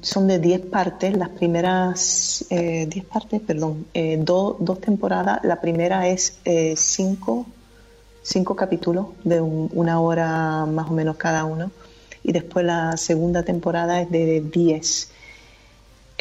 [0.00, 5.40] son de 10 partes, las primeras 10 partes, perdón, eh, do- dos temporadas.
[5.44, 6.38] La primera es
[6.76, 7.46] 5
[8.22, 11.72] cinco capítulos de un- una hora más o menos cada uno
[12.24, 15.11] y después la segunda temporada es de 10.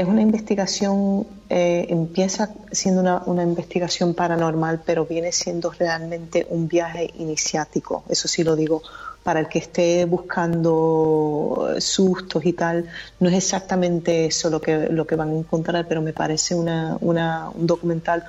[0.02, 6.68] Es una investigación, eh, empieza siendo una, una, investigación paranormal, pero viene siendo realmente un
[6.68, 8.82] viaje iniciático, eso sí lo digo,
[9.24, 15.06] para el que esté buscando sustos y tal, no es exactamente eso lo que, lo
[15.06, 18.26] que van a encontrar, pero me parece una, una, un documental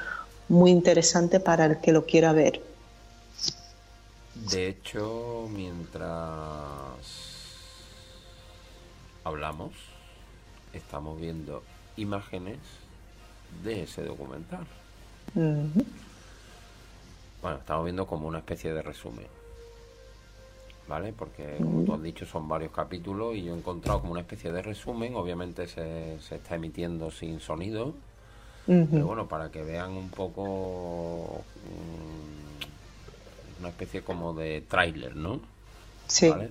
[0.49, 2.61] muy interesante para el que lo quiera ver.
[4.35, 6.11] De hecho, mientras
[9.25, 9.92] hablamos,
[10.73, 11.63] estamos viendo
[11.97, 12.59] imágenes
[13.65, 14.65] de ese documental.
[15.35, 15.69] Bueno,
[17.59, 19.27] estamos viendo como una especie de resumen.
[20.89, 21.13] ¿Vale?
[21.13, 24.53] Porque, como tú has dicho, son varios capítulos y yo he encontrado como una especie
[24.53, 25.15] de resumen.
[25.15, 27.95] Obviamente se, se está emitiendo sin sonido.
[28.67, 35.41] Pero bueno, para que vean un poco mm, una especie como de tráiler, ¿no?
[36.07, 36.31] Sí.
[36.31, 36.51] ¿Vale?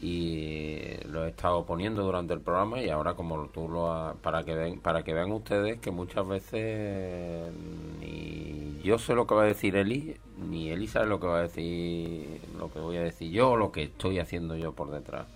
[0.00, 4.44] Y lo he estado poniendo durante el programa y ahora como tú lo has, para
[4.44, 7.52] que ven, para que vean ustedes que muchas veces
[8.00, 10.16] ni yo sé lo que va a decir Eli
[10.48, 13.56] ni Eli sabe lo que va a decir lo que voy a decir yo o
[13.56, 15.26] lo que estoy haciendo yo por detrás.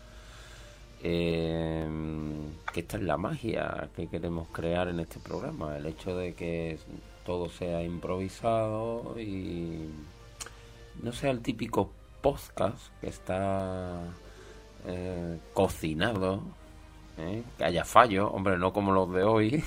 [1.05, 1.85] Eh,
[2.73, 6.79] que esta es la magia que queremos crear en este programa el hecho de que
[7.27, 9.89] todo sea improvisado y
[11.03, 11.91] no sea el típico
[12.21, 14.01] podcast que está
[14.87, 16.43] eh, cocinado,
[17.19, 17.43] ¿eh?
[17.59, 19.65] que haya fallo, hombre, no como los de hoy,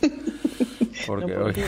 [1.06, 1.64] porque No, por hoy,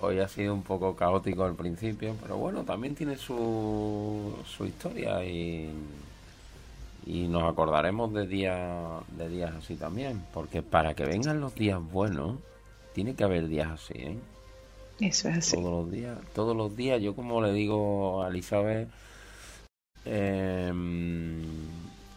[0.00, 5.24] hoy ha sido un poco caótico al principio, pero bueno, también tiene su, su historia
[5.24, 5.70] y,
[7.06, 11.80] y nos acordaremos de días, de días así también, porque para que vengan los días
[11.80, 12.38] buenos,
[12.94, 14.18] tiene que haber días así, ¿eh?
[15.00, 15.56] Eso es así.
[15.56, 18.86] todos los días todos los días yo como le digo a Elizabeth
[20.04, 21.42] em,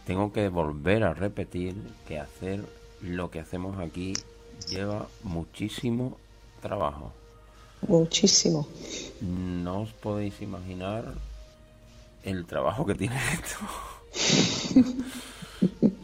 [0.05, 1.75] tengo que volver a repetir
[2.07, 2.63] que hacer
[3.01, 4.13] lo que hacemos aquí
[4.69, 6.17] lleva muchísimo
[6.61, 7.11] trabajo.
[7.87, 8.67] Muchísimo.
[9.21, 11.13] no os podéis imaginar
[12.23, 13.57] el trabajo que tiene esto.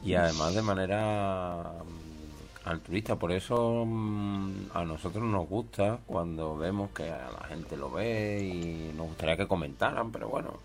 [0.04, 3.16] Y además de manera mm, altruista.
[3.16, 8.42] Por eso mm, a nosotros nos gusta cuando vemos que a la gente lo ve
[8.44, 10.60] y nos gustaría que comentaran pero bueno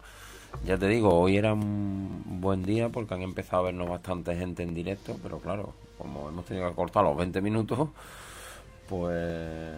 [0.64, 4.62] ya te digo hoy era un buen día porque han empezado a vernos bastante gente
[4.62, 7.88] en directo pero claro como hemos tenido que cortar los 20 minutos
[8.88, 9.76] pues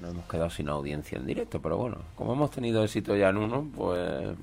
[0.00, 3.36] nos hemos quedado sin audiencia en directo, pero bueno, como hemos tenido éxito ya en
[3.36, 4.36] uno, pues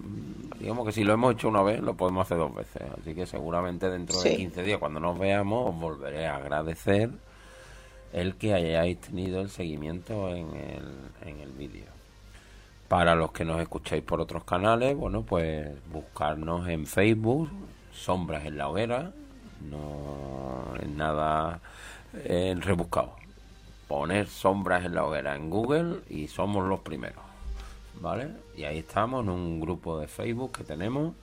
[0.60, 2.82] digamos que si lo hemos hecho una vez, lo podemos hacer dos veces.
[3.00, 4.36] Así que seguramente dentro de Sí.
[4.36, 7.10] 15 días, cuando nos veamos, os volveré a agradecer
[8.12, 11.95] el que hayáis tenido el seguimiento en el, en el vídeo.
[12.88, 17.50] Para los que nos escucháis por otros canales, bueno, pues buscarnos en Facebook,
[17.92, 19.12] Sombras en la Hoguera,
[19.70, 21.60] no es nada
[22.14, 23.16] eh, rebuscado
[23.88, 27.24] poner sombras en la hoguera en Google y somos los primeros,
[28.02, 28.30] ¿vale?
[28.56, 31.14] Y ahí estamos en un grupo de Facebook que tenemos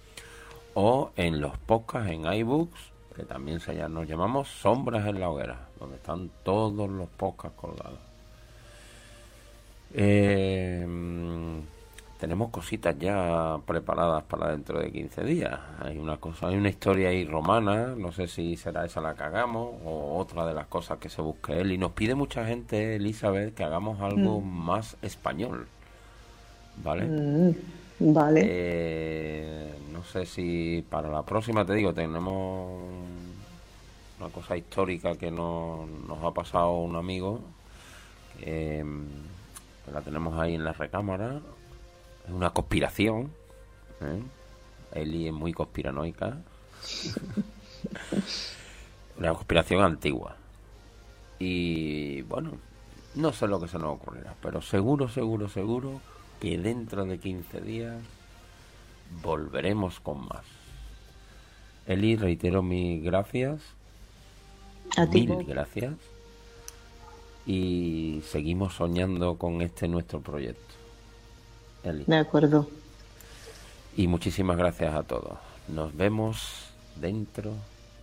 [0.75, 3.61] o en los podcasts en iBooks, que también
[3.91, 8.12] nos llamamos Sombras en la hoguera, donde están todos los podcasts colgados.
[9.95, 11.59] Eh, mm,
[12.19, 15.59] tenemos cositas ya preparadas para dentro de 15 días.
[15.81, 19.25] Hay una cosa, hay una historia ahí romana, no sé si será esa la que
[19.25, 21.73] hagamos o otra de las cosas que se busque él.
[21.73, 25.67] Y nos pide mucha gente, Elizabeth, que hagamos algo más español.
[26.83, 27.03] ¿Vale?
[27.07, 27.51] Mm,
[28.15, 28.41] vale.
[28.45, 32.81] Eh, no sé si para la próxima, te digo, tenemos
[34.21, 37.41] una cosa histórica que no- nos ha pasado un amigo.
[38.47, 39.42] mm,
[39.91, 41.41] la tenemos ahí en la recámara.
[42.27, 43.33] Es una conspiración.
[44.01, 44.23] ¿eh?
[44.93, 46.37] Eli es muy conspiranoica.
[49.19, 50.37] una conspiración antigua.
[51.39, 52.53] Y bueno,
[53.15, 56.01] no sé lo que se nos ocurrirá, pero seguro, seguro, seguro
[56.41, 57.97] que dentro de 15 días
[59.23, 60.45] volveremos con más.
[61.87, 63.61] Eli, reitero mis gracias.
[64.97, 65.95] A ti, Mil gracias.
[67.47, 70.75] Y seguimos soñando con este nuestro proyecto.
[71.85, 72.05] Eli.
[72.07, 72.69] De acuerdo.
[73.97, 75.39] Y muchísimas gracias a todos.
[75.69, 76.67] Nos vemos
[76.97, 77.53] dentro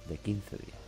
[0.08, 0.80] de 15 días.